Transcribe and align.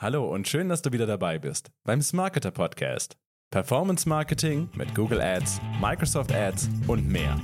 Hallo 0.00 0.32
und 0.32 0.46
schön, 0.46 0.68
dass 0.68 0.80
du 0.80 0.92
wieder 0.92 1.06
dabei 1.06 1.40
bist 1.40 1.72
beim 1.82 2.00
Smarketer 2.02 2.52
Podcast. 2.52 3.16
Performance 3.50 4.08
Marketing 4.08 4.70
mit 4.76 4.94
Google 4.94 5.20
Ads, 5.20 5.60
Microsoft 5.80 6.32
Ads 6.32 6.70
und 6.86 7.08
mehr. 7.08 7.36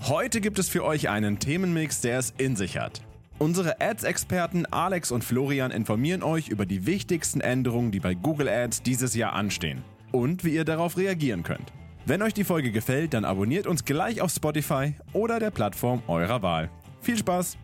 Heute 0.00 0.40
gibt 0.40 0.58
es 0.58 0.68
für 0.68 0.84
euch 0.84 1.08
einen 1.08 1.38
Themenmix, 1.38 2.00
der 2.00 2.18
es 2.18 2.34
in 2.36 2.56
sich 2.56 2.78
hat. 2.78 3.00
Unsere 3.38 3.80
Ads-Experten 3.80 4.66
Alex 4.66 5.12
und 5.12 5.22
Florian 5.22 5.70
informieren 5.70 6.24
euch 6.24 6.48
über 6.48 6.66
die 6.66 6.84
wichtigsten 6.84 7.40
Änderungen, 7.40 7.92
die 7.92 8.00
bei 8.00 8.14
Google 8.14 8.48
Ads 8.48 8.82
dieses 8.82 9.14
Jahr 9.14 9.34
anstehen 9.34 9.84
und 10.10 10.42
wie 10.42 10.52
ihr 10.52 10.64
darauf 10.64 10.96
reagieren 10.96 11.44
könnt. 11.44 11.72
Wenn 12.06 12.22
euch 12.22 12.34
die 12.34 12.42
Folge 12.42 12.72
gefällt, 12.72 13.14
dann 13.14 13.24
abonniert 13.24 13.68
uns 13.68 13.84
gleich 13.84 14.20
auf 14.20 14.32
Spotify 14.32 14.94
oder 15.12 15.38
der 15.38 15.52
Plattform 15.52 16.02
eurer 16.08 16.42
Wahl. 16.42 16.70
Viel 17.02 17.18
Spaß! 17.18 17.56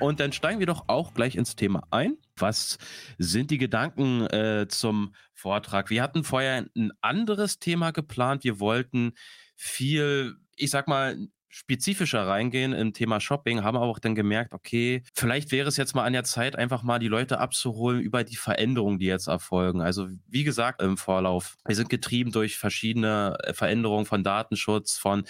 Und 0.00 0.18
dann 0.18 0.32
steigen 0.32 0.58
wir 0.58 0.66
doch 0.66 0.84
auch 0.88 1.14
gleich 1.14 1.36
ins 1.36 1.56
Thema 1.56 1.82
ein. 1.90 2.16
Was 2.36 2.78
sind 3.18 3.50
die 3.50 3.58
Gedanken 3.58 4.26
äh, 4.26 4.66
zum 4.68 5.14
Vortrag? 5.34 5.90
Wir 5.90 6.02
hatten 6.02 6.24
vorher 6.24 6.66
ein 6.74 6.92
anderes 7.02 7.58
Thema 7.58 7.90
geplant. 7.90 8.42
Wir 8.42 8.60
wollten 8.60 9.12
viel, 9.56 10.36
ich 10.56 10.70
sag 10.70 10.88
mal, 10.88 11.16
spezifischer 11.50 12.26
reingehen 12.26 12.72
im 12.72 12.92
Thema 12.92 13.20
Shopping, 13.20 13.62
haben 13.62 13.76
aber 13.76 13.86
auch 13.86 13.98
dann 13.98 14.14
gemerkt, 14.14 14.54
okay, 14.54 15.02
vielleicht 15.14 15.50
wäre 15.50 15.68
es 15.68 15.76
jetzt 15.76 15.94
mal 15.94 16.04
an 16.04 16.12
der 16.12 16.24
Zeit, 16.24 16.56
einfach 16.56 16.82
mal 16.84 17.00
die 17.00 17.08
Leute 17.08 17.38
abzuholen 17.38 18.00
über 18.00 18.22
die 18.22 18.36
Veränderungen, 18.36 19.00
die 19.00 19.06
jetzt 19.06 19.26
erfolgen. 19.26 19.82
Also 19.82 20.08
wie 20.28 20.44
gesagt 20.44 20.80
im 20.80 20.96
Vorlauf, 20.96 21.56
wir 21.66 21.74
sind 21.74 21.90
getrieben 21.90 22.30
durch 22.30 22.56
verschiedene 22.56 23.36
Veränderungen 23.52 24.06
von 24.06 24.22
Datenschutz, 24.22 24.96
von 24.96 25.24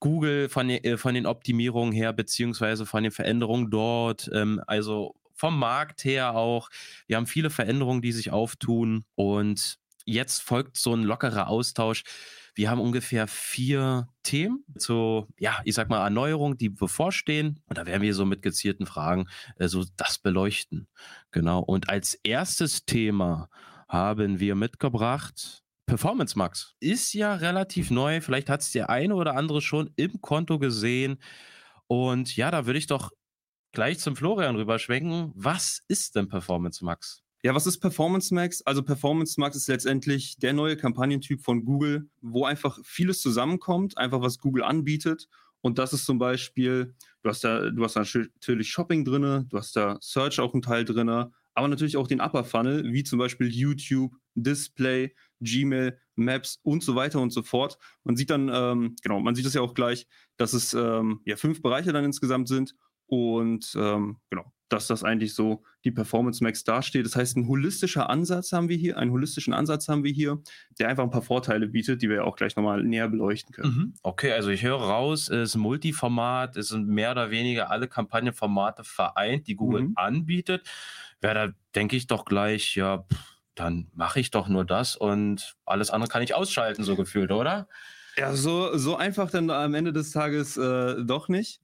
Google 0.00 0.48
von, 0.48 0.70
äh, 0.70 0.96
von 0.96 1.14
den 1.14 1.26
Optimierungen 1.26 1.92
her, 1.92 2.12
beziehungsweise 2.12 2.86
von 2.86 3.02
den 3.02 3.12
Veränderungen 3.12 3.70
dort, 3.70 4.30
ähm, 4.32 4.62
also 4.66 5.14
vom 5.34 5.58
Markt 5.58 6.04
her 6.04 6.34
auch. 6.34 6.68
Wir 7.06 7.16
haben 7.16 7.26
viele 7.26 7.50
Veränderungen, 7.50 8.02
die 8.02 8.12
sich 8.12 8.32
auftun 8.32 9.04
und 9.14 9.78
jetzt 10.04 10.42
folgt 10.42 10.76
so 10.76 10.94
ein 10.94 11.02
lockerer 11.02 11.48
Austausch. 11.48 12.02
Wir 12.54 12.70
haben 12.70 12.80
ungefähr 12.80 13.28
vier 13.28 14.08
Themen 14.24 14.64
zu, 14.78 15.28
ja, 15.38 15.60
ich 15.64 15.76
sag 15.76 15.88
mal, 15.88 16.02
Erneuerungen, 16.02 16.58
die 16.58 16.70
bevorstehen. 16.70 17.60
Und 17.66 17.78
da 17.78 17.86
werden 17.86 18.02
wir 18.02 18.14
so 18.14 18.24
mit 18.24 18.42
gezielten 18.42 18.84
Fragen 18.84 19.28
äh, 19.58 19.68
so 19.68 19.84
das 19.96 20.18
beleuchten. 20.18 20.88
Genau. 21.30 21.60
Und 21.60 21.88
als 21.88 22.14
erstes 22.14 22.84
Thema 22.84 23.48
haben 23.88 24.40
wir 24.40 24.56
mitgebracht 24.56 25.62
Performance 25.88 26.36
Max 26.36 26.74
ist 26.80 27.14
ja 27.14 27.34
relativ 27.34 27.90
neu. 27.90 28.20
Vielleicht 28.20 28.50
hat 28.50 28.60
es 28.60 28.72
der 28.72 28.90
eine 28.90 29.14
oder 29.14 29.36
andere 29.36 29.62
schon 29.62 29.90
im 29.96 30.20
Konto 30.20 30.58
gesehen. 30.58 31.16
Und 31.86 32.36
ja, 32.36 32.50
da 32.50 32.66
würde 32.66 32.78
ich 32.78 32.86
doch 32.86 33.10
gleich 33.72 33.98
zum 33.98 34.14
Florian 34.14 34.56
rüberschwenken. 34.56 35.32
Was 35.34 35.80
ist 35.88 36.14
denn 36.14 36.28
Performance 36.28 36.84
Max? 36.84 37.22
Ja, 37.42 37.54
was 37.54 37.66
ist 37.66 37.78
Performance 37.78 38.34
Max? 38.34 38.60
Also 38.62 38.82
Performance 38.82 39.40
Max 39.40 39.56
ist 39.56 39.68
letztendlich 39.68 40.36
der 40.36 40.52
neue 40.52 40.76
Kampagnentyp 40.76 41.40
von 41.40 41.64
Google, 41.64 42.10
wo 42.20 42.44
einfach 42.44 42.78
vieles 42.84 43.22
zusammenkommt, 43.22 43.96
einfach 43.96 44.20
was 44.20 44.38
Google 44.38 44.64
anbietet. 44.64 45.26
Und 45.62 45.78
das 45.78 45.94
ist 45.94 46.04
zum 46.04 46.18
Beispiel, 46.18 46.94
du 47.22 47.30
hast 47.30 47.44
da, 47.44 47.70
du 47.70 47.82
hast 47.82 47.96
da 47.96 48.00
natürlich 48.00 48.68
Shopping 48.68 49.06
drinne, 49.06 49.46
du 49.48 49.56
hast 49.56 49.74
da 49.74 49.96
Search 50.02 50.38
auch 50.38 50.52
einen 50.52 50.62
Teil 50.62 50.84
drinne, 50.84 51.32
aber 51.54 51.66
natürlich 51.66 51.96
auch 51.96 52.06
den 52.06 52.20
Upper 52.20 52.44
Funnel, 52.44 52.92
wie 52.92 53.04
zum 53.04 53.18
Beispiel 53.18 53.48
YouTube, 53.48 54.12
Display, 54.34 55.14
Gmail, 55.40 55.98
Maps 56.16 56.58
und 56.62 56.82
so 56.82 56.94
weiter 56.94 57.20
und 57.20 57.30
so 57.30 57.42
fort. 57.42 57.78
Man 58.04 58.16
sieht 58.16 58.30
dann, 58.30 58.50
ähm, 58.52 58.96
genau, 59.02 59.20
man 59.20 59.34
sieht 59.34 59.46
es 59.46 59.54
ja 59.54 59.60
auch 59.60 59.74
gleich, 59.74 60.06
dass 60.36 60.52
es 60.52 60.74
ähm, 60.74 61.20
ja 61.24 61.36
fünf 61.36 61.62
Bereiche 61.62 61.92
dann 61.92 62.04
insgesamt 62.04 62.48
sind 62.48 62.74
und 63.06 63.74
ähm, 63.78 64.18
genau, 64.30 64.52
dass 64.68 64.86
das 64.86 65.02
eigentlich 65.02 65.34
so 65.34 65.62
die 65.84 65.90
Performance 65.90 66.44
Max 66.44 66.62
dasteht. 66.62 67.06
Das 67.06 67.16
heißt, 67.16 67.36
ein 67.36 67.48
holistischer 67.48 68.10
Ansatz 68.10 68.52
haben 68.52 68.68
wir 68.68 68.76
hier, 68.76 68.98
einen 68.98 69.12
holistischen 69.12 69.54
Ansatz 69.54 69.88
haben 69.88 70.04
wir 70.04 70.12
hier, 70.12 70.42
der 70.78 70.88
einfach 70.88 71.04
ein 71.04 71.10
paar 71.10 71.22
Vorteile 71.22 71.68
bietet, 71.68 72.02
die 72.02 72.08
wir 72.08 72.16
ja 72.16 72.24
auch 72.24 72.36
gleich 72.36 72.54
nochmal 72.56 72.82
näher 72.82 73.08
beleuchten 73.08 73.54
können. 73.54 73.74
Mhm. 73.74 73.94
Okay, 74.02 74.32
also 74.32 74.50
ich 74.50 74.62
höre 74.62 74.76
raus, 74.76 75.30
es 75.30 75.50
ist 75.50 75.56
Multiformat, 75.56 76.56
es 76.56 76.68
sind 76.68 76.86
mehr 76.86 77.12
oder 77.12 77.30
weniger 77.30 77.70
alle 77.70 77.88
Kampagnenformate 77.88 78.84
vereint, 78.84 79.46
die 79.46 79.56
Google 79.56 79.88
mhm. 79.88 79.92
anbietet 79.96 80.68
wäre 81.20 81.34
da, 81.34 81.54
denke 81.74 81.96
ich 81.96 82.06
doch 82.06 82.24
gleich, 82.24 82.76
ja, 82.76 83.04
dann 83.58 83.88
mache 83.94 84.20
ich 84.20 84.30
doch 84.30 84.48
nur 84.48 84.64
das 84.64 84.96
und 84.96 85.56
alles 85.64 85.90
andere 85.90 86.10
kann 86.10 86.22
ich 86.22 86.34
ausschalten, 86.34 86.84
so 86.84 86.96
gefühlt, 86.96 87.30
oder? 87.30 87.68
Ja, 88.16 88.34
so, 88.34 88.76
so 88.76 88.96
einfach 88.96 89.30
dann 89.30 89.50
am 89.50 89.74
Ende 89.74 89.92
des 89.92 90.10
Tages 90.10 90.56
äh, 90.56 91.04
doch 91.04 91.28
nicht. 91.28 91.60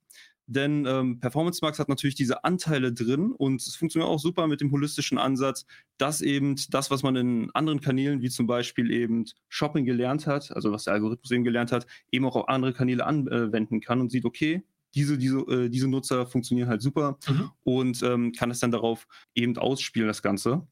Denn 0.46 0.84
ähm, 0.86 1.20
Performance 1.20 1.60
Max 1.62 1.78
hat 1.78 1.88
natürlich 1.88 2.16
diese 2.16 2.44
Anteile 2.44 2.92
drin 2.92 3.32
und 3.32 3.62
es 3.62 3.76
funktioniert 3.76 4.10
auch 4.10 4.18
super 4.18 4.46
mit 4.46 4.60
dem 4.60 4.70
holistischen 4.72 5.16
Ansatz, 5.16 5.64
dass 5.96 6.20
eben 6.20 6.56
das, 6.68 6.90
was 6.90 7.02
man 7.02 7.16
in 7.16 7.50
anderen 7.54 7.80
Kanälen, 7.80 8.20
wie 8.20 8.28
zum 8.28 8.46
Beispiel 8.46 8.90
eben 8.90 9.24
Shopping 9.48 9.86
gelernt 9.86 10.26
hat, 10.26 10.54
also 10.54 10.70
was 10.70 10.84
der 10.84 10.92
Algorithmus 10.92 11.30
eben 11.30 11.44
gelernt 11.44 11.72
hat, 11.72 11.86
eben 12.12 12.26
auch 12.26 12.36
auf 12.36 12.48
andere 12.48 12.74
Kanäle 12.74 13.06
anwenden 13.06 13.80
kann 13.80 14.00
und 14.00 14.10
sieht, 14.10 14.26
okay, 14.26 14.62
diese, 14.94 15.16
diese, 15.16 15.38
äh, 15.38 15.70
diese 15.70 15.88
Nutzer 15.88 16.26
funktionieren 16.26 16.68
halt 16.68 16.82
super 16.82 17.18
mhm. 17.26 17.50
und 17.64 18.02
ähm, 18.02 18.32
kann 18.32 18.50
es 18.50 18.60
dann 18.60 18.70
darauf 18.70 19.06
eben 19.34 19.56
ausspielen, 19.56 20.08
das 20.08 20.22
Ganze. 20.22 20.66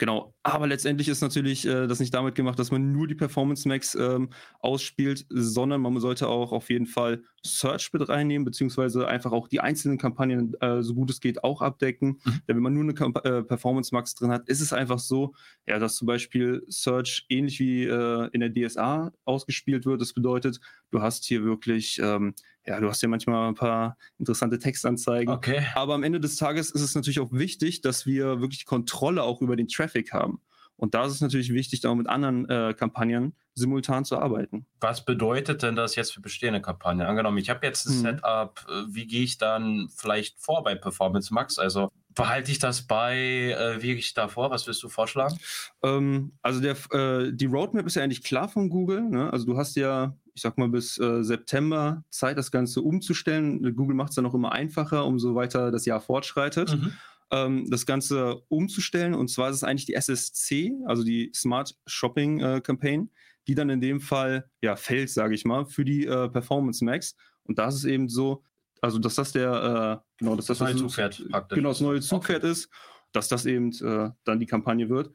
Genau, 0.00 0.34
aber 0.42 0.66
letztendlich 0.66 1.08
ist 1.08 1.20
natürlich 1.20 1.66
äh, 1.66 1.86
das 1.86 2.00
nicht 2.00 2.14
damit 2.14 2.34
gemacht, 2.34 2.58
dass 2.58 2.70
man 2.70 2.90
nur 2.90 3.06
die 3.06 3.14
Performance 3.14 3.68
Max 3.68 3.94
ähm, 3.94 4.30
ausspielt, 4.60 5.26
sondern 5.28 5.82
man 5.82 6.00
sollte 6.00 6.26
auch 6.26 6.52
auf 6.52 6.70
jeden 6.70 6.86
Fall 6.86 7.22
Search 7.44 7.92
mit 7.92 8.08
reinnehmen, 8.08 8.46
beziehungsweise 8.46 9.06
einfach 9.06 9.32
auch 9.32 9.46
die 9.46 9.60
einzelnen 9.60 9.98
Kampagnen, 9.98 10.54
äh, 10.62 10.82
so 10.82 10.94
gut 10.94 11.10
es 11.10 11.20
geht, 11.20 11.44
auch 11.44 11.60
abdecken. 11.60 12.18
Mhm. 12.24 12.40
Denn 12.48 12.56
wenn 12.56 12.62
man 12.62 12.72
nur 12.72 12.84
eine 12.84 12.94
Kamp 12.94 13.18
äh, 13.26 13.42
Performance 13.42 13.94
Max 13.94 14.14
drin 14.14 14.30
hat, 14.30 14.48
ist 14.48 14.62
es 14.62 14.72
einfach 14.72 14.98
so, 14.98 15.34
ja, 15.66 15.78
dass 15.78 15.96
zum 15.96 16.06
Beispiel 16.06 16.64
Search 16.68 17.26
ähnlich 17.28 17.60
wie 17.60 17.84
äh, 17.84 18.30
in 18.32 18.40
der 18.40 18.54
DSA 18.54 19.12
ausgespielt 19.26 19.84
wird. 19.84 20.00
Das 20.00 20.14
bedeutet, 20.14 20.60
du 20.92 21.02
hast 21.02 21.26
hier 21.26 21.44
wirklich 21.44 22.00
ähm, 22.02 22.32
ja, 22.66 22.80
du 22.80 22.88
hast 22.88 23.02
ja 23.02 23.08
manchmal 23.08 23.48
ein 23.48 23.54
paar 23.54 23.96
interessante 24.18 24.58
Textanzeigen. 24.58 25.32
Okay. 25.32 25.64
Aber 25.74 25.94
am 25.94 26.02
Ende 26.02 26.20
des 26.20 26.36
Tages 26.36 26.70
ist 26.70 26.82
es 26.82 26.94
natürlich 26.94 27.20
auch 27.20 27.32
wichtig, 27.32 27.80
dass 27.80 28.06
wir 28.06 28.40
wirklich 28.40 28.66
Kontrolle 28.66 29.22
auch 29.22 29.40
über 29.40 29.56
den 29.56 29.68
Traffic 29.68 30.12
haben. 30.12 30.40
Und 30.76 30.94
da 30.94 31.04
ist 31.04 31.12
es 31.12 31.20
natürlich 31.20 31.52
wichtig, 31.52 31.86
auch 31.86 31.94
mit 31.94 32.08
anderen 32.08 32.48
äh, 32.48 32.72
Kampagnen 32.72 33.34
simultan 33.54 34.06
zu 34.06 34.18
arbeiten. 34.18 34.64
Was 34.80 35.04
bedeutet 35.04 35.62
denn 35.62 35.76
das 35.76 35.94
jetzt 35.94 36.14
für 36.14 36.22
bestehende 36.22 36.62
Kampagnen? 36.62 37.06
Angenommen, 37.06 37.36
ich 37.36 37.50
habe 37.50 37.66
jetzt 37.66 37.86
ein 37.86 37.92
hm. 37.92 38.00
Setup, 38.00 38.66
äh, 38.66 38.82
wie 38.88 39.06
gehe 39.06 39.22
ich 39.22 39.36
dann 39.36 39.90
vielleicht 39.94 40.40
vor 40.40 40.64
bei 40.64 40.74
Performance 40.74 41.34
Max? 41.34 41.58
Also 41.58 41.90
behalte 42.14 42.50
ich 42.50 42.58
das 42.58 42.86
bei, 42.86 43.16
äh, 43.18 43.82
wie 43.82 43.88
gehe 43.88 43.96
ich 43.96 44.14
da 44.14 44.28
vor? 44.28 44.50
Was 44.50 44.66
willst 44.66 44.82
du 44.82 44.88
vorschlagen? 44.88 45.38
Ähm, 45.82 46.32
also 46.40 46.60
der, 46.60 46.76
äh, 46.92 47.30
die 47.30 47.46
Roadmap 47.46 47.86
ist 47.86 47.96
ja 47.96 48.02
eigentlich 48.02 48.22
klar 48.22 48.48
von 48.48 48.70
Google. 48.70 49.02
Ne? 49.02 49.30
Also 49.30 49.44
du 49.44 49.58
hast 49.58 49.76
ja 49.76 50.16
ich 50.40 50.42
sag 50.42 50.56
mal, 50.56 50.70
bis 50.70 50.96
äh, 50.96 51.22
September 51.22 52.02
Zeit, 52.08 52.38
das 52.38 52.50
Ganze 52.50 52.80
umzustellen. 52.80 53.76
Google 53.76 53.94
macht 53.94 54.08
es 54.08 54.14
dann 54.14 54.24
auch 54.24 54.32
immer 54.32 54.52
einfacher, 54.52 55.04
umso 55.04 55.34
weiter 55.34 55.70
das 55.70 55.84
Jahr 55.84 56.00
fortschreitet. 56.00 56.78
Mhm. 56.78 56.92
Ähm, 57.30 57.70
das 57.70 57.84
Ganze 57.84 58.40
umzustellen. 58.48 59.12
Und 59.14 59.28
zwar 59.28 59.50
ist 59.50 59.56
es 59.56 59.64
eigentlich 59.64 59.84
die 59.84 59.92
SSC, 59.92 60.72
also 60.86 61.04
die 61.04 61.30
Smart 61.34 61.76
Shopping 61.86 62.40
äh, 62.40 62.60
Campaign, 62.62 63.10
die 63.48 63.54
dann 63.54 63.68
in 63.68 63.82
dem 63.82 64.00
Fall 64.00 64.48
ja 64.62 64.76
fällt, 64.76 65.10
sage 65.10 65.34
ich 65.34 65.44
mal, 65.44 65.66
für 65.66 65.84
die 65.84 66.06
äh, 66.06 66.30
Performance 66.30 66.82
Max. 66.82 67.14
Und 67.42 67.58
das 67.58 67.74
ist 67.74 67.84
eben 67.84 68.08
so, 68.08 68.42
also 68.80 68.98
dass 68.98 69.16
das 69.16 69.32
der 69.32 70.00
äh, 70.02 70.08
genau, 70.16 70.36
dass 70.36 70.46
das, 70.46 70.56
das 70.56 70.68
neue 70.68 70.76
Zugpferd 70.76 71.28
praktisch. 71.28 71.56
Genau, 71.56 71.68
das 71.68 71.80
neue 71.82 72.00
Zugpferd 72.00 72.44
okay. 72.44 72.52
ist, 72.52 72.70
dass 73.12 73.28
das 73.28 73.44
eben 73.44 73.72
äh, 73.72 74.08
dann 74.24 74.40
die 74.40 74.46
Kampagne 74.46 74.88
wird. 74.88 75.12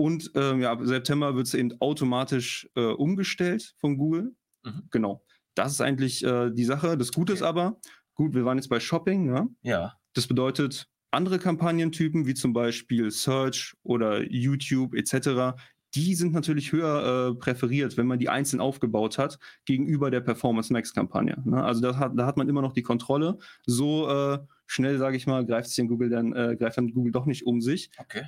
Und 0.00 0.30
ähm, 0.36 0.60
ja, 0.60 0.70
ab 0.70 0.80
September 0.84 1.34
wird 1.34 1.48
es 1.48 1.54
eben 1.54 1.72
automatisch 1.80 2.70
äh, 2.76 2.82
umgestellt 2.82 3.74
von 3.78 3.98
Google. 3.98 4.36
Mhm. 4.64 4.84
Genau. 4.90 5.24
Das 5.54 5.72
ist 5.72 5.80
eigentlich 5.80 6.24
äh, 6.24 6.50
die 6.50 6.64
Sache. 6.64 6.96
Das 6.96 7.12
Gute 7.12 7.32
okay. 7.32 7.40
ist 7.40 7.42
aber, 7.42 7.80
gut, 8.14 8.34
wir 8.34 8.44
waren 8.44 8.58
jetzt 8.58 8.68
bei 8.68 8.80
Shopping, 8.80 9.26
ne? 9.26 9.48
Ja. 9.62 9.94
Das 10.14 10.26
bedeutet, 10.26 10.88
andere 11.10 11.38
Kampagnentypen, 11.38 12.26
wie 12.26 12.34
zum 12.34 12.52
Beispiel 12.52 13.10
Search 13.10 13.74
oder 13.82 14.22
YouTube 14.30 14.94
etc., 14.94 15.56
die 15.94 16.14
sind 16.14 16.32
natürlich 16.32 16.72
höher 16.72 17.30
äh, 17.30 17.34
präferiert, 17.34 17.96
wenn 17.96 18.06
man 18.06 18.18
die 18.18 18.28
einzeln 18.28 18.60
aufgebaut 18.60 19.16
hat, 19.16 19.38
gegenüber 19.64 20.10
der 20.10 20.20
Performance 20.20 20.72
Max 20.72 20.92
Kampagne. 20.92 21.40
Ne? 21.44 21.64
Also 21.64 21.80
da 21.80 21.96
hat, 21.96 22.12
da 22.14 22.26
hat 22.26 22.36
man 22.36 22.48
immer 22.48 22.60
noch 22.60 22.74
die 22.74 22.82
Kontrolle. 22.82 23.38
So 23.64 24.08
äh, 24.08 24.38
schnell, 24.66 24.98
sage 24.98 25.16
ich 25.16 25.26
mal, 25.26 25.46
greift 25.46 25.70
sich 25.70 25.88
Google 25.88 26.10
dann, 26.10 26.34
äh, 26.34 26.56
greift 26.58 26.76
dann 26.76 26.92
Google 26.92 27.12
doch 27.12 27.24
nicht 27.24 27.46
um 27.46 27.60
sich. 27.60 27.90
Okay. 27.96 28.24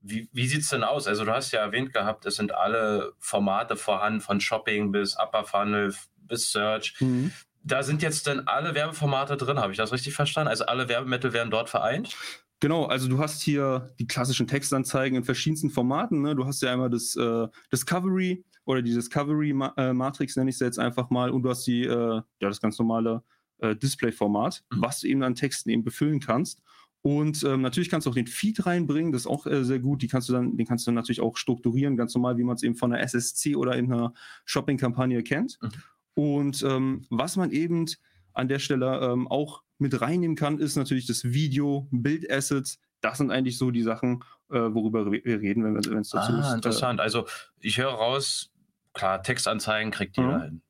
Wie, 0.00 0.28
wie 0.32 0.46
sieht 0.46 0.62
es 0.62 0.68
denn 0.68 0.84
aus? 0.84 1.06
Also 1.06 1.24
du 1.24 1.32
hast 1.32 1.50
ja 1.52 1.60
erwähnt 1.60 1.92
gehabt, 1.92 2.24
es 2.26 2.36
sind 2.36 2.52
alle 2.52 3.12
Formate 3.18 3.76
vorhanden, 3.76 4.20
von 4.20 4.40
Shopping 4.40 4.92
bis 4.92 5.16
Upper 5.18 5.44
Funnel 5.44 5.94
bis 6.16 6.52
Search. 6.52 6.94
Mhm. 7.00 7.32
Da 7.64 7.82
sind 7.82 8.02
jetzt 8.02 8.26
dann 8.26 8.46
alle 8.46 8.74
Werbeformate 8.74 9.36
drin, 9.36 9.58
habe 9.58 9.72
ich 9.72 9.78
das 9.78 9.92
richtig 9.92 10.14
verstanden? 10.14 10.48
Also 10.48 10.66
alle 10.66 10.88
Werbemittel 10.88 11.32
werden 11.32 11.50
dort 11.50 11.68
vereint? 11.68 12.16
Genau, 12.60 12.86
also 12.86 13.08
du 13.08 13.18
hast 13.18 13.42
hier 13.42 13.92
die 13.98 14.06
klassischen 14.06 14.46
Textanzeigen 14.46 15.16
in 15.16 15.24
verschiedensten 15.24 15.70
Formaten. 15.70 16.22
Ne? 16.22 16.34
Du 16.34 16.44
hast 16.46 16.62
ja 16.62 16.72
einmal 16.72 16.90
das 16.90 17.14
äh, 17.16 17.46
Discovery 17.72 18.44
oder 18.64 18.82
die 18.82 18.94
Discovery 18.94 19.50
äh, 19.76 19.92
Matrix 19.92 20.36
nenne 20.36 20.50
ich 20.50 20.58
sie 20.58 20.64
jetzt 20.64 20.78
einfach 20.78 21.10
mal 21.10 21.30
und 21.30 21.42
du 21.42 21.50
hast 21.50 21.66
die 21.66 21.84
äh, 21.84 22.14
ja 22.14 22.22
das 22.40 22.60
ganz 22.60 22.78
normale 22.78 23.22
äh, 23.58 23.74
Display-Format, 23.76 24.64
Mhm. 24.70 24.82
was 24.82 25.00
du 25.00 25.08
eben 25.08 25.22
an 25.22 25.34
Texten 25.34 25.70
eben 25.70 25.84
befüllen 25.84 26.20
kannst. 26.20 26.60
Und 27.02 27.42
ähm, 27.44 27.62
natürlich 27.62 27.88
kannst 27.90 28.06
du 28.06 28.10
auch 28.10 28.14
den 28.14 28.26
Feed 28.26 28.66
reinbringen, 28.66 29.12
das 29.12 29.22
ist 29.22 29.26
auch 29.28 29.46
äh, 29.46 29.64
sehr 29.64 29.78
gut. 29.78 30.02
Die 30.02 30.08
kannst 30.08 30.28
du 30.28 30.32
dann, 30.32 30.56
den 30.56 30.66
kannst 30.66 30.86
du 30.86 30.90
dann 30.90 30.96
natürlich 30.96 31.20
auch 31.20 31.36
strukturieren, 31.36 31.96
ganz 31.96 32.14
normal, 32.14 32.36
wie 32.38 32.44
man 32.44 32.56
es 32.56 32.62
eben 32.62 32.74
von 32.74 32.92
einer 32.92 33.02
SSC 33.02 33.54
oder 33.56 33.76
in 33.76 33.92
einer 33.92 34.12
Shopping-Kampagne 34.44 35.22
kennt. 35.22 35.58
Mhm. 35.62 35.70
Und 36.14 36.62
ähm, 36.64 37.06
was 37.10 37.36
man 37.36 37.50
eben 37.52 37.86
an 38.32 38.48
der 38.48 38.58
Stelle 38.58 38.98
ähm, 39.00 39.28
auch 39.28 39.62
mit 39.78 40.00
reinnehmen 40.00 40.36
kann, 40.36 40.58
ist 40.58 40.76
natürlich 40.76 41.06
das 41.06 41.22
Video, 41.24 41.86
Bildassets. 41.92 42.80
Das 43.00 43.18
sind 43.18 43.30
eigentlich 43.30 43.58
so 43.58 43.70
die 43.70 43.82
Sachen, 43.82 44.24
äh, 44.50 44.58
worüber 44.58 45.10
wir 45.12 45.22
reden, 45.40 45.62
wenn 45.64 45.98
es 45.98 46.10
dazu 46.10 46.32
ist. 46.32 46.44
Ah, 46.46 46.52
Äh, 46.52 46.56
interessant. 46.56 46.98
Also 47.00 47.26
ich 47.60 47.78
höre 47.78 47.90
raus, 47.92 48.50
klar, 48.92 49.22
Textanzeigen 49.22 49.92
kriegt 49.92 50.16
jeder 50.16 50.38
Mhm. 50.38 50.42
hin. 50.42 50.62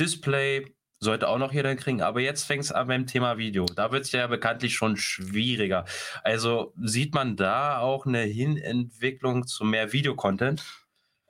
Display 0.00 0.74
sollte 1.06 1.28
auch 1.28 1.38
noch 1.38 1.52
jeder 1.52 1.70
hinkriegen, 1.70 2.02
aber 2.02 2.20
jetzt 2.20 2.44
fängt 2.44 2.64
es 2.64 2.72
an 2.72 2.88
beim 2.88 3.06
Thema 3.06 3.38
Video. 3.38 3.64
Da 3.64 3.92
wird 3.92 4.04
es 4.04 4.12
ja 4.12 4.26
bekanntlich 4.26 4.74
schon 4.74 4.96
schwieriger. 4.96 5.84
Also 6.24 6.72
sieht 6.82 7.14
man 7.14 7.36
da 7.36 7.78
auch 7.78 8.06
eine 8.06 8.22
Hinentwicklung 8.22 9.46
zu 9.46 9.64
mehr 9.64 9.92
Videocontent? 9.92 10.64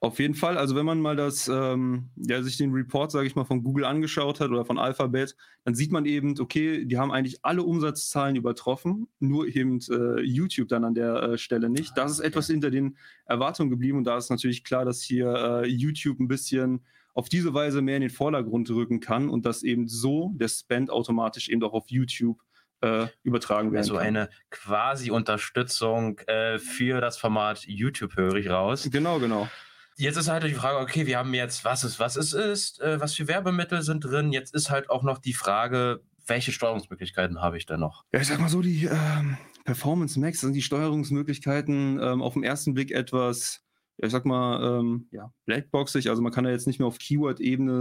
Auf 0.01 0.19
jeden 0.19 0.35
Fall. 0.35 0.57
Also 0.57 0.77
wenn 0.77 0.87
man 0.87 1.01
mal 1.01 1.17
das, 1.17 1.49
ähm, 1.49 2.11
ja, 2.17 2.43
sich 2.43 2.57
den 2.57 2.73
Report, 2.73 3.11
sage 3.11 3.27
ich 3.27 3.35
mal, 3.35 3.45
von 3.45 3.63
Google 3.63 3.85
angeschaut 3.85 4.41
hat 4.41 4.51
oder 4.51 4.65
von 4.65 4.79
Alphabet, 4.79 5.37
dann 5.65 5.75
sieht 5.75 5.93
man 5.93 6.07
eben, 6.07 6.39
okay, 6.41 6.85
die 6.87 6.97
haben 6.97 7.13
eigentlich 7.13 7.45
alle 7.45 7.63
Umsatzzahlen 7.63 8.37
übertroffen, 8.37 9.09
nur 9.21 9.47
eben 9.47 9.81
äh, 9.91 10.23
YouTube 10.23 10.69
dann 10.69 10.85
an 10.85 10.95
der 10.95 11.23
äh, 11.23 11.39
Stelle 11.39 11.69
nicht. 11.69 11.97
Das 11.99 12.13
ist 12.13 12.21
etwas 12.21 12.47
hinter 12.47 12.71
den 12.71 12.97
Erwartungen 13.27 13.71
geblieben 13.71 13.99
und 13.99 14.05
da 14.05 14.17
ist 14.17 14.31
natürlich 14.31 14.65
klar, 14.65 14.85
dass 14.85 15.03
hier 15.03 15.35
äh, 15.35 15.67
YouTube 15.67 16.21
ein 16.21 16.29
bisschen 16.29 16.83
auf 17.17 17.31
diese 17.31 17.55
Weise 17.55 17.81
mehr 17.81 17.97
in 17.97 18.03
den 18.03 18.11
Vordergrund 18.11 18.69
rücken 18.71 19.01
kann 19.01 19.31
und 19.31 19.47
dass 19.47 19.63
eben 19.63 19.89
so 19.89 20.33
der 20.35 20.49
Spend 20.49 20.91
automatisch 20.91 21.49
eben 21.49 21.63
auch 21.65 21.73
auf 21.73 21.87
YouTube 21.89 22.39
äh, 22.83 23.07
übertragen 23.23 23.73
werden 23.73 23.79
Also 23.85 23.95
kann. 23.95 24.07
eine 24.07 24.29
quasi 24.51 25.11
Unterstützung 25.11 26.19
äh, 26.27 26.59
für 26.59 27.01
das 27.01 27.17
Format 27.17 27.65
YouTube 27.67 28.17
höre 28.17 28.35
ich 28.35 28.51
raus. 28.51 28.89
Genau, 28.93 29.19
genau. 29.19 29.49
Jetzt 29.97 30.19
ist 30.19 30.29
halt 30.29 30.45
die 30.45 30.53
Frage, 30.53 30.79
okay, 30.79 31.07
wir 31.07 31.17
haben 31.17 31.33
jetzt, 31.33 31.65
was 31.65 31.85
es, 31.85 31.99
was 31.99 32.17
es 32.17 32.35
ist, 32.35 32.83
äh, 32.83 33.01
was 33.01 33.15
für 33.15 33.27
Werbemittel 33.27 33.81
sind 33.81 34.05
drin. 34.05 34.31
Jetzt 34.31 34.55
ist 34.55 34.69
halt 34.69 34.91
auch 34.91 35.03
noch 35.03 35.17
die 35.17 35.33
Frage, 35.33 36.03
welche 36.27 36.53
Steuerungsmöglichkeiten 36.53 37.41
habe 37.41 37.57
ich 37.57 37.65
denn 37.65 37.81
noch? 37.81 38.05
Ja, 38.13 38.21
ich 38.21 38.27
sag 38.27 38.39
mal 38.41 38.51
so, 38.51 38.61
die 38.61 38.85
ähm, 38.85 39.39
Performance 39.65 40.21
Max 40.21 40.41
sind 40.41 40.53
die 40.53 40.61
Steuerungsmöglichkeiten 40.61 41.99
ähm, 42.03 42.21
auf 42.21 42.35
den 42.35 42.43
ersten 42.45 42.75
Blick 42.75 42.91
etwas, 42.91 43.63
ja, 43.99 44.07
ich 44.07 44.13
sag 44.13 44.25
mal, 44.25 44.81
ähm, 44.81 45.09
ja, 45.11 45.33
blackboxig. 45.47 46.09
Also 46.11 46.23
man 46.23 46.33
kann 46.33 46.45
da 46.45 46.51
jetzt 46.51 46.67
nicht 46.67 46.79
mehr 46.79 46.89
auf 46.89 46.99
Keyword-Ebene, 46.99 47.73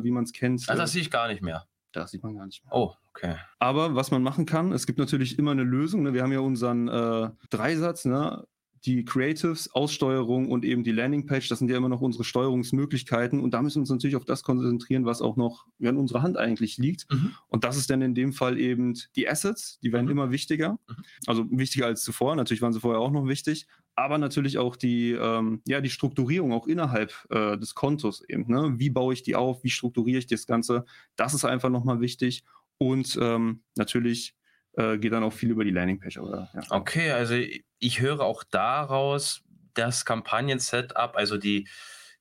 äh, 0.00 0.04
wie 0.04 0.10
man 0.10 0.24
es 0.24 0.32
kennt. 0.32 0.60
Also 0.68 0.72
äh, 0.72 0.76
das 0.76 0.92
sehe 0.92 1.02
ich 1.02 1.10
gar 1.10 1.28
nicht 1.28 1.42
mehr. 1.42 1.66
das 1.92 2.10
sieht 2.10 2.22
man 2.22 2.34
gar 2.34 2.46
nicht 2.46 2.64
mehr. 2.64 2.74
Oh, 2.74 2.94
okay. 3.14 3.36
Aber 3.58 3.94
was 3.94 4.10
man 4.10 4.22
machen 4.22 4.46
kann, 4.46 4.72
es 4.72 4.86
gibt 4.86 4.98
natürlich 4.98 5.38
immer 5.38 5.50
eine 5.52 5.64
Lösung. 5.64 6.02
Ne? 6.02 6.14
Wir 6.14 6.22
haben 6.22 6.32
ja 6.32 6.40
unseren 6.40 6.88
äh, 6.88 7.30
Dreisatz, 7.50 8.04
ne? 8.04 8.46
Die 8.84 9.04
Creatives, 9.04 9.72
Aussteuerung 9.72 10.50
und 10.50 10.64
eben 10.64 10.82
die 10.82 10.90
Landingpage. 10.90 11.48
Das 11.48 11.60
sind 11.60 11.70
ja 11.70 11.76
immer 11.76 11.88
noch 11.88 12.00
unsere 12.00 12.24
Steuerungsmöglichkeiten. 12.24 13.40
Und 13.40 13.54
da 13.54 13.62
müssen 13.62 13.76
wir 13.76 13.80
uns 13.82 13.90
natürlich 13.90 14.16
auf 14.16 14.24
das 14.24 14.42
konzentrieren, 14.42 15.04
was 15.04 15.22
auch 15.22 15.36
noch 15.36 15.66
ja, 15.78 15.90
in 15.90 15.96
unserer 15.96 16.22
Hand 16.22 16.36
eigentlich 16.36 16.78
liegt. 16.78 17.10
Mhm. 17.12 17.34
Und 17.48 17.64
das 17.64 17.76
ist 17.76 17.90
dann 17.90 18.02
in 18.02 18.14
dem 18.14 18.32
Fall 18.32 18.58
eben 18.58 18.94
die 19.14 19.28
Assets, 19.28 19.78
die 19.80 19.92
werden 19.92 20.06
Mhm. 20.06 20.12
immer 20.12 20.30
wichtiger. 20.32 20.72
Mhm. 20.88 21.04
Also 21.26 21.46
wichtiger 21.50 21.86
als 21.86 22.02
zuvor. 22.02 22.34
Natürlich 22.34 22.62
waren 22.62 22.72
sie 22.72 22.80
vorher 22.80 23.00
auch 23.00 23.12
noch 23.12 23.26
wichtig. 23.28 23.66
Aber 23.94 24.18
natürlich 24.18 24.58
auch 24.58 24.74
die, 24.74 25.12
ähm, 25.12 25.60
ja, 25.66 25.80
die 25.80 25.90
Strukturierung 25.90 26.52
auch 26.52 26.66
innerhalb 26.66 27.12
äh, 27.30 27.58
des 27.58 27.74
Kontos 27.74 28.24
eben. 28.26 28.50
Ne? 28.50 28.74
Wie 28.78 28.90
baue 28.90 29.12
ich 29.12 29.22
die 29.22 29.36
auf? 29.36 29.62
Wie 29.62 29.70
strukturiere 29.70 30.18
ich 30.18 30.26
das 30.26 30.46
Ganze? 30.46 30.86
Das 31.14 31.34
ist 31.34 31.44
einfach 31.44 31.68
nochmal 31.68 32.00
wichtig. 32.00 32.42
Und 32.78 33.16
ähm, 33.20 33.62
natürlich 33.76 34.34
äh, 34.74 34.98
geht 34.98 35.12
dann 35.12 35.22
auch 35.22 35.32
viel 35.32 35.50
über 35.50 35.64
die 35.64 35.70
Landingpage. 35.70 36.18
Aber, 36.18 36.48
ja. 36.54 36.62
Okay, 36.70 37.10
also 37.10 37.34
ich 37.78 38.00
höre 38.00 38.20
auch 38.20 38.44
daraus 38.44 39.42
das 39.74 40.04
Kampagnen-Setup, 40.04 41.16
also 41.16 41.38
die, 41.38 41.68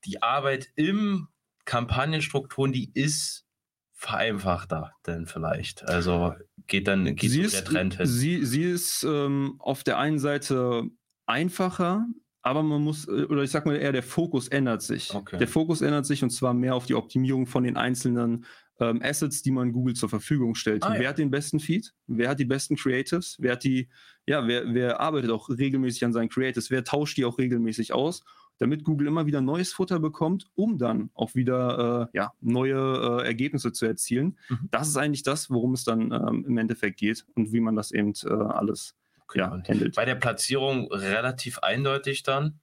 die 0.06 0.22
Arbeit 0.22 0.70
im 0.76 1.28
Kampagnenstrukturen, 1.66 2.72
die 2.72 2.92
ist 2.94 3.46
vereinfachter 3.94 4.94
denn 5.06 5.28
vielleicht. 5.28 5.88
Also 5.88 6.34
geht 6.68 6.88
dann 6.88 7.16
geht 7.16 7.30
sie 7.30 7.42
so 7.42 7.46
ist, 7.46 7.54
der 7.54 7.66
Trend 7.66 7.98
hin. 7.98 8.06
Sie, 8.08 8.44
sie 8.46 8.64
ist 8.64 9.04
ähm, 9.04 9.56
auf 9.60 9.84
der 9.84 10.00
einen 10.00 10.18
Seite 10.18 10.86
einfacher, 11.28 12.08
aber 12.42 12.64
man 12.64 12.82
muss, 12.82 13.08
äh, 13.08 13.26
oder 13.26 13.44
ich 13.44 13.52
sag 13.52 13.68
mal 13.68 13.76
eher, 13.76 13.92
der 13.92 14.02
Fokus 14.02 14.48
ändert 14.48 14.82
sich. 14.82 15.14
Okay. 15.14 15.38
Der 15.38 15.48
Fokus 15.48 15.82
ändert 15.82 16.08
sich 16.08 16.24
und 16.24 16.32
zwar 16.32 16.56
mehr 16.56 16.74
auf 16.74 16.88
die 16.88 16.96
Optimierung 16.96 17.46
von 17.46 17.64
den 17.64 17.78
einzelnen 17.78 18.46
ähm, 18.82 19.02
Assets, 19.02 19.42
die 19.42 19.52
man 19.52 19.72
Google 19.72 19.96
zur 19.96 20.10
Verfügung 20.10 20.56
stellt. 20.56 20.84
Ah, 20.84 20.94
ja. 20.94 21.00
Wer 21.00 21.10
hat 21.10 21.18
den 21.18 21.32
besten 21.32 21.60
Feed? 21.60 21.94
Wer 22.08 22.30
hat 22.30 22.40
die 22.40 22.46
besten 22.46 22.76
Creatives? 22.76 23.38
Wer 23.40 23.54
hat 23.54 23.64
die, 23.64 23.90
ja, 24.26 24.48
wer, 24.48 24.74
wer 24.74 25.00
arbeitet 25.00 25.32
auch 25.32 25.50
regelmäßig 25.50 26.04
an 26.04 26.14
seinen 26.14 26.30
Creatives? 26.30 26.72
Wer 26.72 26.84
tauscht 26.84 27.18
die 27.18 27.26
auch 27.26 27.38
regelmäßig 27.38 27.94
aus? 27.94 28.24
Damit 28.58 28.84
Google 28.84 29.08
immer 29.08 29.26
wieder 29.26 29.42
neues 29.42 29.74
Futter 29.74 30.00
bekommt, 30.00 30.48
um 30.56 30.78
dann 30.78 31.10
auch 31.14 31.34
wieder 31.34 32.10
äh, 32.14 32.18
ja, 32.18 32.34
neue 32.42 33.22
äh, 33.22 33.26
Ergebnisse 33.26 33.72
zu 33.72 33.86
erzielen. 33.86 34.38
Mhm. 34.50 34.70
Das 34.72 34.88
ist 34.88 34.98
eigentlich 34.98 35.24
das, 35.24 35.50
worum 35.50 35.74
es 35.74 35.84
dann 35.84 36.12
ähm, 36.12 36.46
im 36.48 36.58
Endeffekt 36.58 37.00
geht 37.00 37.26
und 37.36 37.54
wie 37.54 37.60
man 37.60 37.76
das 37.76 37.92
eben 37.92 38.14
äh, 38.26 38.30
alles 38.30 38.96
Okay, 39.32 39.40
ja, 39.40 39.52
handelt. 39.52 39.96
Bei 39.96 40.04
der 40.04 40.16
Platzierung 40.16 40.92
relativ 40.92 41.60
eindeutig 41.60 42.24
dann. 42.24 42.60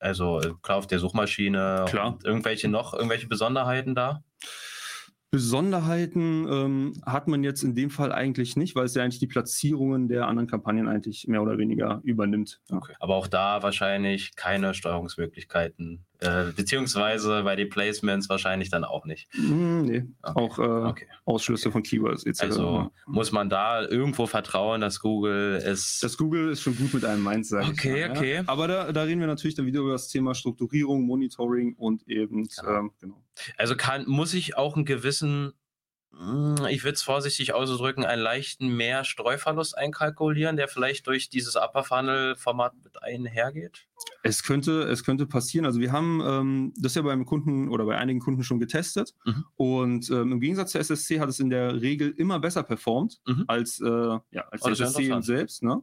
Also 0.00 0.40
äh, 0.40 0.54
klar 0.62 0.78
auf 0.78 0.86
der 0.86 0.98
Suchmaschine 0.98 1.84
irgendwelche 2.24 2.68
noch, 2.68 2.94
irgendwelche 2.94 3.28
Besonderheiten 3.28 3.94
da. 3.94 4.24
Besonderheiten 5.30 6.46
ähm, 6.50 6.92
hat 7.06 7.28
man 7.28 7.44
jetzt 7.44 7.62
in 7.62 7.76
dem 7.76 7.90
Fall 7.90 8.10
eigentlich 8.12 8.56
nicht, 8.56 8.74
weil 8.74 8.86
es 8.86 8.94
ja 8.94 9.04
eigentlich 9.04 9.20
die 9.20 9.28
Platzierungen 9.28 10.08
der 10.08 10.26
anderen 10.26 10.48
Kampagnen 10.48 10.88
eigentlich 10.88 11.28
mehr 11.28 11.40
oder 11.40 11.56
weniger 11.56 12.00
übernimmt. 12.02 12.60
Okay. 12.70 12.94
Aber 12.98 13.14
auch 13.14 13.28
da 13.28 13.62
wahrscheinlich 13.62 14.34
keine 14.34 14.74
Steuerungsmöglichkeiten. 14.74 16.04
Äh, 16.18 16.52
beziehungsweise 16.54 17.44
bei 17.44 17.56
den 17.56 17.68
Placements 17.70 18.28
wahrscheinlich 18.28 18.70
dann 18.70 18.84
auch 18.84 19.06
nicht. 19.06 19.28
Hm, 19.32 19.82
nee, 19.86 20.04
Okay. 20.22 20.34
auch 20.34 20.58
äh, 20.58 20.62
Okay. 20.90 21.06
Ausschlüsse 21.24 21.70
von 21.70 21.82
Keywords 21.82 22.26
etc. 22.26 22.42
Also 22.42 22.90
muss 23.06 23.32
man 23.32 23.48
da 23.48 23.82
irgendwo 23.86 24.26
vertrauen, 24.26 24.80
dass 24.80 25.00
Google 25.00 25.62
es. 25.64 26.00
das 26.00 26.18
Google 26.18 26.50
ist 26.50 26.60
schon 26.62 26.76
gut 26.76 26.92
mit 26.92 27.04
einem 27.04 27.22
Mainz, 27.22 27.48
sag 27.48 27.66
Okay, 27.68 28.08
mal, 28.08 28.16
okay. 28.16 28.34
Ja. 28.34 28.42
Aber 28.46 28.68
da, 28.68 28.92
da 28.92 29.02
reden 29.04 29.20
wir 29.20 29.28
natürlich 29.28 29.54
dann 29.54 29.64
wieder 29.66 29.80
über 29.80 29.92
das 29.92 30.08
Thema 30.08 30.34
Strukturierung, 30.34 31.02
Monitoring 31.06 31.74
und 31.76 32.06
eben, 32.08 32.48
Genau. 32.48 32.78
ähm, 32.78 32.90
genau. 33.00 33.22
Also 33.56 33.76
kann, 33.76 34.04
muss 34.08 34.34
ich 34.34 34.56
auch 34.56 34.76
einen 34.76 34.84
gewissen, 34.84 35.52
mh, 36.12 36.68
ich 36.70 36.82
würde 36.84 36.94
es 36.94 37.02
vorsichtig 37.02 37.52
ausdrücken, 37.54 38.04
einen 38.04 38.22
leichten 38.22 38.68
mehr 38.76 39.04
Streuverlust 39.04 39.76
einkalkulieren, 39.76 40.56
der 40.56 40.68
vielleicht 40.68 41.06
durch 41.06 41.28
dieses 41.30 41.56
Upper 41.56 41.84
Funnel 41.84 42.36
Format 42.36 42.72
mit 42.82 43.02
einhergeht? 43.02 43.86
Es 44.22 44.42
könnte, 44.42 44.82
es 44.82 45.04
könnte 45.04 45.26
passieren. 45.26 45.64
Also 45.66 45.80
wir 45.80 45.92
haben 45.92 46.20
ähm, 46.24 46.74
das 46.76 46.94
ja 46.94 47.02
beim 47.02 47.24
Kunden 47.24 47.68
oder 47.68 47.84
bei 47.84 47.96
einigen 47.96 48.20
Kunden 48.20 48.42
schon 48.42 48.58
getestet. 48.58 49.14
Mhm. 49.24 49.44
Und 49.56 50.10
ähm, 50.10 50.32
im 50.32 50.40
Gegensatz 50.40 50.72
zur 50.72 50.80
SSC 50.80 51.20
hat 51.20 51.28
es 51.28 51.38
in 51.38 51.50
der 51.50 51.80
Regel 51.80 52.10
immer 52.10 52.38
besser 52.40 52.62
performt 52.62 53.20
Mhm. 53.26 53.44
als, 53.48 53.80
äh, 53.80 53.86
ja, 53.88 54.48
als 54.50 54.62
Oh, 54.62 54.68
SSC 54.70 55.20
selbst. 55.22 55.62
Ne? 55.62 55.82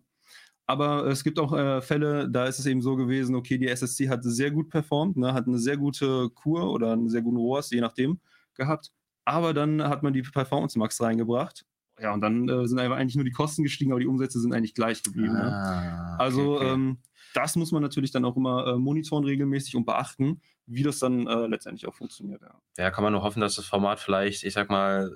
Aber 0.67 1.07
es 1.07 1.23
gibt 1.23 1.39
auch 1.39 1.53
äh, 1.53 1.81
Fälle, 1.81 2.29
da 2.29 2.45
ist 2.45 2.59
es 2.59 2.65
eben 2.65 2.81
so 2.81 2.97
gewesen, 2.97 3.35
okay, 3.35 3.57
die 3.57 3.69
SSC 3.69 4.09
hat 4.09 4.23
sehr 4.23 4.51
gut 4.51 4.69
performt, 4.69 5.15
ne, 5.15 5.33
hat 5.33 5.47
eine 5.47 5.59
sehr 5.59 5.77
gute 5.77 6.29
Kur 6.29 6.71
oder 6.71 6.91
einen 6.91 7.09
sehr 7.09 7.21
guten 7.21 7.37
ROAS, 7.37 7.71
je 7.71 7.79
nachdem, 7.79 8.19
gehabt. 8.53 8.91
Aber 9.23 9.53
dann 9.53 9.81
hat 9.81 10.03
man 10.03 10.11
die 10.11 10.21
Performance 10.21 10.77
Max 10.77 11.01
reingebracht. 11.01 11.65
Ja, 11.99 12.13
und 12.13 12.21
dann 12.21 12.47
äh, 12.49 12.67
sind 12.67 12.79
einfach 12.79 12.97
eigentlich 12.97 13.15
nur 13.15 13.25
die 13.25 13.31
Kosten 13.31 13.63
gestiegen, 13.63 13.91
aber 13.91 14.01
die 14.01 14.07
Umsätze 14.07 14.39
sind 14.39 14.53
eigentlich 14.53 14.75
gleich 14.75 15.01
geblieben. 15.01 15.33
Ne? 15.33 15.51
Ah, 15.51 16.13
okay, 16.13 16.23
Also 16.23 16.55
okay. 16.57 16.73
Ähm, 16.73 16.97
das 17.33 17.55
muss 17.55 17.71
man 17.71 17.81
natürlich 17.81 18.11
dann 18.11 18.25
auch 18.25 18.35
immer 18.35 18.67
äh, 18.67 18.77
monitoren 18.77 19.23
regelmäßig 19.23 19.75
und 19.75 19.85
beachten, 19.85 20.41
wie 20.69 20.83
das 20.83 20.99
dann 20.99 21.25
äh, 21.27 21.47
letztendlich 21.47 21.87
auch 21.87 21.95
funktioniert. 21.95 22.41
Ja. 22.41 22.61
ja, 22.77 22.91
kann 22.91 23.03
man 23.03 23.13
nur 23.13 23.23
hoffen, 23.23 23.39
dass 23.39 23.55
das 23.55 23.65
Format 23.65 23.99
vielleicht, 23.99 24.43
ich 24.43 24.53
sag 24.53 24.69
mal, 24.69 25.11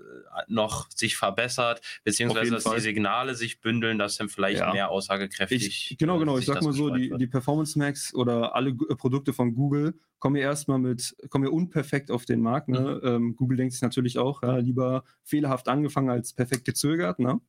noch 0.47 0.89
sich 0.89 1.17
verbessert, 1.17 1.81
beziehungsweise 2.05 2.51
dass 2.51 2.63
Fall. 2.63 2.75
die 2.77 2.81
Signale 2.81 3.35
sich 3.35 3.59
bündeln, 3.59 3.99
dass 3.99 4.15
dann 4.17 4.29
vielleicht 4.29 4.59
Ja. 4.61 4.71
mehr 4.71 4.89
aussagekräftig. 4.89 5.67
Ich, 5.91 5.97
genau, 5.97 6.15
äh, 6.15 6.19
genau. 6.19 6.37
Ich 6.37 6.45
sag 6.45 6.61
mal 6.61 6.71
so, 6.73 6.89
die, 6.89 7.11
die 7.17 7.27
Performance 7.27 7.77
Max 7.77 8.13
oder 8.15 8.55
alle 8.55 8.73
Gu- 8.73 8.87
äh, 8.87 8.95
Produkte 8.95 9.33
von 9.33 9.53
Google 9.53 9.93
kommen 10.19 10.37
ja 10.37 10.43
erstmal 10.43 10.79
mit, 10.79 11.15
kommen 11.29 11.43
ja 11.45 11.51
unperfekt 11.51 12.11
auf 12.11 12.25
den 12.25 12.41
Markt. 12.41 12.69
Ne? 12.69 13.01
Mhm. 13.03 13.07
Ähm, 13.07 13.35
Google 13.35 13.57
denkt 13.57 13.73
sich 13.73 13.81
natürlich 13.81 14.17
auch, 14.19 14.43
ja, 14.43 14.55
lieber 14.57 15.03
fehlerhaft 15.23 15.67
angefangen 15.67 16.09
als 16.09 16.33
perfekt 16.33 16.63
gezögert. 16.63 17.19
Ne? 17.19 17.41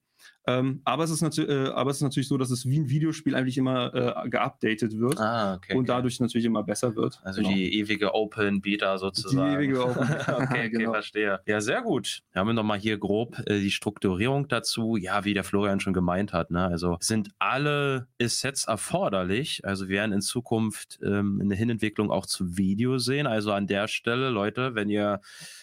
Ähm, 0.46 0.80
aber, 0.84 1.04
es 1.04 1.10
ist 1.10 1.38
äh, 1.38 1.68
aber 1.74 1.90
es 1.90 1.98
ist 1.98 2.02
natürlich 2.02 2.26
so, 2.28 2.36
dass 2.36 2.50
es 2.50 2.66
wie 2.66 2.78
ein 2.78 2.88
Videospiel 2.88 3.34
eigentlich 3.34 3.58
immer 3.58 3.94
äh, 3.94 4.28
geupdatet 4.28 4.98
wird 4.98 5.20
Ah, 5.20 5.54
okay. 5.54 5.74
und 5.74 5.80
okay. 5.84 5.86
dadurch 5.86 6.18
natürlich 6.20 6.44
immer 6.46 6.62
besser 6.64 6.96
wird. 6.96 7.20
Also 7.22 7.42
Genau. 7.42 7.54
die 7.54 7.78
ewige 7.78 8.14
Open 8.14 8.60
Beta 8.60 8.98
sozusagen. 8.98 9.50
Die 9.50 9.56
ewige 9.56 9.84
Open 9.86 10.06
Beta, 10.08 10.36
okay, 10.36 10.44
okay, 10.44 10.70
genau. 10.70 10.92
verstehe. 10.92 11.40
Ja, 11.46 11.60
sehr 11.60 11.82
gut. 11.82 12.22
Wir 12.32 12.40
haben 12.40 12.54
nochmal 12.54 12.78
hier 12.78 12.98
grob 12.98 13.38
äh, 13.46 13.60
die 13.60 13.70
Strukturierung 13.70 14.48
dazu. 14.48 14.96
Ja, 14.96 15.24
wie 15.24 15.34
der 15.34 15.44
Florian 15.44 15.78
schon 15.80 15.92
gemeint 15.92 16.32
hat. 16.32 16.50
Ne? 16.50 16.64
Also 16.64 16.96
sind 17.00 17.30
alle 17.38 18.08
Assets 18.20 18.64
erforderlich. 18.64 19.64
Also 19.64 19.88
wir 19.88 19.96
werden 19.98 20.12
in 20.12 20.20
Zukunft 20.22 20.98
ähm, 21.04 21.38
eine 21.40 21.54
Hinentwicklung 21.54 22.10
auch 22.10 22.26
zu 22.26 22.56
Video 22.56 22.98
sehen. 22.98 23.26
Also 23.28 23.52
an 23.52 23.66
der 23.66 23.86
Stelle, 23.86 24.30
Leute, 24.30 24.74
wenn 24.74 24.88
ihr 24.88 25.20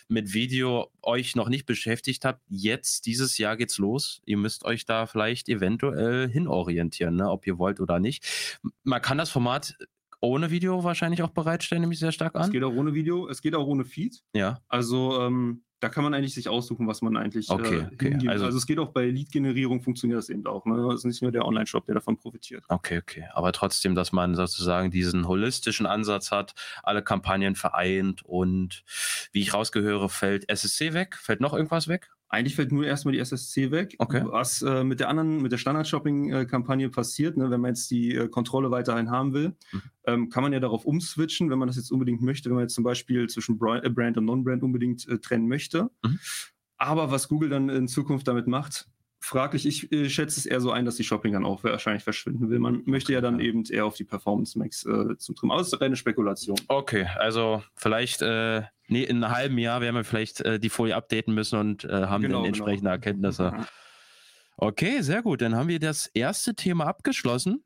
mit 0.07 0.33
Video 0.33 0.91
euch 1.03 1.35
noch 1.35 1.49
nicht 1.49 1.65
beschäftigt 1.65 2.25
habt, 2.25 2.41
jetzt 2.49 3.05
dieses 3.05 3.37
Jahr 3.37 3.57
geht's 3.57 3.77
los. 3.77 4.21
Ihr 4.25 4.37
müsst 4.37 4.65
euch 4.65 4.68
da 4.77 5.05
vielleicht 5.05 5.49
eventuell 5.49 6.29
hinorientieren, 6.29 7.15
ne? 7.15 7.29
ob 7.29 7.45
ihr 7.47 7.57
wollt 7.57 7.79
oder 7.79 7.99
nicht. 7.99 8.59
Man 8.83 9.01
kann 9.01 9.17
das 9.17 9.29
Format 9.29 9.75
ohne 10.21 10.51
Video 10.51 10.83
wahrscheinlich 10.83 11.23
auch 11.23 11.29
bereitstellen, 11.29 11.81
nehme 11.81 11.93
ich 11.93 11.99
sehr 11.99 12.11
stark 12.11 12.35
Es 12.35 12.41
an. 12.47 12.51
geht 12.51 12.63
auch 12.63 12.73
ohne 12.73 12.93
Video, 12.93 13.27
es 13.29 13.41
geht 13.41 13.55
auch 13.55 13.65
ohne 13.67 13.85
Feed. 13.85 14.19
Ja, 14.33 14.59
Also 14.67 15.21
ähm, 15.21 15.63
da 15.81 15.87
kann 15.87 16.03
man 16.03 16.13
eigentlich 16.13 16.33
sich 16.33 16.49
aussuchen, 16.49 16.87
was 16.87 17.01
man 17.01 17.15
eigentlich 17.15 17.49
Okay, 17.49 17.77
äh, 17.77 17.93
okay. 17.93 18.27
Also- 18.27 18.43
Also, 18.47 18.57
es 18.57 18.65
geht 18.67 18.79
auch 18.79 18.89
bei 18.89 19.05
Lead-Generierung, 19.05 19.79
funktioniert 19.81 20.17
das 20.17 20.27
eben 20.27 20.45
auch. 20.45 20.65
Ne? 20.65 20.75
Das 20.91 20.95
ist 20.95 21.05
nicht 21.05 21.21
nur 21.21 21.31
der 21.31 21.45
Online-Shop, 21.45 21.85
der 21.85 21.95
davon 21.95 22.17
profitiert. 22.17 22.65
okay, 22.67 22.97
okay. 22.97 23.27
Aber 23.33 23.53
trotzdem, 23.53 23.95
dass 23.95 24.11
man 24.11 24.35
sozusagen 24.35 24.91
diesen 24.91 25.25
holistischen 25.25 25.85
Ansatz 25.85 26.31
hat, 26.31 26.53
alle 26.83 27.01
Kampagnen 27.01 27.55
vereint 27.55 28.21
und 28.25 28.83
wie 29.31 29.39
ich 29.39 29.53
rausgehöre, 29.53 30.09
fällt 30.09 30.49
SSC 30.49 30.91
weg. 30.93 31.15
Fällt 31.15 31.39
noch 31.39 31.53
irgendwas 31.53 31.87
weg? 31.87 32.09
Eigentlich 32.31 32.55
fällt 32.55 32.71
nur 32.71 32.85
erstmal 32.85 33.13
die 33.13 33.19
SSC 33.19 33.71
weg. 33.71 33.95
Okay. 33.97 34.21
Was 34.25 34.61
äh, 34.61 34.83
mit 34.83 34.99
der 34.99 35.09
anderen, 35.09 35.41
mit 35.41 35.51
der 35.51 35.57
Standard-Shopping-Kampagne 35.57 36.89
passiert, 36.89 37.37
ne, 37.37 37.49
wenn 37.49 37.59
man 37.59 37.69
jetzt 37.71 37.89
die 37.89 38.13
äh, 38.15 38.27
Kontrolle 38.27 38.69
weiterhin 38.71 39.09
haben 39.09 39.33
will, 39.33 39.55
Mhm. 39.71 39.81
ähm, 40.05 40.29
kann 40.29 40.43
man 40.43 40.53
ja 40.53 40.59
darauf 40.59 40.85
umswitchen, 40.85 41.49
wenn 41.49 41.57
man 41.59 41.67
das 41.67 41.77
jetzt 41.77 41.91
unbedingt 41.91 42.21
möchte, 42.21 42.49
wenn 42.49 42.55
man 42.55 42.63
jetzt 42.65 42.75
zum 42.75 42.83
Beispiel 42.83 43.27
zwischen 43.29 43.55
äh, 43.55 43.89
Brand 43.89 44.17
und 44.17 44.25
Non-Brand 44.25 44.61
unbedingt 44.63 45.07
äh, 45.07 45.17
trennen 45.17 45.47
möchte. 45.47 45.89
Mhm. 46.03 46.19
Aber 46.77 47.11
was 47.11 47.27
Google 47.27 47.49
dann 47.49 47.69
in 47.69 47.87
Zukunft 47.87 48.27
damit 48.27 48.47
macht, 48.47 48.87
fraglich. 49.19 49.65
Ich 49.65 49.91
äh, 49.91 50.09
schätze 50.09 50.39
es 50.39 50.45
eher 50.45 50.61
so 50.61 50.71
ein, 50.71 50.85
dass 50.85 50.95
die 50.95 51.03
Shopping 51.03 51.33
dann 51.33 51.45
auch 51.45 51.63
wahrscheinlich 51.63 52.03
verschwinden 52.03 52.49
will. 52.49 52.59
Man 52.59 52.83
möchte 52.85 53.11
ja 53.11 53.21
dann 53.21 53.39
eben 53.39 53.63
eher 53.65 53.85
auf 53.85 53.95
die 53.95 54.05
Performance 54.05 54.57
Max 54.57 54.85
äh, 54.85 55.17
zum 55.17 55.35
Trimmen. 55.35 55.51
Aber 55.51 55.61
es 55.61 55.73
ist 55.73 55.81
reine 55.81 55.95
Spekulation. 55.95 56.57
Okay, 56.67 57.05
also 57.17 57.61
vielleicht 57.75 58.21
äh, 58.21 58.61
nee, 58.89 59.03
in 59.03 59.23
einem 59.23 59.33
halben 59.33 59.57
Jahr 59.57 59.81
werden 59.81 59.95
wir 59.95 60.03
vielleicht 60.03 60.41
äh, 60.41 60.59
die 60.59 60.69
Folie 60.69 60.95
updaten 60.95 61.33
müssen 61.33 61.59
und 61.59 61.85
äh, 61.85 61.89
haben 61.89 62.21
Genau, 62.21 62.37
dann 62.37 62.43
genau. 62.43 62.45
entsprechende 62.45 62.89
Erkenntnisse. 62.91 63.53
Okay, 64.57 65.01
sehr 65.01 65.21
gut. 65.21 65.41
Dann 65.41 65.55
haben 65.55 65.69
wir 65.69 65.79
das 65.79 66.07
erste 66.07 66.53
Thema 66.55 66.85
abgeschlossen 66.87 67.63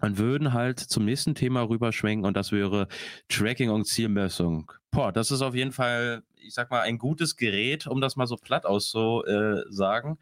und 0.00 0.18
würden 0.18 0.52
halt 0.52 0.80
zum 0.80 1.04
nächsten 1.04 1.34
Thema 1.34 1.62
rüberschwenken 1.68 2.26
und 2.26 2.36
das 2.36 2.50
wäre 2.52 2.88
Tracking 3.28 3.70
und 3.70 3.86
Zielmessung. 3.86 4.72
Boah, 4.90 5.12
das 5.12 5.30
ist 5.30 5.42
auf 5.42 5.54
jeden 5.54 5.72
Fall, 5.72 6.22
ich 6.36 6.54
sag 6.54 6.70
mal, 6.70 6.80
ein 6.80 6.98
gutes 6.98 7.36
Gerät, 7.36 7.86
um 7.86 8.00
das 8.00 8.16
mal 8.16 8.26
so 8.26 8.36
platt 8.36 8.66
auszusagen. 8.66 9.62
Äh, 9.68 9.72
sagen. 9.72 10.18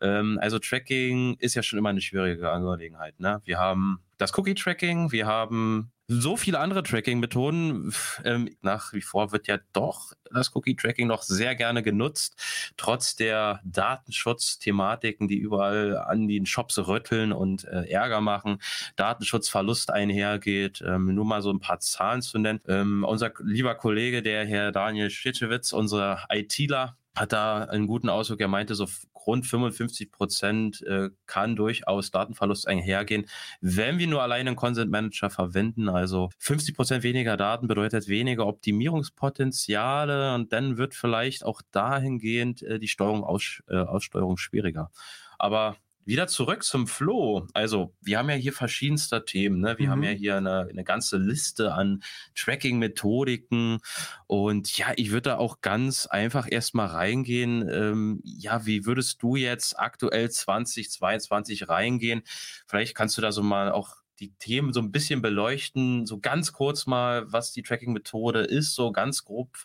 ähm, 0.00 0.38
also 0.42 0.58
Tracking 0.58 1.36
ist 1.38 1.54
ja 1.54 1.62
schon 1.62 1.78
immer 1.78 1.88
eine 1.88 2.00
schwierige 2.00 2.50
Angelegenheit. 2.50 3.18
Ne? 3.18 3.40
Wir 3.44 3.58
haben 3.58 4.00
das 4.18 4.36
Cookie-Tracking, 4.36 5.10
wir 5.12 5.26
haben 5.26 5.90
so 6.08 6.36
viele 6.36 6.60
andere 6.60 6.82
Tracking-Methoden. 6.82 7.92
Ähm, 8.24 8.56
nach 8.62 8.92
wie 8.92 9.00
vor 9.00 9.32
wird 9.32 9.48
ja 9.48 9.58
doch 9.72 10.12
das 10.32 10.54
Cookie-Tracking 10.54 11.06
noch 11.06 11.22
sehr 11.22 11.54
gerne 11.54 11.82
genutzt, 11.82 12.36
trotz 12.76 13.16
der 13.16 13.60
Datenschutzthematiken, 13.64 15.28
die 15.28 15.38
überall 15.38 15.96
an 15.96 16.28
den 16.28 16.46
Shops 16.46 16.78
rütteln 16.78 17.32
und 17.32 17.64
äh, 17.64 17.88
Ärger 17.90 18.20
machen, 18.20 18.58
Datenschutzverlust 18.96 19.90
einhergeht. 19.90 20.82
Ähm, 20.86 21.14
nur 21.14 21.24
mal 21.24 21.42
so 21.42 21.50
ein 21.50 21.60
paar 21.60 21.80
Zahlen 21.80 22.22
zu 22.22 22.38
nennen. 22.38 22.60
Ähm, 22.68 23.04
unser 23.04 23.32
lieber 23.42 23.74
Kollege, 23.74 24.22
der 24.22 24.46
Herr 24.46 24.72
Daniel 24.72 25.10
Schiczewitz, 25.10 25.72
unser 25.72 26.24
ITler, 26.30 26.96
hat 27.16 27.32
da 27.32 27.64
einen 27.64 27.86
guten 27.86 28.10
Ausdruck. 28.10 28.40
Er 28.40 28.48
meinte, 28.48 28.74
so 28.74 28.86
rund 29.26 29.46
55 29.46 30.10
Prozent 30.12 30.82
äh, 30.82 31.10
kann 31.26 31.56
durchaus 31.56 32.10
Datenverlust 32.10 32.68
einhergehen, 32.68 33.26
wenn 33.60 33.98
wir 33.98 34.06
nur 34.06 34.22
alleine 34.22 34.50
einen 34.50 34.56
Consent 34.56 34.90
Manager 34.90 35.30
verwenden. 35.30 35.88
Also 35.88 36.30
50 36.38 36.74
Prozent 36.74 37.02
weniger 37.02 37.36
Daten 37.36 37.66
bedeutet 37.68 38.08
weniger 38.08 38.46
Optimierungspotenziale 38.46 40.34
und 40.34 40.52
dann 40.52 40.78
wird 40.78 40.94
vielleicht 40.94 41.44
auch 41.44 41.62
dahingehend 41.72 42.62
äh, 42.62 42.78
die 42.78 42.88
Steuerung, 42.88 43.24
Aus, 43.24 43.62
äh, 43.68 43.76
Aussteuerung 43.76 44.36
schwieriger. 44.36 44.90
Aber 45.38 45.76
wieder 46.06 46.26
zurück 46.28 46.62
zum 46.62 46.86
Flow. 46.86 47.46
Also, 47.52 47.94
wir 48.00 48.18
haben 48.18 48.30
ja 48.30 48.36
hier 48.36 48.52
verschiedenste 48.52 49.24
Themen. 49.24 49.60
Ne? 49.60 49.76
Wir 49.78 49.86
Mhm. 49.86 49.90
haben 49.90 50.02
ja 50.04 50.10
hier 50.10 50.36
eine, 50.36 50.68
eine 50.70 50.84
ganze 50.84 51.18
Liste 51.18 51.74
an 51.74 52.02
Tracking-Methodiken. 52.34 53.78
Und 54.26 54.76
ja, 54.78 54.92
ich 54.96 55.10
würde 55.10 55.30
da 55.30 55.36
auch 55.38 55.60
ganz 55.60 56.06
einfach 56.06 56.46
erstmal 56.50 56.86
reingehen. 56.88 57.68
Ähm, 57.68 58.20
ja, 58.24 58.66
wie 58.66 58.86
würdest 58.86 59.22
du 59.22 59.36
jetzt 59.36 59.78
aktuell 59.78 60.30
2022 60.30 61.68
reingehen? 61.68 62.22
Vielleicht 62.66 62.94
kannst 62.94 63.16
du 63.18 63.22
da 63.22 63.32
so 63.32 63.42
mal 63.42 63.70
auch 63.72 63.96
die 64.18 64.32
Themen 64.38 64.72
so 64.72 64.80
ein 64.80 64.92
bisschen 64.92 65.20
beleuchten, 65.20 66.06
so 66.06 66.18
ganz 66.18 66.52
kurz 66.52 66.86
mal, 66.86 67.30
was 67.30 67.52
die 67.52 67.62
Tracking-Methode 67.62 68.40
ist, 68.40 68.74
so 68.74 68.90
ganz 68.90 69.24
grob. 69.24 69.56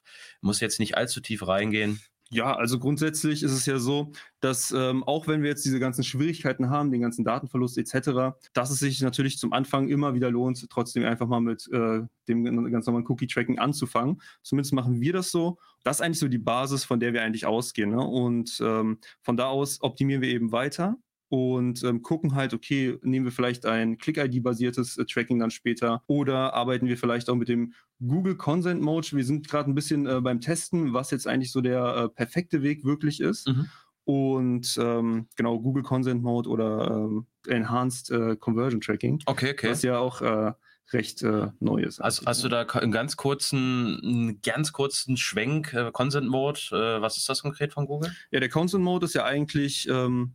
Muss 0.41 0.59
jetzt 0.59 0.79
nicht 0.79 0.97
allzu 0.97 1.21
tief 1.21 1.47
reingehen. 1.47 2.01
Ja, 2.33 2.55
also 2.55 2.79
grundsätzlich 2.79 3.43
ist 3.43 3.51
es 3.51 3.65
ja 3.65 3.77
so, 3.77 4.13
dass 4.39 4.71
ähm, 4.71 5.03
auch 5.03 5.27
wenn 5.27 5.41
wir 5.41 5.49
jetzt 5.49 5.65
diese 5.65 5.81
ganzen 5.81 6.05
Schwierigkeiten 6.05 6.69
haben, 6.69 6.89
den 6.89 7.01
ganzen 7.01 7.25
Datenverlust 7.25 7.77
etc., 7.77 8.37
dass 8.53 8.71
es 8.71 8.79
sich 8.79 9.01
natürlich 9.01 9.37
zum 9.37 9.51
Anfang 9.51 9.89
immer 9.89 10.13
wieder 10.13 10.31
lohnt, 10.31 10.69
trotzdem 10.69 11.03
einfach 11.03 11.27
mal 11.27 11.41
mit 11.41 11.67
äh, 11.73 11.99
dem 12.29 12.71
ganz 12.71 12.85
normalen 12.85 13.05
Cookie-Tracking 13.05 13.59
anzufangen. 13.59 14.21
Zumindest 14.43 14.73
machen 14.73 15.01
wir 15.01 15.11
das 15.11 15.29
so. 15.29 15.57
Das 15.83 15.97
ist 15.97 16.01
eigentlich 16.01 16.19
so 16.19 16.29
die 16.29 16.37
Basis, 16.37 16.85
von 16.85 17.01
der 17.01 17.11
wir 17.11 17.21
eigentlich 17.21 17.45
ausgehen. 17.45 17.89
Ne? 17.89 17.99
Und 17.99 18.61
ähm, 18.63 18.99
von 19.21 19.35
da 19.35 19.47
aus 19.47 19.81
optimieren 19.81 20.21
wir 20.21 20.29
eben 20.29 20.53
weiter 20.53 20.97
und 21.31 21.81
ähm, 21.85 22.01
gucken 22.01 22.35
halt, 22.35 22.53
okay, 22.53 22.97
nehmen 23.03 23.23
wir 23.23 23.31
vielleicht 23.31 23.65
ein 23.65 23.97
Click-ID-basiertes 23.97 24.97
äh, 24.97 25.05
Tracking 25.05 25.39
dann 25.39 25.49
später 25.49 26.03
oder 26.07 26.53
arbeiten 26.53 26.87
wir 26.87 26.97
vielleicht 26.97 27.29
auch 27.29 27.35
mit 27.35 27.47
dem 27.47 27.73
Google 28.05 28.35
Consent 28.35 28.81
Mode. 28.81 29.07
Wir 29.13 29.23
sind 29.23 29.47
gerade 29.47 29.71
ein 29.71 29.73
bisschen 29.73 30.07
äh, 30.07 30.19
beim 30.19 30.41
Testen, 30.41 30.93
was 30.93 31.09
jetzt 31.09 31.27
eigentlich 31.27 31.53
so 31.53 31.61
der 31.61 31.95
äh, 31.95 32.09
perfekte 32.09 32.63
Weg 32.63 32.83
wirklich 32.83 33.21
ist. 33.21 33.47
Mhm. 33.47 33.69
Und 34.03 34.77
ähm, 34.77 35.29
genau, 35.37 35.57
Google 35.57 35.83
Consent 35.83 36.21
Mode 36.21 36.49
oder 36.49 36.91
ähm, 36.91 37.27
Enhanced 37.47 38.11
äh, 38.11 38.35
Conversion 38.35 38.81
Tracking, 38.81 39.23
Okay, 39.25 39.51
okay. 39.51 39.69
was 39.69 39.83
ja 39.83 39.99
auch 39.99 40.21
äh, 40.21 40.51
recht 40.91 41.21
äh, 41.21 41.47
neu 41.61 41.81
ist. 41.81 42.01
Hast, 42.01 42.25
hast 42.25 42.43
du 42.43 42.49
da 42.49 42.63
einen 42.63 42.91
ganz 42.91 43.15
kurzen, 43.15 44.01
einen 44.03 44.41
ganz 44.41 44.73
kurzen 44.73 45.15
Schwenk, 45.15 45.73
äh, 45.73 45.91
Consent 45.93 46.27
Mode? 46.27 46.59
Äh, 46.71 47.01
was 47.01 47.15
ist 47.15 47.29
das 47.29 47.41
konkret 47.41 47.71
von 47.71 47.85
Google? 47.85 48.11
Ja, 48.31 48.41
der 48.41 48.49
Consent 48.49 48.83
Mode 48.83 49.05
ist 49.05 49.13
ja 49.13 49.23
eigentlich, 49.23 49.87
ähm, 49.87 50.33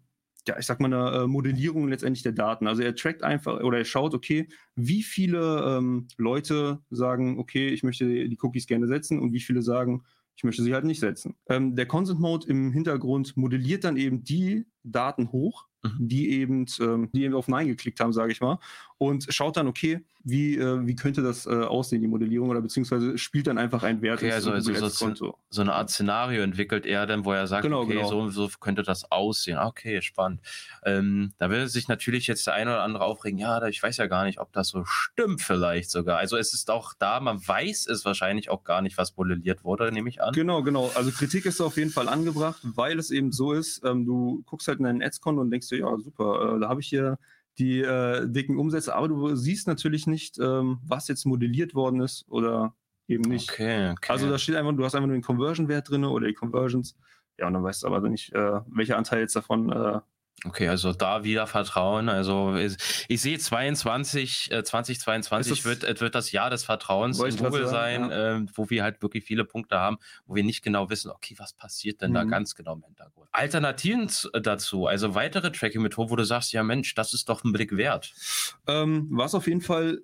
ja, 0.48 0.58
ich 0.58 0.66
sag 0.66 0.80
mal, 0.80 0.92
eine 0.92 1.24
äh, 1.24 1.26
Modellierung 1.26 1.88
letztendlich 1.88 2.22
der 2.22 2.32
Daten. 2.32 2.66
Also 2.66 2.82
er 2.82 2.94
trackt 2.94 3.22
einfach 3.22 3.60
oder 3.60 3.78
er 3.78 3.84
schaut, 3.84 4.14
okay, 4.14 4.48
wie 4.74 5.02
viele 5.02 5.76
ähm, 5.78 6.08
Leute 6.16 6.80
sagen, 6.90 7.38
okay, 7.38 7.68
ich 7.68 7.82
möchte 7.82 8.06
die 8.06 8.38
Cookies 8.40 8.66
gerne 8.66 8.86
setzen 8.86 9.18
und 9.18 9.32
wie 9.32 9.40
viele 9.40 9.62
sagen, 9.62 10.04
ich 10.36 10.44
möchte 10.44 10.62
sie 10.62 10.74
halt 10.74 10.84
nicht 10.84 11.00
setzen. 11.00 11.36
Ähm, 11.48 11.76
der 11.76 11.86
Consent 11.86 12.20
Mode 12.20 12.46
im 12.48 12.70
Hintergrund 12.72 13.36
modelliert 13.36 13.84
dann 13.84 13.96
eben 13.96 14.22
die 14.22 14.66
Daten 14.82 15.32
hoch, 15.32 15.66
Mhm. 15.86 16.08
die 16.08 16.30
eben, 16.30 16.66
ähm, 16.80 17.10
die 17.12 17.24
eben 17.24 17.34
auf 17.34 17.48
Nein 17.48 17.68
geklickt 17.68 18.00
haben, 18.00 18.12
sage 18.12 18.32
ich 18.32 18.40
mal, 18.40 18.58
und 18.98 19.26
schaut 19.28 19.56
dann, 19.56 19.66
okay, 19.66 20.00
wie, 20.28 20.56
äh, 20.56 20.84
wie 20.86 20.96
könnte 20.96 21.22
das 21.22 21.46
äh, 21.46 21.50
aussehen, 21.50 22.02
die 22.02 22.08
Modellierung, 22.08 22.48
oder 22.50 22.60
beziehungsweise 22.60 23.16
spielt 23.16 23.46
dann 23.46 23.58
einfach 23.58 23.84
ein 23.84 24.02
Wert 24.02 24.18
Okay, 24.18 24.32
also- 24.32 24.50
also 24.50 24.88
so-. 24.88 25.38
So 25.50 25.60
eine 25.62 25.72
Art 25.74 25.88
Szenario 25.90 26.42
entwickelt 26.42 26.84
er 26.84 27.06
dann, 27.06 27.24
wo 27.24 27.32
er 27.32 27.46
sagt, 27.46 27.62
Genau, 27.62 27.82
okay, 27.82 27.94
genau. 27.94 28.08
so, 28.08 28.28
so 28.30 28.48
könnte 28.58 28.82
das 28.82 29.10
aussehen. 29.12 29.56
Ah, 29.56 29.68
Okay, 29.68 30.02
spannend. 30.02 30.40
Ähm, 30.84 31.32
da 31.38 31.48
will 31.50 31.68
sich 31.68 31.86
natürlich 31.86 32.26
jetzt 32.26 32.44
der 32.46 32.54
eine 32.54 32.70
oder 32.72 32.82
andere 32.82 33.04
aufregen, 33.04 33.38
ja, 33.38 33.64
ich 33.68 33.80
weiß 33.82 33.98
ja 33.98 34.06
gar 34.06 34.24
nicht, 34.24 34.40
ob 34.40 34.52
das 34.52 34.68
so 34.68 34.84
stimmt 34.84 35.42
vielleicht 35.42 35.90
sogar. 35.90 36.18
Also 36.18 36.36
es 36.36 36.52
ist 36.54 36.70
auch 36.70 36.92
da, 36.98 37.20
man 37.20 37.38
weiß 37.46 37.86
es 37.86 38.04
wahrscheinlich 38.04 38.50
auch 38.50 38.64
gar 38.64 38.82
nicht, 38.82 38.98
was 38.98 39.16
modelliert 39.16 39.62
wurde, 39.62 39.92
nehme 39.92 40.08
ich 40.08 40.22
an. 40.22 40.32
Genau, 40.32 40.62
genau. 40.64 40.90
Also 40.96 41.12
Kritik 41.12 41.46
ist 41.46 41.60
auf 41.60 41.76
jeden 41.76 41.90
Fall 41.90 42.08
angebracht, 42.08 42.60
weil 42.64 42.98
es 42.98 43.10
eben 43.12 43.30
so 43.30 43.52
ist, 43.52 43.82
ähm, 43.84 44.04
du 44.04 44.42
guckst 44.46 44.66
halt 44.66 44.78
in 44.78 44.84
dein 44.86 45.02
Ads-Konto 45.02 45.40
und 45.42 45.50
denkst 45.52 45.68
dir, 45.68 45.78
ja, 45.80 45.96
super, 45.98 46.56
äh, 46.56 46.60
da 46.60 46.68
habe 46.68 46.80
ich 46.80 46.88
hier 46.88 47.16
die 47.58 47.80
äh, 47.80 48.28
dicken 48.28 48.58
Umsätze, 48.58 48.94
aber 48.94 49.08
du 49.08 49.34
siehst 49.34 49.66
natürlich 49.66 50.06
nicht, 50.06 50.38
ähm, 50.38 50.78
was 50.86 51.08
jetzt 51.08 51.24
modelliert 51.24 51.74
worden 51.74 52.00
ist 52.00 52.26
oder 52.28 52.74
eben 53.08 53.24
nicht. 53.24 53.50
Okay, 53.50 53.90
okay. 53.90 54.12
Also 54.12 54.28
da 54.28 54.38
steht 54.38 54.56
einfach, 54.56 54.74
du 54.74 54.84
hast 54.84 54.94
einfach 54.94 55.06
nur 55.06 55.16
den 55.16 55.22
Conversion-Wert 55.22 55.90
drin 55.90 56.04
oder 56.04 56.26
die 56.26 56.34
Conversions. 56.34 56.96
Ja, 57.38 57.46
und 57.46 57.54
dann 57.54 57.62
weißt 57.62 57.82
du 57.82 57.86
aber 57.86 58.00
nicht, 58.08 58.32
äh, 58.32 58.60
welcher 58.66 58.96
Anteil 58.96 59.20
jetzt 59.20 59.36
davon 59.36 59.70
äh, 59.70 60.00
Okay, 60.44 60.68
also 60.68 60.92
da 60.92 61.24
wieder 61.24 61.46
Vertrauen. 61.46 62.08
Also 62.10 62.54
ich, 62.56 62.76
ich 63.08 63.22
sehe 63.22 63.38
22, 63.38 64.52
äh, 64.52 64.62
2022 64.62 65.52
Es 65.52 65.58
ist- 65.58 65.64
wird, 65.64 66.00
wird 66.00 66.14
das 66.14 66.30
Jahr 66.30 66.50
des 66.50 66.62
Vertrauens 66.64 67.18
in 67.20 67.36
Google 67.36 67.66
sagen, 67.66 68.10
sein, 68.10 68.46
äh, 68.46 68.46
wo 68.54 68.68
wir 68.68 68.82
halt 68.82 69.00
wirklich 69.02 69.24
viele 69.24 69.44
Punkte 69.44 69.78
haben, 69.78 69.96
wo 70.26 70.34
wir 70.34 70.44
nicht 70.44 70.62
genau 70.62 70.90
wissen, 70.90 71.10
okay, 71.10 71.34
was 71.38 71.54
passiert 71.54 72.02
denn 72.02 72.12
da 72.12 72.24
Mhm. 72.24 72.28
ganz 72.30 72.54
genau 72.54 72.74
im 72.74 72.82
Hintergrund. 72.84 73.28
Alternativen 73.32 74.08
z- 74.08 74.30
dazu, 74.42 74.86
also 74.86 75.14
weitere 75.14 75.50
Tracking-Methoden, 75.50 76.10
wo 76.10 76.16
du 76.16 76.24
sagst, 76.24 76.52
ja 76.52 76.62
Mensch, 76.62 76.94
das 76.94 77.14
ist 77.14 77.28
doch 77.30 77.42
ein 77.42 77.52
Blick 77.52 77.76
wert. 77.76 78.12
Ähm, 78.68 79.08
was 79.10 79.34
auf 79.34 79.46
jeden 79.46 79.62
Fall 79.62 80.00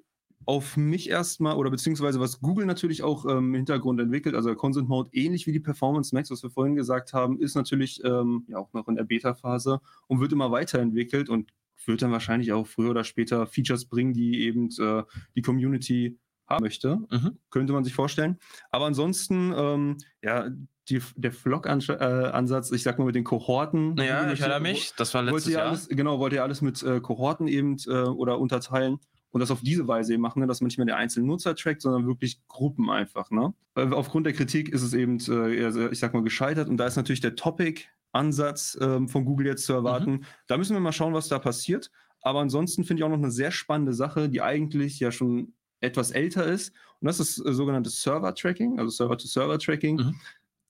auf 0.46 0.76
mich 0.76 1.08
erstmal 1.08 1.56
oder 1.56 1.70
beziehungsweise 1.70 2.20
was 2.20 2.40
Google 2.40 2.66
natürlich 2.66 3.02
auch 3.02 3.24
ähm, 3.24 3.48
im 3.48 3.54
Hintergrund 3.54 4.00
entwickelt, 4.00 4.34
also 4.34 4.54
Consent 4.54 4.88
Mode, 4.88 5.10
ähnlich 5.12 5.46
wie 5.46 5.52
die 5.52 5.60
Performance 5.60 6.14
Max, 6.14 6.30
was 6.30 6.42
wir 6.42 6.50
vorhin 6.50 6.74
gesagt 6.74 7.12
haben, 7.12 7.40
ist 7.40 7.54
natürlich 7.54 8.02
ähm, 8.04 8.44
ja 8.48 8.58
auch 8.58 8.72
noch 8.72 8.88
in 8.88 8.96
der 8.96 9.04
Beta-Phase 9.04 9.80
und 10.06 10.20
wird 10.20 10.32
immer 10.32 10.50
weiterentwickelt 10.50 11.28
und 11.28 11.52
wird 11.86 12.02
dann 12.02 12.12
wahrscheinlich 12.12 12.52
auch 12.52 12.66
früher 12.66 12.90
oder 12.90 13.04
später 13.04 13.46
Features 13.46 13.86
bringen, 13.86 14.12
die 14.12 14.42
eben 14.42 14.68
äh, 14.78 15.02
die 15.34 15.42
Community 15.42 16.18
haben 16.46 16.62
möchte. 16.62 16.98
Mhm. 17.10 17.38
Könnte 17.50 17.72
man 17.72 17.84
sich 17.84 17.94
vorstellen. 17.94 18.38
Aber 18.70 18.86
ansonsten, 18.86 19.52
ähm, 19.56 19.96
ja, 20.22 20.48
die, 20.88 21.00
der 21.16 21.32
Flock-Ansatz, 21.32 22.72
ich 22.72 22.82
sag 22.82 22.98
mal 22.98 23.04
mit 23.04 23.14
den 23.14 23.24
Kohorten. 23.24 23.96
Ja, 23.98 24.20
Google 24.20 24.34
ich 24.34 24.40
erinnere 24.40 24.60
mich, 24.60 24.92
das 24.96 25.14
war 25.14 25.22
letztes 25.22 25.52
ja 25.52 25.60
Jahr. 25.60 25.68
alles, 25.68 25.88
genau, 25.88 26.18
wollte 26.18 26.36
ja 26.36 26.42
alles 26.42 26.60
mit 26.60 26.82
äh, 26.82 27.00
Kohorten 27.00 27.46
eben 27.46 27.76
äh, 27.86 28.02
oder 28.02 28.38
unterteilen 28.38 28.98
und 29.32 29.40
das 29.40 29.50
auf 29.50 29.62
diese 29.62 29.88
Weise 29.88 30.12
eben 30.12 30.22
machen, 30.22 30.40
ne, 30.40 30.46
dass 30.46 30.60
man 30.60 30.68
nicht 30.68 30.78
mehr 30.78 30.86
den 30.86 30.94
einzelnen 30.94 31.26
Nutzer 31.26 31.56
trackt, 31.56 31.82
sondern 31.82 32.06
wirklich 32.06 32.46
Gruppen 32.48 32.90
einfach. 32.90 33.30
Ne? 33.30 33.52
Weil 33.74 33.92
aufgrund 33.92 34.26
der 34.26 34.34
Kritik 34.34 34.68
ist 34.68 34.82
es 34.82 34.94
eben, 34.94 35.18
äh, 35.28 35.88
ich 35.90 35.98
sag 35.98 36.14
mal, 36.14 36.22
gescheitert 36.22 36.68
und 36.68 36.76
da 36.76 36.86
ist 36.86 36.96
natürlich 36.96 37.20
der 37.20 37.34
Topic-Ansatz 37.34 38.78
ähm, 38.80 39.08
von 39.08 39.24
Google 39.24 39.46
jetzt 39.46 39.64
zu 39.64 39.72
erwarten. 39.72 40.24
Da 40.46 40.58
müssen 40.58 40.74
wir 40.74 40.80
mal 40.80 40.92
schauen, 40.92 41.14
was 41.14 41.28
da 41.28 41.38
passiert. 41.38 41.90
Aber 42.20 42.40
ansonsten 42.40 42.84
finde 42.84 43.00
ich 43.00 43.04
auch 43.04 43.10
noch 43.10 43.16
eine 43.16 43.32
sehr 43.32 43.50
spannende 43.50 43.94
Sache, 43.94 44.28
die 44.28 44.42
eigentlich 44.42 45.00
ja 45.00 45.10
schon 45.10 45.54
etwas 45.80 46.12
älter 46.12 46.46
ist. 46.46 46.72
Und 47.00 47.06
das 47.06 47.18
ist 47.18 47.44
äh, 47.44 47.52
sogenanntes 47.52 48.00
Server-Tracking, 48.02 48.78
also 48.78 48.90
Server-to-Server-Tracking. 48.90 49.96
Mhm. 49.96 50.14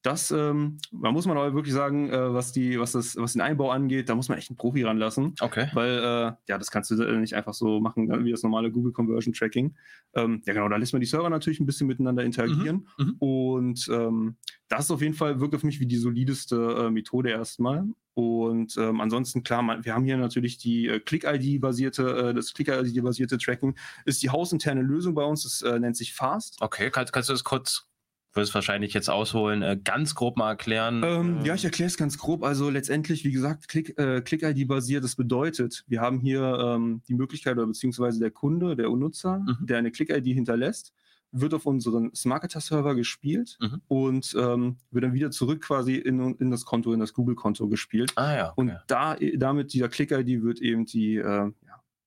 Das, 0.02 0.32
ähm, 0.32 0.78
da 0.90 1.12
muss 1.12 1.26
man 1.26 1.36
aber 1.36 1.54
wirklich 1.54 1.74
sagen, 1.74 2.10
äh, 2.10 2.34
was, 2.34 2.52
die, 2.52 2.78
was, 2.80 2.92
das, 2.92 3.16
was 3.16 3.34
den 3.34 3.40
Einbau 3.40 3.70
angeht, 3.70 4.08
da 4.08 4.16
muss 4.16 4.28
man 4.28 4.36
echt 4.36 4.50
einen 4.50 4.56
Profi 4.56 4.82
ranlassen. 4.82 5.34
Okay. 5.40 5.68
Weil, 5.74 5.98
äh, 5.98 6.32
ja, 6.48 6.58
das 6.58 6.72
kannst 6.72 6.90
du 6.90 6.96
nicht 7.18 7.34
einfach 7.34 7.54
so 7.54 7.80
machen 7.80 8.10
äh, 8.10 8.24
wie 8.24 8.32
das 8.32 8.42
normale 8.42 8.72
Google 8.72 8.92
Conversion 8.92 9.32
Tracking. 9.32 9.76
Ähm, 10.14 10.42
ja, 10.44 10.54
genau, 10.54 10.68
da 10.68 10.76
lässt 10.76 10.92
man 10.92 11.00
die 11.00 11.06
Server 11.06 11.30
natürlich 11.30 11.60
ein 11.60 11.66
bisschen 11.66 11.86
miteinander 11.86 12.24
interagieren. 12.24 12.88
Mhm, 12.98 13.06
mhm. 13.06 13.16
Und 13.18 13.88
ähm, 13.92 14.36
das 14.68 14.90
auf 14.90 15.02
jeden 15.02 15.14
Fall 15.14 15.40
wirkt 15.40 15.54
auf 15.54 15.62
mich 15.62 15.78
wie 15.78 15.86
die 15.86 15.96
solideste 15.96 16.56
äh, 16.56 16.90
Methode 16.90 17.30
erstmal. 17.30 17.84
Und 18.14 18.76
ähm, 18.76 19.00
ansonsten, 19.00 19.42
klar, 19.42 19.62
man, 19.62 19.84
wir 19.84 19.94
haben 19.94 20.04
hier 20.04 20.16
natürlich 20.16 20.58
die 20.58 20.86
äh, 20.88 21.00
Click-ID-basierte, 21.00 22.30
äh, 22.30 22.34
das 22.34 22.52
Click-ID-basierte 22.52 23.38
Tracking 23.38 23.74
ist 24.04 24.22
die 24.22 24.30
hausinterne 24.30 24.82
Lösung 24.82 25.14
bei 25.14 25.24
uns. 25.24 25.44
Das 25.44 25.62
äh, 25.62 25.78
nennt 25.78 25.96
sich 25.96 26.12
Fast. 26.12 26.60
Okay, 26.60 26.90
kannst, 26.90 27.12
kannst 27.12 27.28
du 27.28 27.32
das 27.32 27.44
kurz, 27.44 27.88
wirst 28.34 28.54
wahrscheinlich 28.54 28.94
jetzt 28.94 29.10
ausholen, 29.10 29.62
äh, 29.62 29.78
ganz 29.82 30.14
grob 30.14 30.36
mal 30.36 30.50
erklären? 30.50 31.02
Ähm, 31.04 31.38
Äh, 31.42 31.48
ja, 31.48 31.54
ich 31.54 31.64
erkläre 31.64 31.88
es 31.88 31.96
ganz 31.96 32.18
grob. 32.18 32.42
Also 32.44 32.70
letztendlich, 32.70 33.24
wie 33.24 33.32
gesagt, 33.32 33.68
Click, 33.68 33.98
äh, 33.98 34.20
Click-ID 34.22 34.66
basiert. 34.66 35.04
Das 35.04 35.16
bedeutet, 35.16 35.84
wir 35.86 36.00
haben 36.00 36.18
hier 36.20 36.42
ähm, 36.58 37.02
die 37.08 37.14
Möglichkeit 37.14 37.56
oder 37.58 37.66
beziehungsweise 37.66 38.20
der 38.20 38.30
Kunde, 38.30 38.76
der 38.76 38.88
Nutzer, 38.88 39.38
Mhm. 39.38 39.66
der 39.66 39.78
eine 39.78 39.90
Click-ID 39.90 40.26
hinterlässt, 40.26 40.92
wird 41.34 41.54
auf 41.54 41.64
unseren 41.64 42.14
Smarketer-Server 42.14 42.94
gespielt 42.94 43.56
Mhm. 43.60 43.80
und 43.88 44.34
ähm, 44.38 44.76
wird 44.90 45.04
dann 45.04 45.14
wieder 45.14 45.30
zurück 45.30 45.62
quasi 45.62 45.94
in, 45.96 46.34
in 46.36 46.50
das 46.50 46.64
Konto, 46.66 46.92
in 46.92 47.00
das 47.00 47.14
Google-Konto 47.14 47.68
gespielt. 47.68 48.12
Ah 48.16 48.34
ja. 48.34 48.48
Und 48.56 48.70
okay. 48.70 48.78
da, 48.86 49.16
damit 49.36 49.72
dieser 49.72 49.88
Click-ID 49.88 50.42
wird 50.42 50.60
eben 50.60 50.84
die, 50.84 51.16
äh, 51.16 51.22
ja, 51.24 51.52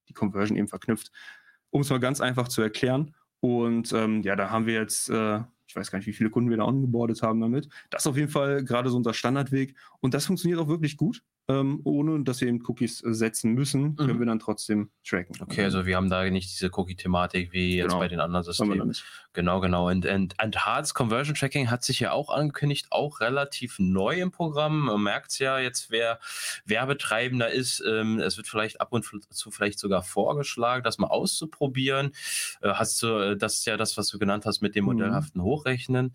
die 0.08 0.14
Conversion 0.14 0.58
eben 0.58 0.68
verknüpft. 0.68 1.12
Um 1.72 1.82
es 1.82 1.90
mal 1.90 2.00
ganz 2.00 2.22
einfach 2.22 2.48
zu 2.48 2.62
erklären. 2.62 3.16
Und 3.40 3.92
ähm, 3.94 4.22
ja, 4.22 4.36
da 4.36 4.50
haben 4.52 4.66
wir 4.68 4.76
jetzt, 4.76 5.10
äh, 5.10 5.42
ich 5.76 5.80
weiß 5.82 5.92
gar 5.92 6.00
nicht, 6.00 6.08
wie 6.08 6.14
viele 6.14 6.30
Kunden 6.30 6.50
wir 6.50 6.58
da 6.58 6.64
ongeboardet 6.64 7.22
haben 7.22 7.42
damit. 7.42 7.68
Das 7.90 8.04
ist 8.04 8.08
auf 8.08 8.16
jeden 8.16 8.32
Fall 8.32 8.64
gerade 8.64 8.90
so 8.90 8.96
unser 8.96 9.14
Standardweg. 9.14 9.76
Und 10.00 10.14
das 10.14 10.26
funktioniert 10.26 10.60
auch 10.60 10.70
wirklich 10.70 10.96
gut. 10.96 11.22
Ähm, 11.48 11.82
ohne 11.84 12.24
dass 12.24 12.42
wir 12.42 12.48
eben 12.48 12.64
Cookies 12.68 13.04
äh, 13.04 13.14
setzen 13.14 13.54
müssen, 13.54 13.96
können 13.98 14.16
Mhm. 14.16 14.20
wir 14.20 14.26
dann 14.26 14.40
trotzdem 14.40 14.90
tracken. 15.08 15.36
Okay, 15.42 15.64
also 15.64 15.86
wir 15.86 15.96
haben 15.96 16.10
da 16.10 16.28
nicht 16.28 16.52
diese 16.52 16.72
Cookie-Thematik 16.74 17.52
wie 17.54 17.76
jetzt 17.78 17.90
Genau. 17.90 18.00
bei 18.00 18.08
den 18.08 18.20
anderen 18.20 18.44
Systemen. 18.44 18.96
Genau, 19.34 19.60
genau. 19.60 19.90
Und, 19.90 20.06
und, 20.08 20.34
und 20.44 20.66
Hearts 20.66 20.94
Conversion 20.96 21.36
Tracking 21.36 21.70
hat 21.70 21.84
sich 21.84 22.00
ja 22.00 22.14
auch 22.14 22.30
angekündigt, 22.32 22.88
auch 22.90 23.20
relativ 23.20 23.76
neu 23.78 24.16
im 24.22 24.32
Programm. 24.32 24.86
Man 24.86 25.04
merkt 25.04 25.32
es 25.34 25.40
ja 25.40 25.60
jetzt, 25.60 25.92
wer 25.92 26.20
Werbetreibender 26.66 27.52
ist. 27.52 27.84
Ähm, 27.88 28.20
es 28.20 28.38
wird 28.38 28.48
vielleicht 28.48 28.82
ab 28.82 28.92
und 28.92 29.06
zu 29.30 29.52
vielleicht 29.52 29.78
sogar 29.78 30.02
vorgeschlagen, 30.04 30.84
das 30.84 30.98
mal 30.98 31.08
auszuprobieren. 31.08 32.12
Äh, 32.62 32.70
hast 32.74 33.02
du, 33.04 33.08
äh, 33.34 33.38
das 33.38 33.56
ist 33.56 33.66
ja 33.66 33.78
das, 33.78 33.98
was 33.98 34.08
du 34.08 34.18
genannt 34.18 34.46
hast 34.48 34.62
mit 34.62 34.74
dem 34.76 34.86
Mhm. 34.86 34.94
modellhaften 34.94 35.42
Hochrechnen. 35.44 36.14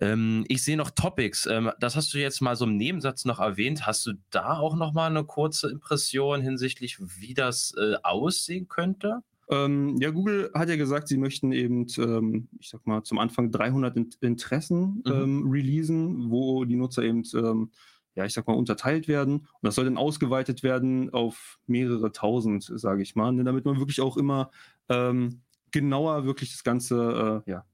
Ähm, 0.00 0.44
ich 0.48 0.62
sehe 0.62 0.76
noch 0.76 0.90
Topics. 0.90 1.46
Ähm, 1.46 1.70
das 1.80 1.96
hast 1.96 2.12
du 2.14 2.18
jetzt 2.18 2.40
mal 2.40 2.56
so 2.56 2.64
im 2.64 2.76
Nebensatz 2.76 3.24
noch 3.24 3.40
erwähnt. 3.40 3.86
Hast 3.86 4.06
du 4.06 4.12
da 4.30 4.58
auch 4.58 4.76
noch 4.76 4.92
mal 4.92 5.06
eine 5.10 5.24
kurze 5.24 5.70
Impression 5.70 6.40
hinsichtlich, 6.40 6.98
wie 7.20 7.34
das 7.34 7.74
äh, 7.78 7.96
aussehen 8.02 8.68
könnte? 8.68 9.22
Ähm, 9.50 9.96
ja, 9.98 10.10
Google 10.10 10.50
hat 10.54 10.68
ja 10.68 10.76
gesagt, 10.76 11.08
sie 11.08 11.16
möchten 11.16 11.52
eben, 11.52 11.86
ähm, 11.96 12.48
ich 12.58 12.68
sag 12.68 12.86
mal, 12.86 13.02
zum 13.02 13.18
Anfang 13.18 13.50
300 13.50 13.96
In 13.96 14.10
Interessen 14.20 15.02
Mhm. 15.06 15.12
ähm, 15.12 15.50
releasen, 15.50 16.30
wo 16.30 16.64
die 16.64 16.76
Nutzer 16.76 17.02
eben, 17.02 17.22
ähm, 17.34 17.70
ja, 18.14 18.24
ich 18.26 18.34
sag 18.34 18.46
mal, 18.46 18.54
unterteilt 18.54 19.08
werden. 19.08 19.36
Und 19.38 19.62
das 19.62 19.76
soll 19.76 19.84
dann 19.86 19.96
ausgeweitet 19.96 20.62
werden 20.62 21.10
auf 21.14 21.58
mehrere 21.66 22.12
tausend, 22.12 22.64
sage 22.64 23.02
ich 23.02 23.14
mal, 23.16 23.32
ne, 23.32 23.44
damit 23.44 23.64
man 23.64 23.78
wirklich 23.78 24.00
auch 24.02 24.16
immer 24.18 24.50
ähm, 24.90 25.40
genauer 25.70 26.24
wirklich 26.24 26.50
das 26.52 26.64
Ganze 26.64 27.42
äh, 27.46 27.50
ja, 27.50 27.64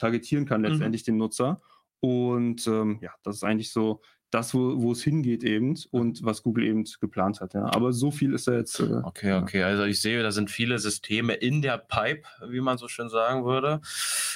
targetieren 0.00 0.46
kann, 0.46 0.62
Mhm. 0.62 0.66
letztendlich 0.68 1.04
den 1.04 1.16
Nutzer. 1.18 1.60
Und 2.00 2.66
ähm, 2.66 2.98
ja, 3.02 3.10
das 3.22 3.36
ist 3.36 3.44
eigentlich 3.44 3.70
so 3.72 4.00
das, 4.30 4.54
wo, 4.54 4.80
wo 4.80 4.92
es 4.92 5.02
hingeht 5.02 5.42
eben 5.42 5.76
und 5.90 6.24
was 6.24 6.42
Google 6.44 6.64
eben 6.64 6.84
geplant 7.00 7.40
hat. 7.40 7.52
Ja. 7.54 7.64
Aber 7.74 7.92
so 7.92 8.10
viel 8.12 8.32
ist 8.32 8.46
da 8.46 8.52
jetzt. 8.54 8.78
Äh, 8.78 9.00
Okay, 9.04 9.32
okay. 9.34 9.62
Also 9.64 9.82
ich 9.84 10.00
sehe, 10.00 10.22
da 10.22 10.30
sind 10.30 10.50
viele 10.52 10.78
Systeme 10.78 11.34
in 11.34 11.62
der 11.62 11.78
Pipe, 11.78 12.22
wie 12.48 12.60
man 12.60 12.78
so 12.78 12.86
schön 12.86 13.08
sagen 13.08 13.44
würde. 13.44 13.80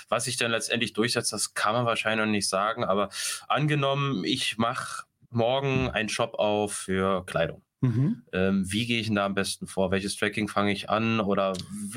Was 0.09 0.25
sich 0.25 0.37
dann 0.37 0.51
letztendlich 0.51 0.93
durchsetzt, 0.95 1.33
das 1.33 1.55
kann 1.55 1.75
man 1.75 1.87
wahrscheinlich 1.87 2.27
noch 2.27 2.31
nicht 2.33 2.49
sagen. 2.49 2.83
Aber 2.85 3.09
angenommen, 3.49 4.25
ich 4.25 4.59
mache 4.59 5.05
morgen 5.31 5.89
einen 5.91 6.09
Shop 6.09 6.35
auf 6.35 6.73
für 6.75 7.25
Kleidung. 7.25 7.63
Mhm. 7.85 8.23
Ähm, 8.33 8.65
wie 8.73 8.87
gehe 8.87 9.01
ich 9.01 9.07
denn 9.07 9.17
da 9.17 9.27
am 9.27 9.35
besten 9.35 9.67
vor? 9.67 9.91
Welches 9.91 10.17
Tracking 10.17 10.49
fange 10.49 10.73
ich 10.73 10.91
an? 10.91 11.21
Oder 11.21 11.53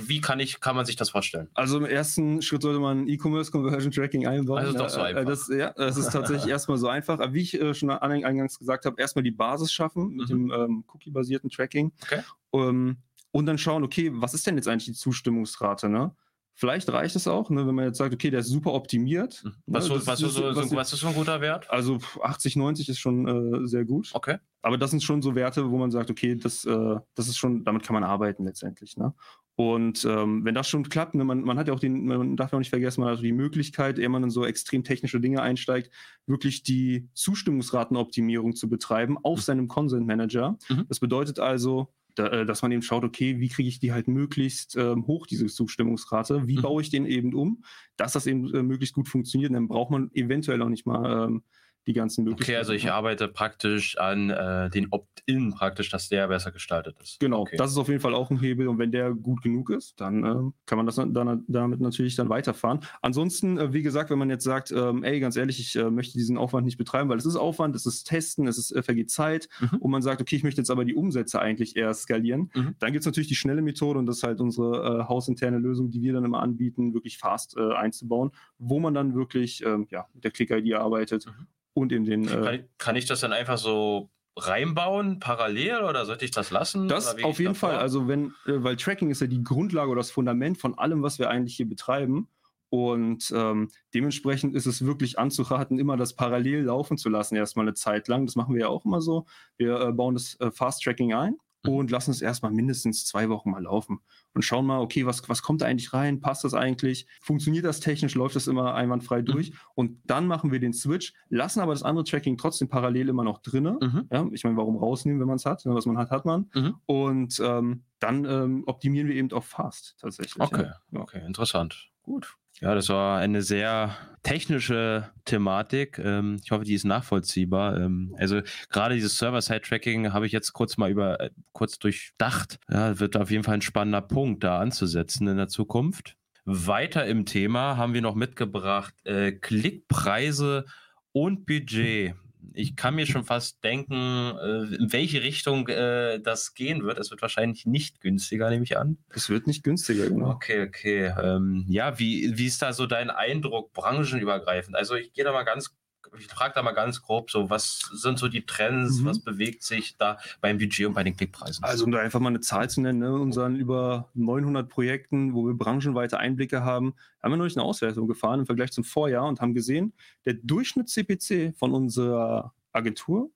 wie 0.07 0.21
kann 0.21 0.39
ich, 0.39 0.59
kann 0.59 0.75
man 0.75 0.85
sich 0.85 0.95
das 0.95 1.09
vorstellen? 1.09 1.47
Also 1.53 1.77
im 1.77 1.85
ersten 1.85 2.41
Schritt 2.41 2.61
sollte 2.61 2.79
man 2.79 3.07
E-Commerce 3.07 3.51
Conversion 3.51 3.91
Tracking 3.91 4.27
einbauen. 4.27 4.59
Also 4.59 4.71
ist 4.71 4.79
doch 4.79 4.89
so 4.89 4.99
Äh, 4.99 5.03
einfach. 5.03 5.25
Das, 5.25 5.47
ja, 5.47 5.73
das 5.75 5.97
ist 5.97 6.11
tatsächlich 6.11 6.47
erstmal 6.51 6.77
so 6.77 6.87
einfach. 6.87 7.19
Aber 7.19 7.33
wie 7.33 7.41
ich 7.41 7.59
äh, 7.59 7.73
schon 7.73 7.89
an- 7.89 8.11
eingangs 8.23 8.59
gesagt 8.59 8.85
habe, 8.85 8.99
erstmal 9.01 9.23
die 9.23 9.31
Basis 9.31 9.71
schaffen 9.71 10.09
mit 10.15 10.29
Mhm. 10.29 10.49
dem 10.49 10.51
ähm, 10.51 10.83
Cookie-basierten 10.87 11.49
Tracking. 11.49 11.91
Okay. 12.03 12.21
Ähm, 12.53 12.97
und 13.31 13.45
dann 13.45 13.57
schauen, 13.57 13.83
okay, 13.83 14.09
was 14.13 14.33
ist 14.33 14.47
denn 14.47 14.55
jetzt 14.55 14.67
eigentlich 14.67 14.85
die 14.85 14.93
Zustimmungsrate? 14.93 15.89
Ne? 15.89 16.11
Vielleicht 16.59 16.89
reicht 16.91 17.15
es 17.15 17.27
auch, 17.27 17.51
ne, 17.51 17.67
wenn 17.67 17.75
man 17.75 17.85
jetzt 17.85 17.99
sagt, 17.99 18.13
okay, 18.15 18.31
der 18.31 18.39
ist 18.39 18.47
super 18.47 18.73
optimiert. 18.73 19.43
Mhm. 19.45 19.53
Was, 19.67 19.83
Ne, 19.83 19.87
so, 19.89 19.95
das 19.95 20.07
was, 20.07 20.21
ist- 20.23 20.33
so, 20.33 20.51
so, 20.53 20.55
was- 20.59 20.71
was 20.75 20.93
ist 20.93 20.99
so 21.01 21.07
ein 21.07 21.13
guter 21.13 21.39
Wert? 21.39 21.69
Also 21.69 21.99
pf, 21.99 22.19
80, 22.19 22.55
90 22.55 22.89
ist 22.89 22.99
schon 22.99 23.27
äh, 23.63 23.67
sehr 23.67 23.85
gut. 23.85 24.09
Okay. 24.13 24.37
Aber 24.63 24.77
das 24.79 24.89
sind 24.89 25.03
schon 25.03 25.21
so 25.21 25.35
Werte, 25.35 25.69
wo 25.69 25.77
man 25.77 25.91
sagt, 25.91 26.09
okay, 26.09 26.35
das, 26.35 26.65
äh, 26.65 26.95
das 27.15 27.27
ist 27.27 27.37
schon, 27.37 27.63
damit 27.63 27.83
kann 27.83 27.93
man 27.93 28.03
arbeiten 28.03 28.43
letztendlich. 28.43 28.97
Ne? 28.97 29.13
Und 29.55 30.03
ähm, 30.05 30.43
wenn 30.45 30.55
das 30.55 30.67
schon 30.67 30.89
klappt, 30.89 31.13
ne, 31.15 31.23
man, 31.23 31.41
man 31.41 31.57
hat 31.59 31.67
ja 31.67 31.73
auch 31.75 31.79
den, 31.79 32.05
man 32.05 32.35
darf 32.35 32.51
ja 32.51 32.55
auch 32.57 32.59
nicht 32.59 32.69
vergessen, 32.71 33.01
man 33.01 33.11
hat 33.11 33.17
auch 33.19 33.21
die 33.21 33.31
Möglichkeit, 33.31 33.97
ehe 33.99 34.09
man 34.09 34.23
in 34.23 34.29
so 34.31 34.43
extrem 34.45 34.83
technische 34.83 35.19
Dinge 35.21 35.41
einsteigt, 35.43 35.91
wirklich 36.25 36.63
die 36.63 37.07
Zustimmungsratenoptimierung 37.13 38.55
zu 38.55 38.69
betreiben 38.69 39.17
auf 39.23 39.37
Mhm. 39.39 39.41
seinem 39.43 39.67
Consent 39.67 40.07
Manager. 40.07 40.57
Mhm. 40.69 40.85
Das 40.89 40.99
bedeutet 40.99 41.39
also, 41.39 41.93
da, 42.17 42.27
äh, 42.27 42.45
dass 42.45 42.61
man 42.61 42.71
eben 42.71 42.81
schaut, 42.81 43.03
okay, 43.03 43.39
wie 43.39 43.49
kriege 43.49 43.69
ich 43.69 43.79
die 43.79 43.91
halt 43.93 44.07
möglichst 44.07 44.75
ähm, 44.75 45.05
hoch, 45.07 45.27
diese 45.27 45.47
Zustimmungsrate? 45.47 46.47
Wie 46.47 46.57
Mhm. 46.57 46.61
baue 46.61 46.81
ich 46.81 46.89
den 46.89 47.05
eben 47.05 47.33
um, 47.33 47.63
dass 47.95 48.13
das 48.13 48.27
eben 48.27 48.53
äh, 48.53 48.63
möglichst 48.63 48.95
gut 48.95 49.07
funktioniert? 49.07 49.49
Und 49.51 49.55
dann 49.55 49.67
braucht 49.67 49.91
man 49.91 50.09
eventuell 50.13 50.61
auch 50.61 50.69
nicht 50.69 50.85
mal 50.85 51.27
ähm, 51.27 51.43
die 51.87 51.93
ganzen 51.93 52.25
Möglichkeiten. 52.25 52.51
Okay, 52.51 52.57
also 52.57 52.73
ich 52.73 52.91
arbeite 52.91 53.27
praktisch 53.29 53.97
an 53.97 54.29
äh, 54.29 54.69
den 54.69 54.87
Opt-in 54.91 55.53
praktisch, 55.53 55.89
dass 55.89 56.09
der 56.09 56.27
besser 56.27 56.51
gestaltet 56.51 56.97
ist. 57.01 57.19
Genau, 57.19 57.41
Okay. 57.41 57.55
das 57.57 57.71
ist 57.71 57.77
auf 57.77 57.87
jeden 57.87 58.01
Fall 58.01 58.13
auch 58.13 58.29
ein 58.29 58.39
Hebel 58.39 58.67
und 58.67 58.77
wenn 58.77 58.91
der 58.91 59.13
gut 59.13 59.41
genug 59.41 59.69
ist, 59.69 59.99
dann 60.01 60.23
äh, 60.23 60.35
kann 60.65 60.77
man 60.77 60.85
das 60.85 60.95
dann, 60.95 61.13
damit 61.47 61.79
natürlich 61.79 62.15
dann 62.15 62.29
weiterfahren. 62.29 62.81
Ansonsten, 63.01 63.57
äh, 63.57 63.73
wie 63.73 63.81
gesagt, 63.83 64.09
wenn 64.09 64.19
man 64.19 64.29
jetzt 64.29 64.43
sagt, 64.43 64.71
ähm, 64.71 65.03
ey, 65.03 65.19
ganz 65.19 65.35
ehrlich, 65.37 65.59
ich 65.59 65.75
äh, 65.77 65.89
möchte 65.89 66.17
diesen 66.17 66.37
Aufwand 66.37 66.65
nicht 66.65 66.77
betreiben, 66.77 67.09
weil 67.09 67.17
es 67.17 67.25
ist 67.25 67.35
Aufwand, 67.37 67.75
es 67.75 67.85
ist 67.85 68.03
Testen, 68.03 68.47
es 68.47 68.57
ist, 68.57 68.71
äh, 68.71 68.83
vergeht 68.83 69.09
Zeit 69.09 69.47
Mhm. 69.61 69.77
und 69.79 69.91
man 69.91 70.01
sagt, 70.01 70.21
okay, 70.21 70.35
ich 70.35 70.43
möchte 70.43 70.59
jetzt 70.61 70.69
aber 70.69 70.83
die 70.85 70.93
Umsätze 70.95 71.39
eigentlich 71.39 71.75
eher 71.77 71.93
skalieren, 71.93 72.51
Mhm. 72.53 72.75
dann 72.79 72.91
gibt 72.91 73.01
es 73.01 73.05
natürlich 73.05 73.27
die 73.29 73.35
schnelle 73.35 73.61
Methode 73.61 73.97
und 73.99 74.05
das 74.05 74.17
ist 74.17 74.23
halt 74.23 74.41
unsere 74.41 75.01
äh, 75.01 75.07
hausinterne 75.07 75.57
Lösung, 75.57 75.89
die 75.89 76.01
wir 76.01 76.11
dann 76.13 76.25
immer 76.25 76.41
anbieten, 76.41 76.93
wirklich 76.93 77.17
fast 77.17 77.57
einzubauen, 77.57 78.31
wo 78.57 78.79
man 78.79 78.93
dann 78.93 79.15
wirklich 79.15 79.63
ähm, 79.65 79.87
ja, 79.89 80.05
mit 80.13 80.23
der 80.23 80.31
Click-ID 80.31 80.73
arbeitet 80.73 81.25
Mhm. 81.27 81.47
Und 81.77 81.91
in 81.91 82.03
den... 82.05 82.25
Kann, 82.25 82.43
Äh, 82.45 82.55
ich- 82.57 82.63
kann 82.77 82.95
ich 82.95 83.05
das 83.05 83.19
dann 83.21 83.33
einfach 83.33 83.57
so 83.57 84.09
reinbauen, 84.35 85.19
parallel 85.19 85.81
oder 85.83 86.05
sollte 86.05 86.25
ich 86.25 86.31
das 86.31 86.51
lassen? 86.51 86.87
Das 86.87 87.15
auf 87.23 87.39
jeden 87.39 87.55
Fall. 87.55 87.77
Also 87.77 88.07
wenn, 88.07 88.27
äh, 88.45 88.63
weil 88.63 88.75
Tracking 88.75 89.09
ist 89.09 89.21
ja 89.21 89.27
die 89.27 89.43
Grundlage 89.43 89.89
oder 89.89 89.99
das 89.99 90.11
Fundament 90.11 90.57
von 90.57 90.77
allem, 90.77 91.01
was 91.03 91.17
wir 91.19 91.29
eigentlich 91.29 91.55
hier 91.55 91.67
betreiben. 91.67 92.27
Und 92.69 93.31
ähm, 93.33 93.69
dementsprechend 93.93 94.53
ist 94.55 94.65
es 94.65 94.85
wirklich 94.85 95.17
anzuraten, 95.17 95.79
immer 95.79 95.95
das 95.95 96.13
parallel 96.15 96.63
laufen 96.63 96.97
zu 96.97 97.07
lassen, 97.09 97.35
erstmal 97.37 97.63
eine 97.65 97.73
Zeit 97.75 98.07
lang. 98.09 98.25
Das 98.25 98.35
machen 98.35 98.53
wir 98.55 98.61
ja 98.61 98.67
auch 98.67 98.83
immer 98.85 98.99
so. 98.99 99.25
Wir 99.57 99.79
äh, 99.79 99.91
bauen 99.93 100.15
das 100.15 100.35
äh, 100.41 100.51
Fast 100.51 100.83
Tracking 100.83 101.13
ein. 101.13 101.37
Und 101.75 101.91
lassen 101.91 102.11
es 102.11 102.21
erstmal 102.21 102.51
mindestens 102.51 103.05
zwei 103.05 103.29
Wochen 103.29 103.51
mal 103.51 103.63
laufen 103.63 103.99
und 104.33 104.43
schauen 104.43 104.65
mal, 104.65 104.79
okay, 104.79 105.05
was, 105.05 105.27
was 105.29 105.41
kommt 105.41 105.61
da 105.61 105.65
eigentlich 105.65 105.93
rein? 105.93 106.21
Passt 106.21 106.43
das 106.43 106.53
eigentlich? 106.53 107.07
Funktioniert 107.21 107.65
das 107.65 107.79
technisch? 107.79 108.15
Läuft 108.15 108.35
das 108.35 108.47
immer 108.47 108.75
einwandfrei 108.75 109.21
mhm. 109.21 109.25
durch? 109.25 109.53
Und 109.75 109.99
dann 110.05 110.27
machen 110.27 110.51
wir 110.51 110.59
den 110.59 110.73
Switch, 110.73 111.13
lassen 111.29 111.59
aber 111.59 111.73
das 111.73 111.83
andere 111.83 112.05
Tracking 112.05 112.37
trotzdem 112.37 112.69
parallel 112.69 113.09
immer 113.09 113.23
noch 113.23 113.39
drinne. 113.39 113.77
Mhm. 113.81 114.07
Ja, 114.11 114.27
ich 114.31 114.43
meine, 114.43 114.57
warum 114.57 114.77
rausnehmen, 114.77 115.19
wenn 115.19 115.27
man 115.27 115.37
es 115.37 115.45
hat? 115.45 115.65
Was 115.65 115.85
man 115.85 115.97
hat, 115.97 116.11
hat 116.11 116.25
man. 116.25 116.49
Mhm. 116.53 116.75
Und 116.85 117.39
ähm, 117.43 117.83
dann 117.99 118.25
ähm, 118.25 118.63
optimieren 118.65 119.07
wir 119.07 119.15
eben 119.15 119.31
auch 119.31 119.43
fast 119.43 119.95
tatsächlich. 119.99 120.39
Okay, 120.39 120.69
ja. 120.91 120.99
okay, 120.99 121.25
interessant. 121.25 121.89
Gut. 122.03 122.37
Ja, 122.61 122.73
das 122.73 122.89
war 122.89 123.19
eine 123.19 123.43
sehr 123.43 123.95
technische 124.23 125.09
Thematik. 125.25 125.99
Ähm, 125.99 126.37
ich 126.43 126.51
hoffe, 126.51 126.65
die 126.65 126.73
ist 126.73 126.85
nachvollziehbar. 126.85 127.77
Ähm, 127.77 128.15
also 128.17 128.41
gerade 128.69 128.95
dieses 128.95 129.17
Server-Side-Tracking 129.17 130.11
habe 130.11 130.25
ich 130.25 130.31
jetzt 130.31 130.53
kurz 130.53 130.77
mal 130.77 130.89
über 130.89 131.19
äh, 131.19 131.29
kurz 131.53 131.77
durchdacht. 131.79 132.59
Ja, 132.69 132.99
wird 132.99 133.15
auf 133.15 133.31
jeden 133.31 133.43
Fall 133.43 133.55
ein 133.55 133.61
spannender 133.61 134.01
Punkt 134.01 134.43
da 134.43 134.59
anzusetzen 134.59 135.27
in 135.27 135.37
der 135.37 135.47
Zukunft. 135.47 136.15
Weiter 136.45 137.05
im 137.05 137.25
Thema 137.25 137.77
haben 137.77 137.93
wir 137.93 138.01
noch 138.01 138.15
mitgebracht 138.15 138.93
äh, 139.03 139.33
Klickpreise 139.33 140.65
und 141.11 141.45
Budget 141.45 142.15
ich 142.53 142.75
kann 142.75 142.95
mir 142.95 143.05
schon 143.05 143.23
fast 143.23 143.63
denken, 143.63 143.93
äh, 143.93 144.75
in 144.75 144.91
welche 144.91 145.21
Richtung 145.23 145.67
äh, 145.67 146.19
das 146.19 146.53
gehen 146.53 146.83
wird. 146.83 146.97
Es 146.97 147.11
wird 147.11 147.21
wahrscheinlich 147.21 147.65
nicht 147.65 148.01
günstiger, 148.01 148.49
nehme 148.49 148.63
ich 148.63 148.77
an. 148.77 148.97
Es 149.09 149.29
wird 149.29 149.47
nicht 149.47 149.63
günstiger, 149.63 150.09
genau. 150.09 150.29
Okay, 150.29 150.63
okay. 150.67 151.13
Ähm, 151.21 151.65
ja, 151.67 151.99
wie, 151.99 152.37
wie 152.37 152.45
ist 152.45 152.61
da 152.61 152.73
so 152.73 152.85
dein 152.85 153.09
Eindruck 153.09 153.73
branchenübergreifend? 153.73 154.75
Also 154.75 154.95
ich 154.95 155.13
gehe 155.13 155.23
da 155.23 155.31
mal 155.31 155.43
ganz 155.43 155.75
ich 156.17 156.27
frage 156.27 156.53
da 156.55 156.63
mal 156.63 156.73
ganz 156.73 157.01
grob 157.01 157.31
so, 157.31 157.49
was 157.49 157.89
sind 157.93 158.19
so 158.19 158.27
die 158.27 158.45
Trends, 158.45 158.99
mhm. 158.99 159.05
was 159.05 159.19
bewegt 159.19 159.63
sich 159.63 159.97
da 159.97 160.17
beim 160.41 160.57
Budget 160.57 160.87
und 160.87 160.93
bei 160.93 161.03
den 161.03 161.15
Klickpreisen? 161.15 161.63
Also 161.63 161.85
um 161.85 161.91
da 161.91 161.99
einfach 161.99 162.19
mal 162.19 162.29
eine 162.29 162.39
Zahl 162.39 162.69
zu 162.69 162.81
nennen, 162.81 162.99
ne, 162.99 163.13
unseren 163.13 163.55
über 163.55 164.09
900 164.13 164.69
Projekten, 164.69 165.33
wo 165.33 165.45
wir 165.45 165.53
branchenweite 165.53 166.17
Einblicke 166.17 166.63
haben, 166.63 166.93
haben 167.21 167.31
wir 167.31 167.37
neulich 167.37 167.57
eine 167.57 167.65
Auswertung 167.65 168.07
gefahren 168.07 168.41
im 168.41 168.45
Vergleich 168.45 168.71
zum 168.71 168.83
Vorjahr 168.83 169.27
und 169.27 169.41
haben 169.41 169.53
gesehen, 169.53 169.93
der 170.25 170.33
Durchschnitts-CPC 170.35 171.57
von 171.57 171.73
unserer 171.73 172.53
Agentur 172.71 173.31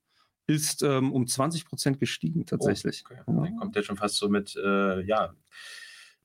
ist 0.47 0.84
ähm, 0.84 1.12
um 1.12 1.27
20 1.27 1.65
Prozent 1.65 1.99
gestiegen 1.99 2.45
tatsächlich. 2.45 3.03
Oh, 3.10 3.13
okay. 3.13 3.23
ja. 3.27 3.43
Der 3.43 3.55
kommt 3.57 3.75
ja 3.75 3.84
schon 3.84 3.97
fast 3.97 4.17
so 4.17 4.29
mit, 4.29 4.55
äh, 4.55 5.01
ja, 5.01 5.34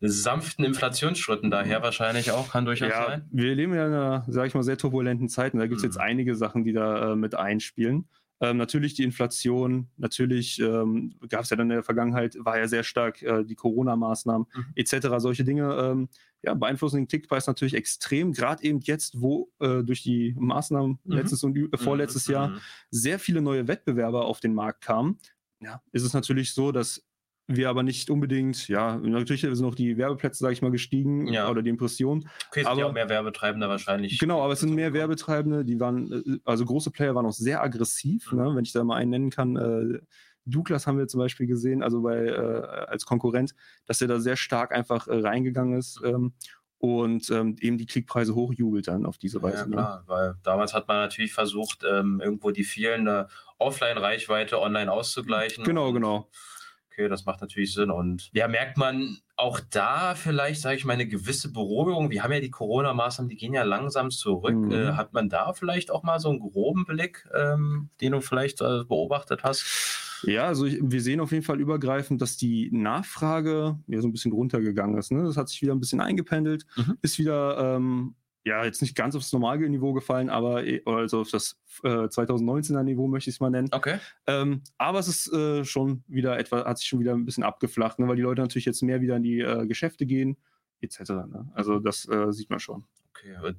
sanften 0.01 0.65
Inflationsschritten 0.65 1.51
daher 1.51 1.83
wahrscheinlich 1.83 2.31
auch, 2.31 2.51
kann 2.51 2.65
durchaus 2.65 2.91
ja, 2.91 3.07
sein. 3.07 3.29
Wir 3.31 3.55
leben 3.55 3.75
ja 3.75 3.87
in 3.87 3.93
einer, 3.93 4.25
sage 4.29 4.49
ich 4.49 4.55
mal, 4.55 4.63
sehr 4.63 4.77
turbulenten 4.77 5.29
Zeit 5.29 5.55
und 5.55 5.61
da 5.61 5.67
gibt 5.67 5.79
es 5.79 5.83
mhm. 5.83 5.89
jetzt 5.89 5.99
einige 5.99 6.37
Sachen, 6.37 6.65
die 6.65 6.73
da 6.73 7.13
äh, 7.13 7.17
mit 7.17 7.35
einspielen. 7.35 8.09
Ähm, 8.41 8.59
natürlich 8.59 8.93
die 8.93 9.03
Inflation, 9.03 9.89
natürlich 9.97 10.61
ähm, 10.61 11.15
gab 11.31 11.45
es 11.45 11.51
ja 11.51 11.57
dann 11.57 11.71
in 11.71 11.77
der 11.77 11.83
Vergangenheit, 11.83 12.37
war 12.39 12.59
ja 12.59 12.69
sehr 12.69 12.83
stark 12.83 13.23
äh, 13.23 13.45
die 13.45 13.55
Corona-Maßnahmen 13.55 14.47
mhm. 14.55 14.67
etc. 14.75 15.09
Solche 15.19 15.45
Dinge 15.45 15.75
ähm, 15.75 16.09
ja, 16.43 16.53
beeinflussen 16.53 16.97
den 16.97 17.09
Klickpreis 17.09 17.47
natürlich 17.47 17.75
extrem, 17.75 18.33
gerade 18.33 18.63
eben 18.63 18.81
jetzt, 18.81 19.23
wo 19.23 19.51
äh, 19.59 19.83
durch 19.83 20.03
die 20.03 20.35
Maßnahmen 20.39 20.99
mhm. 21.03 21.13
letztes 21.13 21.43
und 21.45 21.57
äh, 21.57 21.79
vorletztes 21.79 22.29
mhm. 22.29 22.35
Jahr 22.35 22.49
mhm. 22.49 22.61
sehr 22.91 23.19
viele 23.19 23.41
neue 23.41 23.69
Wettbewerber 23.69 24.27
auf 24.27 24.41
den 24.41 24.55
Markt 24.55 24.83
kamen. 24.83 25.19
Ja, 25.61 25.83
ist 25.93 26.03
es 26.03 26.13
natürlich 26.13 26.53
so, 26.53 26.71
dass 26.71 27.06
wir 27.49 27.69
aber 27.69 27.83
nicht 27.83 28.11
unbedingt, 28.11 28.67
ja, 28.69 28.97
natürlich 28.97 29.43
sind 29.43 29.65
auch 29.65 29.75
die 29.75 29.97
Werbeplätze, 29.97 30.41
sage 30.41 30.53
ich 30.53 30.63
mal, 30.63 30.73
gestiegen 30.73 31.29
ja. 31.29 31.49
oder 31.49 31.63
die 31.63 31.71
Impressionen. 31.71 32.29
Okay, 32.49 32.61
es 32.61 32.67
sind 32.67 32.79
ja 32.79 32.87
auch 32.87 32.93
mehr 32.93 33.09
Werbetreibende 33.09 33.69
wahrscheinlich. 33.69 34.19
Genau, 34.19 34.43
aber 34.43 34.55
es 34.55 34.61
sind 34.61 34.75
mehr 34.75 34.93
Werbetreibende, 34.93 35.65
die 35.65 35.79
waren, 35.79 36.13
äh, 36.13 36.39
also 36.45 36.65
große 36.65 36.91
Player 36.91 37.15
waren 37.15 37.27
auch 37.27 37.33
sehr 37.33 37.63
aggressiv, 37.63 38.33
mhm. 38.33 38.39
ne, 38.39 38.57
wenn 38.57 38.65
ich 38.65 38.73
da 38.73 38.83
mal 38.83 38.97
einen 38.97 39.11
nennen 39.11 39.31
kann. 39.31 39.57
Äh, 39.57 40.01
Douglas 40.45 40.87
haben 40.87 40.99
wir 40.99 41.07
zum 41.07 41.19
Beispiel 41.19 41.47
gesehen, 41.47 41.83
also 41.83 42.03
bei, 42.03 42.27
äh, 42.27 42.87
als 42.89 43.07
Konkurrent, 43.07 43.55
dass 43.87 44.01
er 44.01 44.09
da 44.09 44.19
sehr 44.19 44.37
stark 44.37 44.73
einfach 44.73 45.07
äh, 45.07 45.19
reingegangen 45.19 45.79
ist 45.79 46.01
ähm, 46.05 46.35
und 46.79 47.31
ähm, 47.31 47.57
eben 47.61 47.79
die 47.79 47.87
Klickpreise 47.87 48.35
hochjubelt 48.35 48.89
dann 48.89 49.07
auf 49.07 49.19
diese 49.19 49.41
Weise. 49.43 49.59
Ja, 49.59 49.67
ne? 49.67 49.73
klar, 49.73 49.99
ne? 49.99 50.05
weil 50.07 50.35
damals 50.43 50.75
hat 50.75 50.89
man 50.89 50.99
natürlich 50.99 51.33
versucht, 51.33 51.85
ähm, 51.89 52.21
irgendwo 52.23 52.51
die 52.51 52.65
fehlende 52.65 53.29
Offline-Reichweite 53.59 54.61
online 54.61 54.91
auszugleichen. 54.91 55.63
Genau, 55.65 55.93
genau 55.93 56.29
okay, 56.97 57.09
das 57.09 57.27
macht 57.27 57.41
natürlich 57.41 57.75
Sinn. 57.75 57.91
Und 57.91 58.31
ja, 58.33 58.49
merkt 58.49 58.79
man 58.79 59.19
auch 59.37 59.61
da 59.71 60.15
vielleicht, 60.15 60.61
sage 60.63 60.77
ich 60.77 60.85
mal, 60.85 60.95
eine 60.95 61.07
gewisse 61.07 61.53
Beruhigung. 61.53 62.11
Wir 62.11 62.23
haben 62.23 62.33
ja 62.33 62.41
die 62.41 62.51
Corona-Maßnahmen, 62.51 63.29
die 63.29 63.37
gehen 63.37 63.53
ja 63.53 63.63
langsam 63.63 64.11
zurück. 64.11 64.55
Mhm. 64.55 64.73
Äh, 64.73 64.93
hat 64.93 65.13
man 65.13 65.29
da 65.29 65.53
vielleicht 65.53 65.91
auch 65.91 66.03
mal 66.03 66.19
so 66.19 66.31
einen 66.31 66.41
groben 66.41 66.87
Blick, 66.87 67.29
ähm, 67.35 67.91
den 68.01 68.13
du 68.13 68.21
vielleicht 68.21 68.61
äh, 68.63 68.85
beobachtet 68.85 69.45
hast? 69.45 70.23
Ja, 70.23 70.47
also 70.47 70.65
ich, 70.65 70.79
wir 70.81 71.03
sehen 71.03 71.21
auf 71.21 71.33
jeden 71.33 71.45
Fall 71.45 71.61
übergreifend, 71.61 72.23
dass 72.23 72.39
die 72.39 72.71
Nachfrage 72.73 73.79
ja 73.87 74.01
so 74.01 74.09
ein 74.09 74.13
bisschen 74.13 74.33
runtergegangen 74.33 74.97
ist. 74.97 75.13
Ne? 75.13 75.23
Das 75.25 75.37
hat 75.37 75.51
sich 75.51 75.61
wieder 75.61 75.75
ein 75.75 75.81
bisschen 75.81 76.01
eingependelt, 76.01 76.65
mhm. 76.77 76.97
ist 77.03 77.19
wieder 77.19 77.77
ähm, 77.77 78.15
ja, 78.47 78.65
jetzt 78.65 78.81
nicht 78.81 78.95
ganz 78.95 79.17
aufs 79.17 79.33
normale 79.33 79.69
Niveau 79.69 79.93
gefallen, 79.93 80.31
aber 80.31 80.65
eh, 80.65 80.81
also 80.87 81.23
auf 81.23 81.31
das 81.31 81.59
äh, 81.83 81.89
2019er 81.89 82.85
Niveau 82.85 83.09
möchte 83.09 83.29
ich 83.29 83.37
es 83.37 83.41
mal 83.41 83.51
nennen. 83.51 83.69
Okay. 83.73 83.99
Ähm, 84.29 84.63
aber 84.79 85.01
es 85.01 85.09
ist 85.09 85.33
äh, 85.33 85.65
schon 85.65 86.05
wieder 86.07 86.39
etwa, 86.39 86.65
hat 86.65 86.79
sich 86.79 86.87
schon 86.87 87.01
wieder 87.01 87.13
ein 87.13 87.25
bisschen 87.25 87.43
abgeflacht, 87.43 87.99
ne, 87.99 88.07
weil 88.07 88.15
die 88.15 88.23
Leute 88.23 88.43
natürlich 88.43 88.65
jetzt 88.65 88.83
mehr 88.83 89.01
wieder 89.01 89.17
in 89.17 89.25
die 89.25 89.41
äh, 89.41 89.67
Geschäfte 89.67 90.07
gehen, 90.07 90.37
etc. 90.81 91.01
Ne? 91.11 91.51
Also 91.55 91.81
das 91.81 92.09
äh, 92.09 92.33
sieht 92.33 92.49
man 92.49 92.61
schon. 92.61 92.85
Okay. 93.11 93.57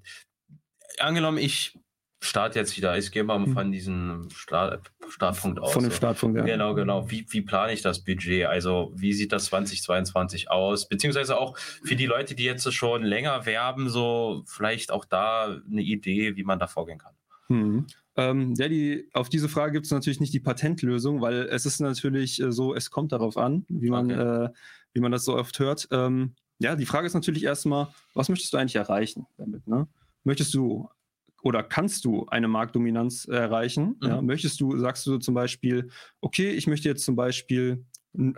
Angenommen, 1.00 1.38
ich 1.38 1.78
Start 2.20 2.56
jetzt 2.56 2.76
wieder. 2.76 2.98
Ich 2.98 3.12
gehe 3.12 3.24
mal 3.24 3.46
hm. 3.46 3.54
von 3.54 3.72
diesem 3.72 4.28
Start, 4.34 4.92
Startpunkt 5.08 5.60
aus. 5.60 5.72
Von 5.72 5.84
dem 5.84 5.92
Startpunkt, 5.92 6.38
ja. 6.38 6.46
Genau, 6.46 6.74
genau. 6.74 7.10
Wie, 7.12 7.26
wie 7.30 7.42
plane 7.42 7.74
ich 7.74 7.84
das 7.84 8.04
Budget? 8.04 8.48
Also, 8.48 8.92
wie 8.96 9.14
sieht 9.14 9.32
das 9.32 9.46
2022 9.46 10.50
aus? 10.50 10.90
Beziehungsweise 10.90 11.40
auch 11.40 11.58
für 11.58 11.96
die 11.96 12.08
Leute, 12.08 12.34
die 12.34 12.44
jetzt 12.44 12.72
schon 12.74 13.04
länger 13.04 13.46
werben, 13.46 13.90
so 13.90 14.44
vielleicht 14.48 14.92
auch 14.92 15.06
da 15.06 15.58
eine 15.70 15.82
Idee, 15.82 16.36
wie 16.36 16.44
man 16.44 16.58
da 16.58 16.66
vorgehen 16.66 16.98
kann. 16.98 17.14
Hm. 17.48 17.86
Ähm, 18.16 18.56
ja, 18.58 18.68
die, 18.68 19.08
auf 19.14 19.30
diese 19.30 19.48
Frage 19.48 19.74
gibt 19.74 19.86
es 19.86 19.92
natürlich 19.92 20.20
nicht 20.20 20.34
die 20.34 20.40
Patentlösung, 20.40 21.22
weil 21.22 21.48
es 21.52 21.68
ist 21.68 21.80
natürlich 21.80 22.42
äh, 22.42 22.52
so, 22.52 22.74
es 22.74 22.90
kommt 22.90 23.12
darauf 23.12 23.38
an, 23.38 23.64
wie 23.70 23.92
man, 23.92 24.12
okay. 24.12 24.46
äh, 24.46 24.50
wie 24.94 25.02
man 25.02 25.12
das 25.12 25.24
so 25.24 25.36
oft 25.36 25.60
hört. 25.60 25.88
Ähm, 25.92 26.34
ja, 26.58 26.76
die 26.76 26.88
Frage 26.88 27.06
ist 27.06 27.14
natürlich 27.14 27.44
erstmal, 27.44 27.90
was 28.16 28.30
möchtest 28.30 28.52
du 28.54 28.58
eigentlich 28.58 28.76
erreichen 28.76 29.28
damit? 29.38 29.68
Ne? 29.68 29.88
Möchtest 30.24 30.54
du 30.56 30.90
oder 31.48 31.64
kannst 31.64 32.04
du 32.04 32.26
eine 32.26 32.50
Marktdominanz 32.50 33.26
erreichen? 33.26 33.96
Mhm. 34.02 34.08
Ja, 34.08 34.22
möchtest 34.22 34.60
du, 34.60 34.78
sagst 34.78 35.08
du 35.08 35.18
zum 35.18 35.34
Beispiel, 35.34 35.88
okay, 36.20 36.50
ich 36.50 36.68
möchte 36.68 36.90
jetzt 36.90 37.06
zum 37.06 37.16
Beispiel, 37.16 37.86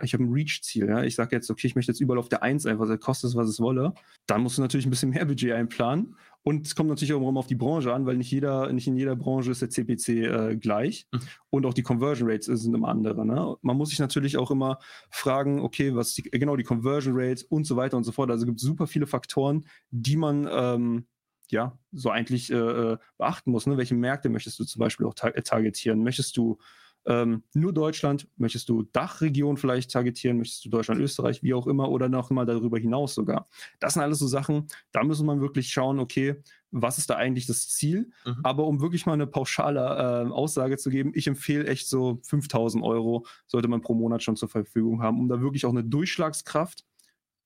ich 0.02 0.12
habe 0.12 0.22
ein 0.22 0.32
Reach-Ziel, 0.32 0.86
ja, 0.86 1.02
ich 1.02 1.16
sage 1.16 1.34
jetzt, 1.34 1.50
okay, 1.50 1.66
ich 1.66 1.74
möchte 1.74 1.90
jetzt 1.90 2.00
überall 2.00 2.20
auf 2.20 2.28
der 2.28 2.44
1 2.44 2.66
einfach, 2.66 2.86
kostet 3.00 3.30
es, 3.30 3.36
was 3.36 3.48
es 3.48 3.58
wolle, 3.58 3.94
dann 4.26 4.42
musst 4.42 4.58
du 4.58 4.62
natürlich 4.62 4.86
ein 4.86 4.90
bisschen 4.90 5.10
mehr 5.10 5.24
Budget 5.24 5.52
einplanen. 5.52 6.14
Und 6.42 6.68
es 6.68 6.76
kommt 6.76 6.88
natürlich 6.88 7.12
auch 7.12 7.28
immer 7.28 7.40
auf 7.40 7.48
die 7.48 7.56
Branche 7.56 7.92
an, 7.92 8.06
weil 8.06 8.16
nicht 8.16 8.30
jeder, 8.30 8.72
nicht 8.72 8.86
in 8.86 8.96
jeder 8.96 9.16
Branche 9.16 9.50
ist 9.50 9.60
der 9.60 9.70
CPC 9.70 10.08
äh, 10.08 10.56
gleich. 10.56 11.06
Mhm. 11.12 11.20
Und 11.50 11.66
auch 11.66 11.74
die 11.74 11.82
Conversion 11.82 12.30
Rates 12.30 12.46
sind 12.46 12.74
immer 12.74 12.88
andere. 12.88 13.26
Ne? 13.26 13.56
Man 13.60 13.76
muss 13.76 13.90
sich 13.90 13.98
natürlich 13.98 14.36
auch 14.38 14.52
immer 14.52 14.78
fragen, 15.10 15.60
okay, 15.60 15.96
was 15.96 16.14
die, 16.14 16.22
genau 16.22 16.56
die 16.56 16.62
Conversion 16.62 17.14
Rate 17.16 17.44
und 17.48 17.64
so 17.64 17.76
weiter 17.76 17.96
und 17.96 18.04
so 18.04 18.12
fort. 18.12 18.30
Also 18.30 18.44
es 18.44 18.46
gibt 18.46 18.60
super 18.60 18.86
viele 18.86 19.08
Faktoren, 19.08 19.66
die 19.90 20.16
man 20.16 20.48
ähm, 20.50 21.06
ja, 21.50 21.78
so 21.92 22.10
eigentlich 22.10 22.50
äh, 22.50 22.56
äh, 22.56 22.98
beachten 23.18 23.50
muss. 23.50 23.66
Ne? 23.66 23.76
Welche 23.76 23.94
Märkte 23.94 24.28
möchtest 24.28 24.58
du 24.58 24.64
zum 24.64 24.80
Beispiel 24.80 25.06
auch 25.06 25.14
tar 25.14 25.34
äh, 25.36 25.42
targetieren? 25.42 26.02
Möchtest 26.02 26.36
du 26.36 26.58
ähm, 27.06 27.42
nur 27.54 27.72
Deutschland? 27.72 28.28
Möchtest 28.36 28.68
du 28.68 28.82
Dachregion 28.82 29.56
vielleicht 29.56 29.90
targetieren? 29.90 30.38
Möchtest 30.38 30.64
du 30.64 30.68
Deutschland, 30.68 31.00
Österreich, 31.00 31.42
wie 31.42 31.54
auch 31.54 31.66
immer, 31.66 31.90
oder 31.90 32.08
noch 32.08 32.30
mal 32.30 32.44
darüber 32.44 32.78
hinaus 32.78 33.14
sogar? 33.14 33.48
Das 33.78 33.94
sind 33.94 34.02
alles 34.02 34.18
so 34.18 34.26
Sachen, 34.26 34.66
da 34.92 35.02
muss 35.02 35.22
man 35.22 35.40
wirklich 35.40 35.70
schauen, 35.70 35.98
okay, 35.98 36.42
was 36.70 36.98
ist 36.98 37.10
da 37.10 37.16
eigentlich 37.16 37.46
das 37.46 37.68
Ziel? 37.68 38.10
Mhm. 38.24 38.40
Aber 38.42 38.66
um 38.66 38.80
wirklich 38.80 39.06
mal 39.06 39.14
eine 39.14 39.26
pauschale 39.26 39.80
äh, 39.80 40.30
Aussage 40.30 40.76
zu 40.76 40.90
geben, 40.90 41.12
ich 41.14 41.26
empfehle 41.26 41.66
echt 41.66 41.88
so 41.88 42.20
5000 42.22 42.84
Euro 42.84 43.26
sollte 43.46 43.68
man 43.68 43.80
pro 43.80 43.94
Monat 43.94 44.22
schon 44.22 44.36
zur 44.36 44.48
Verfügung 44.48 45.02
haben, 45.02 45.18
um 45.18 45.28
da 45.28 45.40
wirklich 45.40 45.66
auch 45.66 45.70
eine 45.70 45.84
Durchschlagskraft 45.84 46.84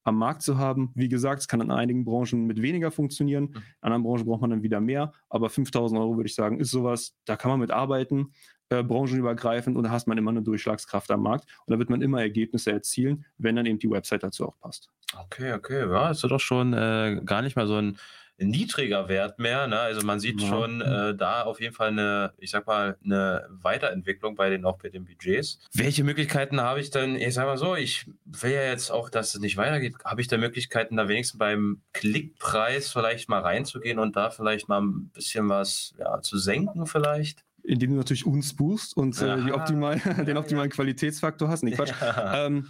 am 0.05 0.17
Markt 0.17 0.43
zu 0.43 0.59
haben. 0.59 0.93
Wie 0.95 1.09
gesagt, 1.09 1.41
es 1.41 1.49
kann 1.49 1.61
in 1.61 1.71
einigen 1.71 2.05
Branchen 2.05 2.47
mit 2.47 2.63
weniger 2.63 2.91
funktionieren, 2.91 3.47
in 3.55 3.63
anderen 3.81 4.05
Branchen 4.05 4.27
braucht 4.27 4.43
man 4.43 4.51
dann 4.51 4.63
wieder 4.63 4.81
mehr, 4.81 5.13
aber 5.29 5.51
5000 5.51 5.99
Euro 5.99 6.17
würde 6.17 6.29
ich 6.29 6.35
sagen, 6.35 6.61
ist 6.61 6.71
sowas, 6.71 7.17
da 7.25 7.37
kann 7.37 7.51
man 7.51 7.61
mit 7.61 7.71
arbeiten, 7.71 8.33
äh, 8.69 8.83
branchenübergreifend 8.83 9.77
und 9.77 9.85
da 9.85 9.91
hast 9.91 10.07
man 10.07 10.17
immer 10.19 10.31
eine 10.31 10.43
Durchschlagskraft 10.43 11.11
am 11.11 11.23
Markt 11.23 11.47
und 11.67 11.73
da 11.73 11.79
wird 11.79 11.91
man 11.91 12.03
immer 12.03 12.21
Ergebnisse 12.21 12.73
erzielen, 12.73 13.25
wenn 13.39 13.57
dann 13.57 13.67
eben 13.67 13.79
die 13.79 13.91
Website 13.91 14.23
dazu 14.23 14.47
auch 14.47 14.59
passt. 14.59 14.89
Okay, 15.27 15.53
okay, 15.53 15.89
ja, 15.89 16.11
ist 16.11 16.25
doch 16.25 16.41
schon 16.41 16.73
äh, 16.73 17.21
gar 17.25 17.43
nicht 17.43 17.57
mal 17.57 17.67
so 17.67 17.77
ein 17.77 17.99
niedriger 18.39 19.09
Wert 19.09 19.39
mehr. 19.39 19.67
Ne? 19.67 19.79
Also 19.79 20.03
man 20.03 20.19
sieht 20.21 20.41
Ja. 20.41 20.49
schon 20.49 20.81
äh, 20.81 21.15
da 21.15 21.43
auf 21.43 21.61
jeden 21.61 21.75
Fall 21.75 21.89
eine, 21.89 22.33
ich 22.39 22.51
sag 22.51 22.67
mal, 22.67 22.97
eine 23.05 23.47
Weiterentwicklung 23.51 24.35
bei 24.35 24.51
den 24.51 24.65
auch 24.65 24.79
bei 24.79 24.89
den 24.89 25.05
Budgets. 25.05 25.59
Welche 25.73 26.05
Möglichkeiten 26.05 26.61
habe 26.61 26.81
ich 26.81 26.91
denn? 26.91 27.17
Ich 27.17 27.35
sag 27.35 27.47
mal 27.47 27.59
so, 27.59 27.77
ich 27.77 28.07
will 28.25 28.53
ja 28.53 28.65
jetzt 28.65 28.91
auch, 28.91 29.09
dass 29.11 29.35
es 29.35 29.41
nicht 29.41 29.57
weitergeht. 29.57 29.95
Habe 30.05 30.21
ich 30.21 30.29
da 30.29 30.37
Möglichkeiten, 30.37 30.97
da 30.97 31.09
wenigstens 31.09 31.39
beim 31.39 31.81
Klickpreis 31.93 32.91
vielleicht 32.91 33.29
mal 33.29 33.41
reinzugehen 33.41 33.99
und 33.99 34.17
da 34.17 34.31
vielleicht 34.31 34.69
mal 34.69 34.81
ein 34.83 35.11
bisschen 35.11 35.49
was 35.49 35.95
ja, 35.99 36.21
zu 36.21 36.39
senken 36.39 36.87
vielleicht? 36.87 37.45
Indem 37.63 37.91
du 37.93 37.97
natürlich 37.97 38.27
uns 38.27 38.55
boost 38.55 38.97
und 38.97 39.21
äh, 39.23 39.25
Aha. 39.25 39.55
optimal, 39.55 39.99
den 40.27 40.29
Ja, 40.29 40.39
optimalen 40.39 40.71
Qualitätsfaktor 40.71 41.49
hast. 41.49 41.63
Nee, 41.63 41.71
Quatsch. 41.73 41.93
Ja. 42.01 42.47
ähm, 42.47 42.69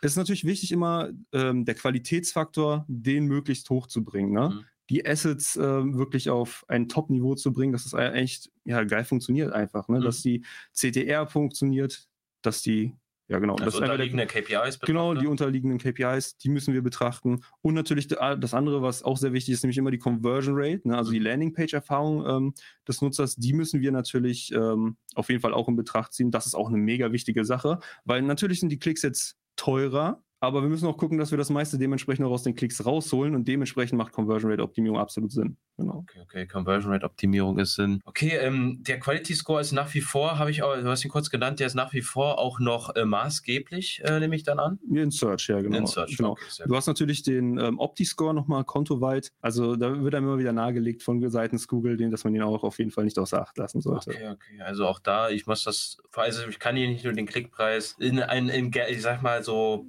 es 0.00 0.12
ist 0.12 0.16
natürlich 0.16 0.44
wichtig, 0.44 0.72
immer 0.72 1.10
ähm, 1.32 1.64
der 1.64 1.74
Qualitätsfaktor, 1.74 2.84
den 2.88 3.26
möglichst 3.26 3.68
hoch 3.70 3.86
zu 3.88 4.04
bringen. 4.04 4.32
Ne? 4.32 4.48
Mhm. 4.50 4.64
Die 4.90 5.06
Assets 5.06 5.56
ähm, 5.56 5.96
wirklich 5.98 6.30
auf 6.30 6.64
ein 6.68 6.88
Top-Niveau 6.88 7.34
zu 7.34 7.52
bringen, 7.52 7.72
dass 7.72 7.86
es 7.86 7.92
e- 7.92 8.12
echt 8.12 8.50
ja, 8.64 8.84
geil 8.84 9.04
funktioniert 9.04 9.52
einfach. 9.52 9.88
Ne? 9.88 9.98
Mhm. 9.98 10.04
Dass 10.04 10.22
die 10.22 10.44
CTR 10.72 11.26
funktioniert, 11.26 12.08
dass 12.42 12.62
die, 12.62 12.94
ja 13.28 13.40
genau, 13.40 13.56
das 13.56 13.66
Also 13.66 13.78
einfach 13.78 13.96
der, 13.96 14.06
unterliegende 14.06 14.26
KPIs 14.26 14.78
Genau, 14.80 15.14
die 15.14 15.26
unterliegenden 15.26 15.78
KPIs, 15.78 16.36
die 16.38 16.48
müssen 16.48 16.72
wir 16.72 16.82
betrachten. 16.82 17.42
Und 17.62 17.74
natürlich 17.74 18.06
da- 18.06 18.36
das 18.36 18.54
andere, 18.54 18.82
was 18.82 19.02
auch 19.02 19.16
sehr 19.16 19.32
wichtig 19.32 19.54
ist, 19.54 19.64
nämlich 19.64 19.78
immer 19.78 19.90
die 19.90 19.98
Conversion 19.98 20.54
Rate, 20.56 20.86
ne? 20.86 20.96
also 20.96 21.10
die 21.10 21.18
Landingpage-Erfahrung 21.18 22.24
ähm, 22.26 22.54
des 22.86 23.02
Nutzers, 23.02 23.34
die 23.34 23.52
müssen 23.54 23.80
wir 23.80 23.90
natürlich 23.90 24.52
ähm, 24.52 24.96
auf 25.16 25.28
jeden 25.28 25.40
Fall 25.40 25.52
auch 25.54 25.66
in 25.68 25.74
Betracht 25.76 26.12
ziehen. 26.12 26.30
Das 26.30 26.46
ist 26.46 26.54
auch 26.54 26.68
eine 26.68 26.78
mega 26.78 27.10
wichtige 27.10 27.44
Sache, 27.44 27.80
weil 28.04 28.22
natürlich 28.22 28.60
sind 28.60 28.68
die 28.68 28.78
Klicks 28.78 29.02
jetzt 29.02 29.36
teurer, 29.56 30.22
aber 30.46 30.62
wir 30.62 30.68
müssen 30.68 30.86
auch 30.86 30.96
gucken, 30.96 31.18
dass 31.18 31.30
wir 31.30 31.38
das 31.38 31.50
meiste 31.50 31.78
dementsprechend 31.78 32.26
auch 32.26 32.30
aus 32.30 32.42
den 32.42 32.54
Klicks 32.54 32.84
rausholen 32.84 33.34
und 33.34 33.46
dementsprechend 33.46 33.98
macht 33.98 34.12
Conversion 34.12 34.50
Rate 34.50 34.62
Optimierung 34.62 34.98
absolut 34.98 35.30
Sinn. 35.32 35.56
Genau. 35.76 35.98
Okay, 36.08 36.20
okay, 36.22 36.46
Conversion 36.46 36.90
Rate 36.92 37.04
Optimierung 37.04 37.58
ist 37.58 37.74
Sinn. 37.74 38.00
Okay, 38.06 38.36
ähm, 38.40 38.82
der 38.86 38.98
Quality 38.98 39.34
Score 39.34 39.60
ist 39.60 39.72
nach 39.72 39.92
wie 39.94 40.00
vor, 40.00 40.38
habe 40.38 40.50
ich 40.50 40.62
auch, 40.62 40.74
du 40.74 40.88
hast 40.88 41.04
ihn 41.04 41.10
kurz 41.10 41.28
genannt, 41.28 41.60
der 41.60 41.66
ist 41.66 41.74
nach 41.74 41.92
wie 41.92 42.00
vor 42.00 42.38
auch 42.38 42.58
noch 42.60 42.94
äh, 42.96 43.04
maßgeblich, 43.04 44.02
äh, 44.04 44.18
nehme 44.20 44.34
ich 44.36 44.42
dann 44.42 44.58
an. 44.58 44.78
In 44.90 45.10
Search, 45.10 45.48
ja, 45.48 45.60
genau. 45.60 45.76
In 45.78 45.86
Search, 45.86 46.16
genau. 46.16 46.32
okay, 46.32 46.64
Du 46.66 46.74
hast 46.76 46.86
natürlich 46.86 47.22
den 47.22 47.58
ähm, 47.58 47.78
Opti-Score 47.78 48.32
nochmal 48.34 48.64
kontoweit. 48.64 49.32
Also 49.40 49.76
da 49.76 50.02
wird 50.02 50.14
einem 50.14 50.26
immer 50.28 50.38
wieder 50.38 50.52
nahegelegt 50.52 51.02
von 51.02 51.26
seitens 51.28 51.68
Google, 51.68 51.96
den, 51.96 52.10
dass 52.10 52.24
man 52.24 52.34
ihn 52.34 52.42
auch 52.42 52.62
auf 52.62 52.78
jeden 52.78 52.90
Fall 52.90 53.04
nicht 53.04 53.18
außer 53.18 53.40
Acht 53.42 53.58
lassen 53.58 53.80
sollte. 53.80 54.10
Okay, 54.10 54.28
okay. 54.28 54.60
Also 54.62 54.86
auch 54.86 54.98
da, 54.98 55.28
ich 55.30 55.46
muss 55.46 55.64
das, 55.64 55.98
also 56.14 56.48
ich 56.48 56.58
kann 56.58 56.76
hier 56.76 56.88
nicht 56.88 57.04
nur 57.04 57.12
den 57.12 57.26
Klickpreis 57.26 57.96
in 57.98 58.20
ein, 58.20 58.48
in, 58.48 58.70
ge- 58.70 58.90
ich 58.90 59.02
sag 59.02 59.22
mal 59.22 59.42
so 59.42 59.86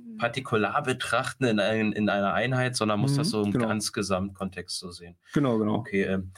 partikular 0.48 0.84
betrachten 0.84 1.46
in, 1.46 1.60
ein, 1.60 1.92
in 1.92 2.10
einer 2.10 2.34
Einheit, 2.34 2.76
sondern 2.76 3.00
muss 3.00 3.14
Mhm, 3.14 3.18
das 3.18 3.30
so 3.30 3.44
im 3.44 3.52
genau. 3.52 3.68
ganz 3.68 3.92
Gesamtkontext 3.94 4.80
so 4.80 4.92
sehen. 4.92 5.16
Genau, 5.34 5.58
genau. 5.58 5.76
Okay, 5.76 6.04
ähm, 6.04 6.32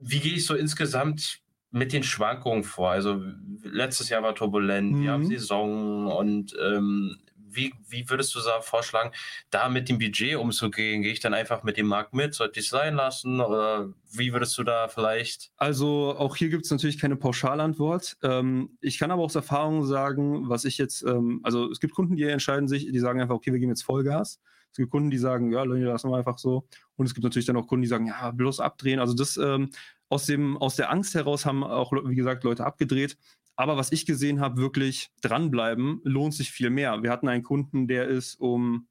wie 0.00 0.20
gehe 0.20 0.34
ich 0.34 0.46
so 0.46 0.54
insgesamt 0.54 1.38
mit 1.70 1.92
den 1.92 2.02
Schwankungen 2.02 2.64
vor? 2.64 2.90
Also 2.90 3.22
letztes 3.62 4.08
Jahr 4.08 4.22
war 4.22 4.34
turbulent, 4.34 4.98
wir 5.00 5.12
haben 5.12 5.22
Mhm. 5.22 5.28
Saison 5.28 6.06
und 6.08 6.54
ähm, 6.62 7.18
wie, 7.54 7.74
wie 7.88 8.08
würdest 8.08 8.34
du 8.34 8.40
da 8.40 8.60
vorschlagen, 8.60 9.12
da 9.50 9.68
mit 9.68 9.88
dem 9.88 9.98
Budget 9.98 10.36
umzugehen? 10.36 11.02
Gehe 11.02 11.12
ich 11.12 11.20
dann 11.20 11.34
einfach 11.34 11.62
mit 11.62 11.76
dem 11.76 11.86
Markt 11.86 12.14
mit? 12.14 12.34
Sollte 12.34 12.60
ich 12.60 12.66
es 12.66 12.70
sein 12.70 12.94
lassen? 12.94 13.40
Oder 13.40 13.92
wie 14.12 14.32
würdest 14.32 14.56
du 14.58 14.64
da 14.64 14.88
vielleicht? 14.88 15.52
Also 15.56 16.14
auch 16.16 16.36
hier 16.36 16.48
gibt 16.48 16.64
es 16.64 16.70
natürlich 16.70 16.98
keine 16.98 17.16
Pauschalantwort. 17.16 18.16
Ähm, 18.22 18.76
ich 18.80 18.98
kann 18.98 19.10
aber 19.10 19.22
aus 19.22 19.34
Erfahrung 19.34 19.84
sagen, 19.84 20.48
was 20.48 20.64
ich 20.64 20.78
jetzt, 20.78 21.02
ähm, 21.02 21.40
also 21.42 21.70
es 21.70 21.80
gibt 21.80 21.94
Kunden, 21.94 22.16
die 22.16 22.24
entscheiden 22.24 22.68
sich, 22.68 22.90
die 22.90 22.98
sagen 22.98 23.20
einfach, 23.20 23.34
okay, 23.34 23.52
wir 23.52 23.58
geben 23.58 23.72
jetzt 23.72 23.84
Vollgas. 23.84 24.40
Es 24.70 24.78
gibt 24.78 24.90
Kunden, 24.90 25.10
die 25.10 25.18
sagen, 25.18 25.52
ja, 25.52 25.62
Leute, 25.64 25.84
lassen 25.84 26.10
wir 26.10 26.16
einfach 26.16 26.38
so. 26.38 26.66
Und 26.96 27.04
es 27.04 27.14
gibt 27.14 27.24
natürlich 27.24 27.46
dann 27.46 27.56
auch 27.56 27.66
Kunden, 27.66 27.82
die 27.82 27.88
sagen, 27.88 28.06
ja, 28.06 28.30
bloß 28.30 28.60
abdrehen. 28.60 29.00
Also 29.00 29.12
das 29.12 29.36
ähm, 29.36 29.70
aus, 30.08 30.26
dem, 30.26 30.56
aus 30.56 30.76
der 30.76 30.90
Angst 30.90 31.14
heraus 31.14 31.44
haben 31.44 31.62
auch, 31.62 31.92
wie 31.92 32.14
gesagt, 32.14 32.44
Leute 32.44 32.64
abgedreht. 32.64 33.18
Aber 33.56 33.76
was 33.76 33.92
ich 33.92 34.06
gesehen 34.06 34.40
habe, 34.40 34.56
wirklich 34.56 35.10
dranbleiben, 35.20 36.00
lohnt 36.04 36.34
sich 36.34 36.50
viel 36.50 36.70
mehr. 36.70 37.02
Wir 37.02 37.10
hatten 37.10 37.28
einen 37.28 37.42
Kunden, 37.42 37.86
der 37.86 38.08
ist 38.08 38.36
um, 38.36 38.88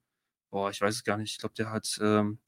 boah, 0.49 0.69
ich 0.69 0.81
weiß 0.81 0.95
es 0.95 1.03
gar 1.03 1.17
nicht, 1.17 1.31
ich 1.31 1.39
glaube, 1.39 1.55
der 1.57 1.71
hat, 1.71 1.99
ähm, 2.01 2.39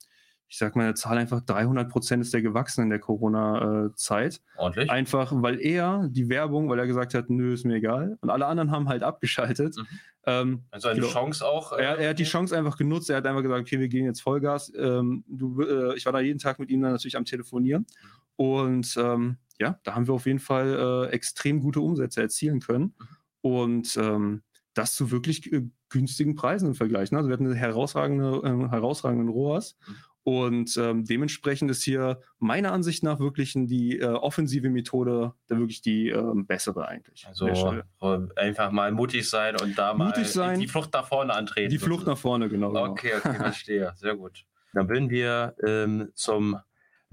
ich 0.46 0.58
sag 0.58 0.76
mal, 0.76 0.84
eine 0.84 0.94
Zahl 0.94 1.18
einfach 1.18 1.40
300 1.40 1.90
Prozent 1.90 2.22
ist 2.22 2.32
der 2.32 2.42
gewachsen 2.42 2.82
in 2.82 2.90
der 2.90 3.00
Corona-Zeit. 3.00 4.40
Ordentlich? 4.56 4.90
Einfach, 4.90 5.32
weil 5.34 5.60
er 5.60 6.08
die 6.08 6.28
Werbung, 6.28 6.68
weil 6.68 6.78
er 6.78 6.86
gesagt 6.86 7.14
hat, 7.14 7.30
nö, 7.30 7.54
ist 7.54 7.64
mir 7.64 7.76
egal. 7.76 8.16
Und 8.20 8.30
alle 8.30 8.46
anderen 8.46 8.70
haben 8.70 8.88
halt 8.88 9.02
abgeschaltet. 9.02 9.76
Mhm. 9.76 9.86
Ähm, 10.26 10.64
also 10.70 10.88
eine 10.88 11.00
genau. 11.00 11.12
Chance 11.12 11.44
auch. 11.46 11.72
äh, 11.72 11.82
er, 11.82 11.98
er 11.98 12.10
hat 12.10 12.18
die 12.18 12.24
Chance 12.24 12.56
einfach 12.56 12.76
genutzt. 12.76 13.10
Er 13.10 13.16
hat 13.16 13.26
einfach 13.26 13.42
gesagt, 13.42 13.62
okay, 13.62 13.80
wir 13.80 13.88
gehen 13.88 14.04
jetzt 14.04 14.20
Vollgas. 14.20 14.72
Ähm, 14.76 15.24
du, 15.26 15.60
äh, 15.62 15.96
ich 15.96 16.06
war 16.06 16.12
da 16.12 16.20
jeden 16.20 16.38
Tag 16.38 16.58
mit 16.58 16.70
ihm 16.70 16.82
dann 16.82 16.92
natürlich 16.92 17.16
am 17.16 17.24
Telefonieren. 17.24 17.86
Und 18.36 18.96
ähm, 18.96 19.38
ja, 19.58 19.78
da 19.84 19.94
haben 19.94 20.06
wir 20.06 20.14
auf 20.14 20.26
jeden 20.26 20.40
Fall 20.40 21.08
äh, 21.08 21.12
extrem 21.12 21.60
gute 21.60 21.80
Umsätze 21.80 22.20
erzielen 22.20 22.60
können. 22.60 22.94
Und 23.40 23.96
ähm, 23.96 24.42
das 24.74 24.94
zu 24.94 25.10
wirklich 25.10 25.52
äh, 25.52 25.62
günstigen 25.88 26.34
Preisen 26.34 26.68
im 26.68 26.74
Vergleich. 26.74 27.12
Ne? 27.12 27.18
Also 27.18 27.28
wir 27.28 27.34
hatten 27.34 27.46
eine 27.46 27.54
herausragende, 27.54 28.40
äh, 28.44 28.70
herausragenden 28.70 29.28
ROAS. 29.28 29.76
Mhm. 29.86 29.94
Und 30.24 30.78
ähm, 30.78 31.04
dementsprechend 31.04 31.70
ist 31.70 31.82
hier 31.82 32.18
meiner 32.38 32.72
Ansicht 32.72 33.02
nach 33.02 33.20
wirklich 33.20 33.52
die 33.54 33.98
äh, 33.98 34.06
offensive 34.06 34.70
Methode 34.70 35.34
da 35.48 35.58
wirklich 35.58 35.82
die 35.82 36.08
ähm, 36.08 36.46
bessere 36.46 36.88
eigentlich. 36.88 37.26
Also 37.28 37.46
äh, 37.46 37.82
einfach 38.36 38.70
mal 38.70 38.90
mutig 38.90 39.28
sein 39.28 39.54
und 39.60 39.76
da 39.78 39.92
mal 39.92 40.06
Mutig 40.06 40.28
sein. 40.28 40.58
die 40.58 40.66
Flucht 40.66 40.94
nach 40.94 41.06
vorne 41.06 41.34
antreten. 41.34 41.68
die 41.68 41.78
Flucht 41.78 42.06
nach 42.06 42.16
vorne, 42.16 42.48
genau. 42.48 42.68
genau. 42.68 42.86
Okay, 42.86 43.12
okay, 43.18 43.34
verstehe. 43.36 43.92
Sehr 43.96 44.16
gut. 44.16 44.46
Dann 44.72 44.88
würden 44.88 45.10
wir 45.10 45.54
ähm, 45.62 46.08
zum 46.14 46.58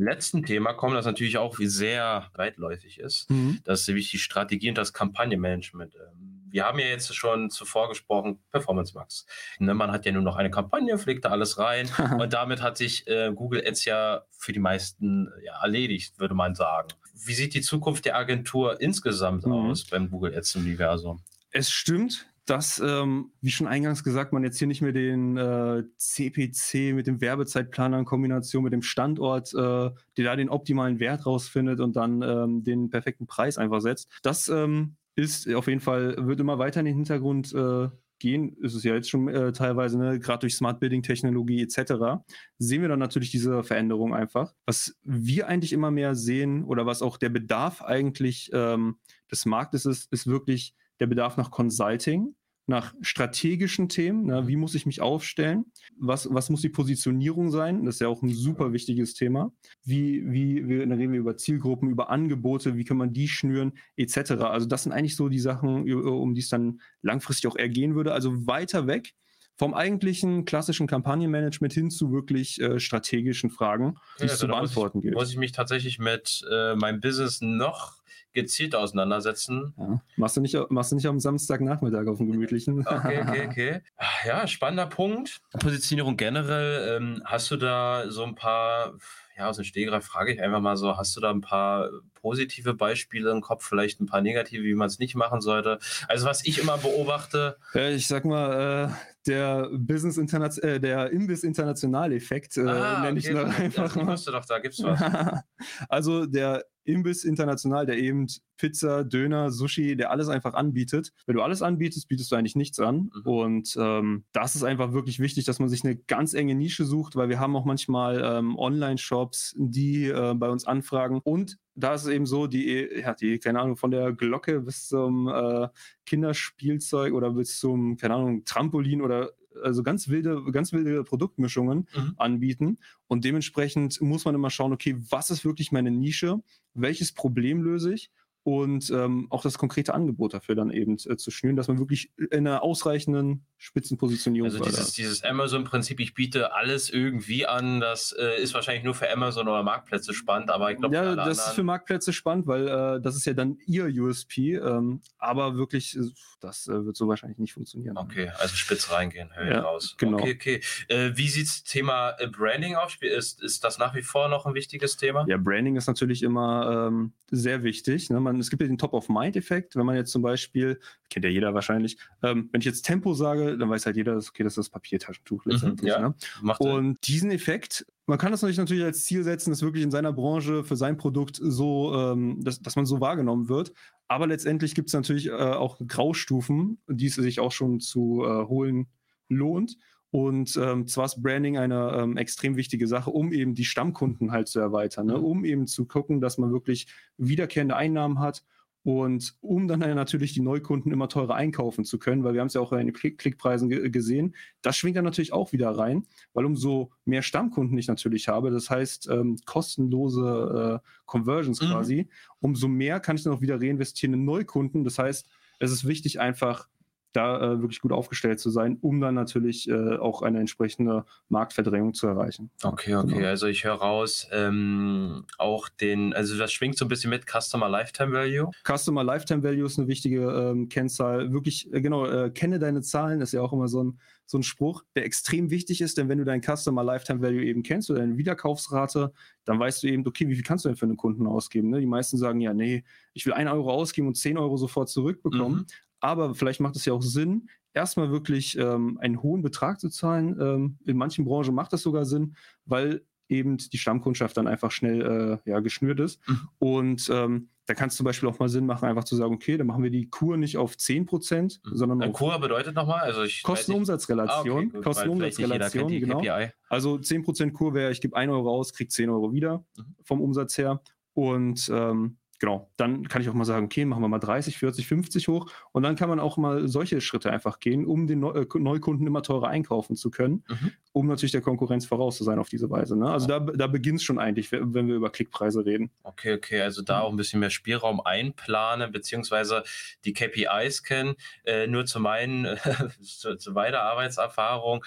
letzten 0.04 0.44
Thema 0.44 0.74
kommen, 0.74 0.96
das 0.96 1.06
natürlich 1.06 1.38
auch 1.38 1.58
sehr 1.60 2.30
weitläufig 2.36 3.00
ist. 3.00 3.30
Mhm. 3.30 3.60
Das 3.64 3.82
ist 3.82 3.88
nämlich 3.88 4.12
die 4.12 4.20
Strategie 4.20 4.70
und 4.70 4.78
das 4.78 4.94
Kampagnenmanagement. 4.94 5.96
Ähm, 5.96 6.42
Wir 6.50 6.66
haben 6.66 6.80
ja 6.80 6.88
jetzt 6.88 7.16
schon 7.16 7.50
zuvor 7.50 7.88
gesprochen, 7.90 8.40
Performance 8.52 8.94
Max. 8.94 9.26
Ne, 9.60 9.74
man 9.74 9.92
hat 9.92 10.06
ja 10.06 10.12
nur 10.12 10.22
noch 10.24 10.36
eine 10.36 10.50
Kampagne, 10.52 10.98
pflegt 10.98 11.24
da 11.26 11.30
alles 11.30 11.58
rein 11.58 11.88
und 12.20 12.34
damit 12.34 12.62
hat 12.62 12.78
sich 12.78 13.08
äh, 13.08 13.32
Google 13.34 13.64
Ads 13.66 13.86
ja 13.86 14.24
für 14.32 14.52
die 14.52 14.60
meisten 14.60 15.30
ja, 15.46 15.62
erledigt, 15.62 16.20
würde 16.20 16.34
man 16.36 16.56
sagen. 16.56 16.90
Wie 17.14 17.34
sieht 17.34 17.54
die 17.54 17.62
Zukunft 17.62 18.06
der 18.06 18.18
Agentur 18.18 18.82
insgesamt 18.82 19.46
Mhm. 19.46 19.52
aus 19.54 19.86
beim 19.86 20.10
Google 20.10 20.36
Ads 20.36 20.56
Universum? 20.56 21.22
Es 21.52 21.70
stimmt, 21.72 22.26
dass, 22.52 22.80
ähm, 22.86 23.32
wie 23.40 23.50
schon 23.50 23.66
eingangs 23.66 24.04
gesagt, 24.04 24.34
man 24.34 24.44
jetzt 24.44 24.58
hier 24.60 24.68
nicht 24.68 24.82
mehr 24.82 24.92
den 24.92 25.38
äh, 25.38 25.84
CPC 25.96 26.94
mit 26.94 27.08
dem 27.08 27.22
Werbezeitplaner 27.22 27.98
in 27.98 28.04
Kombination 28.04 28.66
mit 28.66 28.74
dem 28.74 28.82
Standort, 28.82 29.54
äh, 29.54 29.58
der 29.58 30.26
da 30.26 30.36
den 30.36 30.50
optimalen 30.50 31.00
Wert 31.00 31.26
rausfindet 31.26 31.80
und 31.80 31.96
dann 31.96 32.22
ähm, 32.22 32.62
den 32.66 32.90
perfekten 32.90 33.26
Preis 33.26 33.58
einfach 33.58 33.80
setzt. 33.80 34.12
Das 34.22 34.50
ähm, 34.50 34.98
ist 35.16 35.50
auf 35.54 35.68
jeden 35.68 35.80
Fall, 35.80 36.18
wird 36.28 36.42
immer 36.42 36.60
weiter 36.60 36.82
in 36.82 36.88
den 36.88 36.96
Hintergrund 36.96 37.54
äh, 37.54 37.88
gehen. 38.20 38.58
Ist 38.58 38.76
es 38.76 38.84
ja 38.84 38.96
jetzt 38.96 39.10
schon 39.10 39.30
äh, 39.30 39.54
teilweise, 39.54 39.98
ne, 39.98 40.20
gerade 40.20 40.42
durch 40.42 40.56
Smart 40.56 40.82
Building 40.82 41.04
Technologie 41.04 41.62
etc. 41.62 42.22
sehen 42.58 42.82
wir 42.82 42.90
dann 42.90 43.00
natürlich 43.00 43.32
diese 43.32 43.64
Veränderung 43.64 44.14
einfach. 44.14 44.54
Was 44.66 45.00
wir 45.04 45.48
eigentlich 45.48 45.72
immer 45.72 45.90
mehr 45.90 46.16
sehen 46.16 46.66
oder 46.66 46.86
was 46.86 47.02
auch 47.02 47.16
der 47.16 47.30
Bedarf 47.30 47.82
eigentlich 47.82 48.50
ähm, 48.52 48.98
des 49.32 49.46
Marktes 49.46 49.86
ist, 49.86 50.12
ist 50.12 50.28
wirklich 50.28 50.76
der 51.00 51.08
Bedarf 51.08 51.38
nach 51.38 51.50
Consulting, 51.50 52.36
nach 52.72 52.96
strategischen 53.02 53.90
Themen. 53.90 54.26
Ne? 54.26 54.48
Wie 54.48 54.56
muss 54.56 54.74
ich 54.74 54.88
mich 54.88 55.02
aufstellen? 55.02 55.66
Was, 56.00 56.28
was 56.32 56.50
muss 56.50 56.62
die 56.62 56.70
Positionierung 56.70 57.52
sein? 57.52 57.86
Das 57.86 57.96
ist 57.96 58.02
ja 58.02 58.08
auch 58.08 58.24
ein 58.24 58.34
super 58.34 58.74
wichtiges 58.74 59.14
Thema. 59.14 59.52
Wie, 59.84 60.24
wie, 60.26 60.68
wir, 60.68 60.80
dann 60.80 60.98
reden 60.98 61.14
wir 61.14 61.20
über 61.20 61.38
Zielgruppen, 61.38 61.92
über 61.92 62.10
Angebote, 62.10 62.78
wie 62.78 62.86
kann 62.86 62.98
man 62.98 63.14
die 63.14 63.28
schnüren, 63.28 63.74
etc. 63.98 64.32
Also 64.46 64.66
das 64.66 64.84
sind 64.84 64.94
eigentlich 64.94 65.16
so 65.16 65.30
die 65.30 65.40
Sachen, 65.40 65.92
um 65.92 66.34
die 66.34 66.42
es 66.42 66.50
dann 66.50 66.82
langfristig 67.04 67.52
auch 67.52 67.58
eher 67.58 67.70
gehen 67.70 67.94
würde. 67.94 68.14
Also 68.14 68.48
weiter 68.48 68.88
weg 68.88 69.14
vom 69.58 69.74
eigentlichen 69.74 70.46
klassischen 70.46 70.88
Kampagnenmanagement 70.88 71.74
hin 71.74 71.92
zu 71.92 72.12
wirklich 72.12 72.60
äh, 72.60 72.80
strategischen 72.80 73.52
Fragen, 73.52 73.96
die 74.20 74.24
es 74.24 74.32
also 74.32 74.42
zu 74.42 74.48
da 74.48 74.54
muss 74.54 74.60
beantworten 74.62 75.00
ich, 75.00 75.04
gilt. 75.04 75.16
Muss 75.16 75.30
ich 75.30 75.38
mich 75.38 75.52
tatsächlich 75.52 76.00
mit 76.00 76.42
äh, 76.50 76.74
meinem 76.76 77.00
Business 77.00 77.42
noch 77.42 78.01
gezielt 78.34 78.76
auseinandersetzen. 78.76 79.74
Ja. 79.78 80.02
Machst, 80.18 80.38
du 80.38 80.42
nicht, 80.42 80.58
machst 80.70 80.92
du 80.92 80.96
nicht 80.96 81.06
am 81.08 81.20
Samstagnachmittag 81.20 82.08
auf 82.08 82.18
dem 82.18 82.32
gemütlichen? 82.32 82.86
Okay, 82.88 83.22
okay, 83.22 83.48
okay. 83.50 83.82
Ja, 84.26 84.48
spannender 84.48 84.88
Punkt. 84.88 85.42
Positionierung 85.60 86.18
generell. 86.18 86.98
Ähm, 86.98 87.22
hast 87.26 87.52
du 87.52 87.58
da 87.58 88.06
so 88.10 88.24
ein 88.24 88.36
paar, 88.36 88.94
ja, 89.38 89.50
aus 89.50 89.58
dem 89.58 89.66
Stegreif 89.66 90.06
frage 90.06 90.34
ich 90.34 90.42
einfach 90.42 90.62
mal 90.62 90.78
so, 90.78 90.98
hast 90.98 91.16
du 91.16 91.22
da 91.22 91.30
ein 91.32 91.42
paar 91.42 91.90
positive 92.14 92.74
Beispiele 92.74 93.32
im 93.32 93.42
Kopf, 93.42 93.66
vielleicht 93.66 94.00
ein 94.00 94.06
paar 94.06 94.22
negative, 94.22 94.64
wie 94.64 94.76
man 94.76 94.88
es 94.88 95.00
nicht 95.00 95.16
machen 95.16 95.42
sollte? 95.42 95.80
Also, 96.08 96.26
was 96.28 96.46
ich 96.46 96.60
immer 96.60 96.78
beobachte. 96.78 97.58
Ja, 97.74 97.90
ich 97.90 98.08
sag 98.08 98.26
mal, 98.26 98.90
äh, 98.90 98.94
der 99.28 99.70
Business 99.72 100.18
Interna 100.18 100.48
äh, 100.62 100.80
der 100.80 101.12
Imbiss 101.12 101.44
International 101.44 102.12
Effekt, 102.14 102.58
äh, 102.58 102.62
Ah, 102.62 103.02
nenne 103.02 103.20
ich 103.20 103.30
okay, 103.30 103.40
ihn 103.40 103.46
gut. 103.46 103.60
einfach 103.60 103.96
ich 103.96 104.04
mal. 104.04 104.14
wusste 104.14 104.32
doch, 104.32 104.46
da 104.46 104.60
gibt's 104.60 104.82
was. 104.84 105.00
also 105.90 106.26
der 106.26 106.64
Imbiss 106.84 107.24
international, 107.24 107.86
der 107.86 107.98
eben 107.98 108.28
Pizza, 108.58 109.04
Döner, 109.04 109.52
Sushi, 109.52 109.96
der 109.96 110.12
alles 110.12 110.30
einfach 110.30 110.54
anbietet. 110.54 111.12
Wenn 111.26 111.36
du 111.36 111.42
alles 111.42 111.62
anbietest, 111.62 112.08
bietest 112.08 112.32
du 112.32 112.36
eigentlich 112.36 112.56
nichts 112.56 112.80
an. 112.80 113.12
Mhm. 113.14 113.22
Und 113.24 113.78
ähm, 113.80 114.24
das 114.34 114.56
ist 114.56 114.64
einfach 114.64 114.94
wirklich 114.94 115.20
wichtig, 115.20 115.46
dass 115.46 115.60
man 115.60 115.70
sich 115.70 115.84
eine 115.84 115.96
ganz 115.96 116.34
enge 116.34 116.56
Nische 116.56 116.86
sucht, 116.86 117.16
weil 117.16 117.30
wir 117.30 117.40
haben 117.40 117.56
auch 117.56 117.66
manchmal 117.66 118.22
ähm, 118.24 118.58
Online-Shops, 118.58 119.56
die 119.58 120.06
äh, 120.06 120.34
bei 120.36 120.50
uns 120.50 120.66
anfragen. 120.66 121.22
Und 121.24 121.58
da 121.76 121.94
ist 121.94 122.04
es 122.04 122.10
eben 122.10 122.26
so, 122.26 122.48
die, 122.48 122.88
ja, 123.02 123.14
die, 123.14 123.40
keine 123.40 123.60
Ahnung, 123.60 123.78
von 123.78 123.92
der 123.92 124.12
Glocke 124.12 124.62
bis 124.62 124.88
zum 124.88 125.28
äh, 125.28 125.68
Kinderspielzeug 126.06 127.14
oder 127.14 127.32
bis 127.32 127.60
zum, 127.60 127.98
keine 127.98 128.16
Ahnung, 128.16 128.44
Trampolin 128.46 129.02
oder 129.02 129.32
also 129.64 129.84
ganz 129.84 130.08
wilde, 130.08 130.44
ganz 130.52 130.74
wilde 130.74 131.04
Produktmischungen 131.04 131.88
mhm. 131.96 132.14
anbieten. 132.18 132.78
Und 133.08 133.26
dementsprechend 133.26 134.00
muss 134.02 134.26
man 134.26 134.36
immer 134.36 134.50
schauen, 134.50 134.74
okay, 134.74 134.96
was 135.10 135.30
ist 135.30 135.46
wirklich 135.46 135.72
meine 135.72 135.92
Nische? 135.92 136.42
Welches 136.74 137.12
Problem 137.12 137.62
löse 137.62 137.94
ich? 137.94 138.12
Und 138.44 138.90
ähm, 138.90 139.28
auch 139.30 139.44
das 139.44 139.58
konkrete 139.58 139.94
Angebot 139.94 140.34
dafür 140.34 140.56
dann 140.56 140.72
eben 140.72 140.98
äh, 141.06 141.16
zu 141.16 141.30
schnüren, 141.30 141.56
dass 141.56 141.68
man 141.68 141.78
wirklich 141.78 142.12
in 142.18 142.48
einer 142.48 142.64
ausreichenden 142.64 143.46
Spitzenpositionierung 143.58 144.50
Also 144.50 144.64
dieses, 144.64 144.94
dieses 144.94 145.24
Amazon-Prinzip, 145.24 146.00
ich 146.00 146.16
biete 146.16 146.54
alles 146.54 146.90
irgendwie 146.90 147.46
an, 147.46 147.80
das 147.80 148.16
äh, 148.18 148.42
ist 148.42 148.56
wahrscheinlich 148.56 148.84
nur 148.84 148.96
für 148.96 149.12
Amazon 149.12 149.48
oder 149.48 149.62
Marktplätze 149.62 150.14
spannend, 150.16 150.50
aber 150.50 150.72
ich 150.72 150.80
glaube, 150.80 150.96
ja, 150.96 151.16
das 151.16 151.38
ist 151.38 151.54
für 151.54 151.64
Marktplätze 151.64 152.14
spannend, 152.14 152.48
weil 152.48 152.68
äh, 152.68 153.02
das 153.02 153.16
ist 153.16 153.26
ja 153.26 153.34
dann 153.34 153.58
ihr 153.68 153.86
USP, 153.86 154.56
ähm, 154.56 155.02
aber 155.20 155.56
wirklich, 155.56 155.96
äh, 155.96 156.02
das 156.40 156.68
äh, 156.68 156.86
wird 156.86 156.98
so 156.98 157.08
wahrscheinlich 157.08 157.38
nicht 157.38 157.54
funktionieren. 157.54 157.96
Okay, 157.98 158.32
also 158.40 158.56
spitz 158.56 158.92
reingehen, 158.92 159.30
höre 159.36 159.44
ich 159.44 159.52
ja, 159.52 159.62
raus. 159.62 159.96
Genau. 160.00 160.18
Okay, 160.18 160.34
okay. 160.34 160.62
Äh, 160.88 161.12
wie 161.16 161.30
sieht 161.30 161.48
das 161.48 161.64
Thema 161.64 162.16
Branding 162.32 162.74
aus? 162.76 162.98
Ist, 163.02 163.44
ist 163.44 163.64
das 163.64 163.78
nach 163.78 163.94
wie 163.94 164.02
vor 164.02 164.30
noch 164.30 164.48
ein 164.48 164.56
wichtiges 164.56 164.98
Thema? 164.98 165.26
Ja, 165.28 165.38
Branding 165.38 165.76
ist 165.76 165.86
natürlich 165.86 166.24
immer 166.24 166.88
ähm, 166.88 167.14
sehr 167.30 167.62
wichtig. 167.62 168.10
Ne? 168.10 168.20
Man, 168.20 168.31
es 168.40 168.50
gibt 168.50 168.62
ja 168.62 168.68
den 168.68 168.78
Top-of-Mind-Effekt, 168.78 169.76
wenn 169.76 169.86
man 169.86 169.96
jetzt 169.96 170.12
zum 170.12 170.22
Beispiel, 170.22 170.80
kennt 171.10 171.26
ja 171.26 171.32
jeder 171.32 171.54
wahrscheinlich, 171.54 171.98
ähm, 172.24 172.50
wenn 172.52 172.62
ich 172.62 172.66
jetzt 172.66 172.84
Tempo 172.84 173.14
sage, 173.14 173.58
dann 173.58 173.70
weiß 173.70 173.86
halt 173.86 173.98
jeder, 173.98 174.16
okay, 174.16 174.44
das 174.44 174.54
ist 174.54 174.58
das 174.58 174.70
Papiertaschentuch 174.70 175.46
mhm, 175.46 175.52
letztendlich. 175.52 175.98
Mhm, 175.98 176.02
ja, 176.02 176.10
ne? 176.10 176.58
Und 176.60 177.08
diesen 177.08 177.32
Effekt, 177.32 177.86
man 178.06 178.18
kann 178.18 178.32
das 178.32 178.42
natürlich 178.42 178.84
als 178.84 179.06
Ziel 179.06 179.24
setzen, 179.24 179.52
dass 179.52 179.62
wirklich 179.62 179.84
in 179.84 179.92
seiner 179.92 180.14
Branche 180.14 180.64
für 180.64 180.76
sein 180.76 180.98
Produkt 180.98 181.40
so, 181.42 181.94
ähm, 181.96 182.44
dass, 182.44 182.62
dass 182.62 182.76
man 182.76 182.86
so 182.86 183.00
wahrgenommen 183.02 183.50
wird. 183.50 183.74
Aber 184.08 184.28
letztendlich 184.28 184.76
gibt 184.76 184.90
es 184.90 184.94
natürlich 184.94 185.28
äh, 185.28 185.32
auch 185.32 185.80
Graustufen, 185.88 186.80
die 186.88 187.08
es 187.08 187.16
sich 187.16 187.40
auch 187.40 187.52
schon 187.52 187.80
zu 187.80 188.24
äh, 188.26 188.46
holen 188.48 188.88
lohnt. 189.30 189.78
Und 190.12 190.60
ähm, 190.62 190.88
zwar 190.88 191.06
ist 191.06 191.24
Branding 191.24 191.58
eine 191.58 191.94
ähm, 191.96 192.18
extrem 192.18 192.58
wichtige 192.58 192.86
Sache, 192.86 193.10
um 193.10 193.32
eben 193.32 193.56
die 193.56 193.64
Stammkunden 193.64 194.32
halt 194.32 194.50
zu 194.50 194.60
erweitern, 194.60 195.08
ne? 195.08 195.18
Mhm. 195.18 195.24
um 195.24 195.46
eben 195.46 195.68
zu 195.68 195.86
gucken, 195.86 196.20
dass 196.20 196.38
man 196.38 196.52
wirklich 196.52 196.88
wiederkehrende 197.18 197.78
Einnahmen 197.78 198.20
hat 198.20 198.44
und 198.84 199.36
um 199.42 199.68
dann 199.68 199.80
natürlich 199.80 200.34
die 200.34 200.42
Neukunden 200.42 200.92
immer 200.92 201.08
teurer 201.08 201.36
einkaufen 201.36 201.86
zu 201.86 202.00
können, 202.00 202.24
weil 202.24 202.34
wir 202.34 202.42
haben 202.42 202.48
es 202.48 202.56
ja 202.56 202.62
auch 202.62 202.72
in 202.72 202.88
den 202.88 202.94
Klick 202.94 203.20
Klickpreisen 203.20 203.70
gesehen, 203.92 204.36
das 204.64 204.76
schwingt 204.76 204.98
dann 204.98 205.06
natürlich 205.06 205.34
auch 205.34 205.54
wieder 205.54 205.70
rein, 205.70 206.08
weil 206.34 206.46
umso 206.46 206.92
mehr 207.06 207.22
Stammkunden 207.22 207.78
ich 207.78 207.88
natürlich 207.88 208.28
habe, 208.28 208.50
das 208.50 208.70
heißt 208.70 209.08
ähm, 209.12 209.38
kostenlose 209.46 210.82
äh, 210.82 210.88
Conversions 211.06 211.62
mhm. 211.62 211.68
quasi, 211.68 212.10
umso 212.40 212.68
mehr 212.68 213.00
kann 213.00 213.18
ich 213.18 213.24
dann 213.24 213.34
auch 213.34 213.42
wieder 213.42 213.62
reinvestieren 213.62 214.16
in 214.16 214.26
Neukunden. 214.26 214.84
Das 214.84 214.98
heißt, 214.98 215.30
es 215.60 215.72
ist 215.72 215.88
wichtig 215.88 216.20
einfach 216.20 216.68
da 217.14 217.38
äh, 217.38 217.62
wirklich 217.62 217.82
gut 217.82 217.92
aufgestellt 217.92 218.40
zu 218.40 218.50
sein, 218.50 218.78
um 218.82 219.02
dann 219.02 219.16
natürlich 219.16 219.70
äh, 219.70 219.98
auch 219.98 220.22
eine 220.22 220.40
entsprechende 220.40 221.06
Marktverdrängung 221.30 221.94
zu 221.94 222.08
erreichen. 222.08 222.52
Okay, 222.64 222.96
okay. 222.96 223.16
Genau. 223.16 223.28
Also 223.28 223.48
ich 223.48 223.64
höre 223.64 223.76
raus, 223.76 224.28
ähm, 224.32 225.26
auch 225.38 225.70
den, 225.70 226.14
also 226.14 226.38
das 226.38 226.52
schwingt 226.52 226.78
so 226.78 226.86
ein 226.86 226.88
bisschen 226.88 227.10
mit 227.10 227.26
Customer 227.26 227.70
Lifetime 227.70 228.14
Value. 228.14 228.50
Customer 228.66 229.04
Lifetime 229.04 229.44
Value 229.44 229.66
ist 229.66 229.78
eine 229.78 229.88
wichtige 229.88 230.22
ähm, 230.22 230.70
Kennzahl. 230.70 231.32
Wirklich, 231.34 231.72
äh, 231.74 231.82
genau, 231.82 232.06
äh, 232.06 232.30
kenne 232.30 232.60
deine 232.60 232.82
Zahlen, 232.82 233.22
ist 233.22 233.34
ja 233.34 233.42
auch 233.42 233.54
immer 233.54 233.68
so 233.68 233.84
ein, 233.84 234.00
so 234.32 234.38
ein 234.38 234.44
Spruch, 234.44 234.84
der 234.96 235.06
extrem 235.06 235.50
wichtig 235.50 235.82
ist, 235.82 235.98
denn 235.98 236.08
wenn 236.10 236.18
du 236.18 236.24
deinen 236.24 236.42
Customer 236.42 236.84
Lifetime 236.84 237.22
Value 237.22 237.44
eben 237.44 237.64
kennst 237.64 237.92
oder 237.92 238.00
deine 238.00 238.18
Wiederkaufsrate, 238.18 239.12
dann 239.44 239.60
weißt 239.60 239.84
du 239.84 239.88
eben, 239.88 240.08
okay, 240.08 240.28
wie 240.30 240.36
viel 240.36 240.44
kannst 240.44 240.64
du 240.66 240.70
denn 240.70 240.78
für 240.78 240.86
einen 240.86 240.98
Kunden 240.98 241.28
ausgeben? 241.28 241.70
Ne? 241.70 241.82
Die 241.82 241.86
meisten 241.86 242.18
sagen 242.18 242.40
ja, 242.40 242.54
nee, 242.54 242.84
ich 243.14 243.26
will 243.26 243.34
1 243.34 243.52
Euro 243.52 243.72
ausgeben 243.72 244.08
und 244.08 244.16
10 244.16 244.38
Euro 244.38 244.56
sofort 244.56 244.90
zurückbekommen. 244.90 245.60
Mhm. 245.60 245.66
Aber 246.00 246.34
vielleicht 246.34 246.62
macht 246.62 246.78
es 246.78 246.86
ja 246.86 246.94
auch 246.94 247.04
Sinn, 247.04 247.50
erstmal 247.74 248.10
wirklich 248.10 248.58
ähm, 248.58 248.98
einen 249.00 249.22
hohen 249.22 249.42
Betrag 249.42 249.80
zu 249.80 249.90
zahlen. 249.90 250.38
Ähm, 250.40 250.78
in 250.86 250.98
manchen 250.98 251.26
Branchen 251.26 251.54
macht 251.54 251.74
das 251.74 251.82
sogar 251.82 252.06
Sinn, 252.06 252.36
weil 252.66 253.02
eben 253.28 253.58
die 253.58 253.78
Stammkundschaft 253.78 254.36
dann 254.38 254.48
einfach 254.48 254.72
schnell 254.72 255.42
äh, 255.46 255.50
ja, 255.50 255.60
geschnürt 255.60 256.00
ist. 256.00 256.20
Mhm. 256.28 256.50
Und 256.60 257.10
ähm, 257.12 257.50
da 257.72 257.76
kann 257.76 257.88
es 257.88 257.96
zum 257.96 258.04
Beispiel 258.04 258.28
auch 258.28 258.38
mal 258.38 258.50
Sinn 258.50 258.66
machen, 258.66 258.86
einfach 258.86 259.06
zu 259.06 259.16
sagen, 259.16 259.34
okay, 259.34 259.56
dann 259.56 259.66
machen 259.66 259.82
wir 259.82 259.92
die 259.92 260.10
Kur 260.10 260.36
nicht 260.36 260.58
auf 260.58 260.78
10 260.78 261.06
Prozent, 261.06 261.62
mhm. 261.64 261.78
sondern 261.78 262.04
auf 262.04 262.12
Kur 262.12 262.38
bedeutet 262.38 262.76
nochmal? 262.76 263.00
Also 263.00 263.24
Kostenumsatzrelation. 263.44 264.66
Ah, 264.66 264.78
okay, 264.78 264.82
Kostenumsatzrelation, 264.82 265.88
genau. 265.88 266.22
Also 266.68 266.98
10 266.98 267.24
Prozent 267.24 267.54
Kur 267.54 267.74
wäre, 267.74 267.90
ich 267.94 268.02
gebe 268.02 268.14
1 268.14 268.30
Euro 268.30 268.52
aus, 268.52 268.74
kriege 268.74 268.90
10 268.90 269.10
Euro 269.10 269.32
wieder 269.32 269.64
mhm. 269.78 269.96
vom 270.04 270.20
Umsatz 270.20 270.58
her. 270.58 270.82
Und 271.14 271.72
ähm, 271.74 272.18
genau, 272.42 272.72
dann 272.76 273.08
kann 273.08 273.22
ich 273.22 273.30
auch 273.30 273.36
mal 273.36 273.46
sagen, 273.46 273.68
okay, 273.68 273.86
machen 273.86 274.02
wir 274.02 274.08
mal 274.08 274.18
30, 274.18 274.58
40, 274.58 274.88
50 274.88 275.28
hoch 275.28 275.50
und 275.72 275.84
dann 275.84 275.96
kann 275.96 276.10
man 276.10 276.20
auch 276.20 276.38
mal 276.38 276.68
solche 276.68 277.00
Schritte 277.00 277.32
einfach 277.32 277.60
gehen, 277.60 277.86
um 277.86 278.08
den 278.08 278.20
Neu 278.20 278.32
äh, 278.32 278.48
Neukunden 278.60 279.06
immer 279.06 279.22
teurer 279.22 279.48
einkaufen 279.48 279.96
zu 279.96 280.10
können, 280.10 280.44
mhm. 280.50 280.72
um 280.92 281.08
natürlich 281.08 281.32
der 281.32 281.42
Konkurrenz 281.42 281.86
voraus 281.86 282.18
zu 282.18 282.24
sein 282.24 282.40
auf 282.40 282.50
diese 282.50 282.70
Weise. 282.72 282.98
Ne? 282.98 283.10
Also 283.12 283.28
da, 283.28 283.40
da 283.40 283.68
beginnt 283.68 284.00
es 284.00 284.04
schon 284.04 284.18
eigentlich, 284.18 284.52
wenn 284.52 284.88
wir 284.88 284.96
über 284.96 285.12
Klickpreise 285.12 285.66
reden. 285.66 285.92
Okay, 286.02 286.34
okay, 286.34 286.62
also 286.62 286.82
da 286.82 287.02
auch 287.02 287.12
ein 287.12 287.16
bisschen 287.16 287.40
mehr 287.40 287.52
Spielraum 287.52 288.02
einplanen, 288.02 288.92
beziehungsweise 288.92 289.64
die 290.04 290.14
KPIs 290.14 290.82
kennen. 290.82 291.14
Äh, 291.44 291.68
nur 291.68 291.86
zu 291.86 292.00
meinen, 292.00 292.58
zu, 293.04 293.36
zu 293.36 293.52
meiner 293.52 293.82
Arbeitserfahrung 293.82 294.84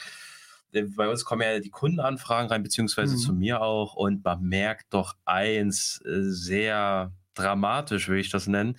äh, 0.73 0.83
bei 0.83 1.09
uns 1.09 1.25
kommen 1.25 1.43
ja 1.43 1.61
die 1.61 1.71
Kundenanfragen 1.71 2.51
rein, 2.51 2.65
beziehungsweise 2.65 3.15
mhm. 3.15 3.19
zu 3.19 3.33
mir 3.33 3.63
auch, 3.63 3.95
und 3.95 4.25
man 4.25 4.43
merkt 4.43 4.93
doch 4.93 5.15
eins 5.25 6.03
äh, 6.05 6.21
sehr 6.23 7.13
dramatisch, 7.35 8.09
will 8.09 8.19
ich 8.19 8.31
das 8.31 8.47
nennen. 8.47 8.77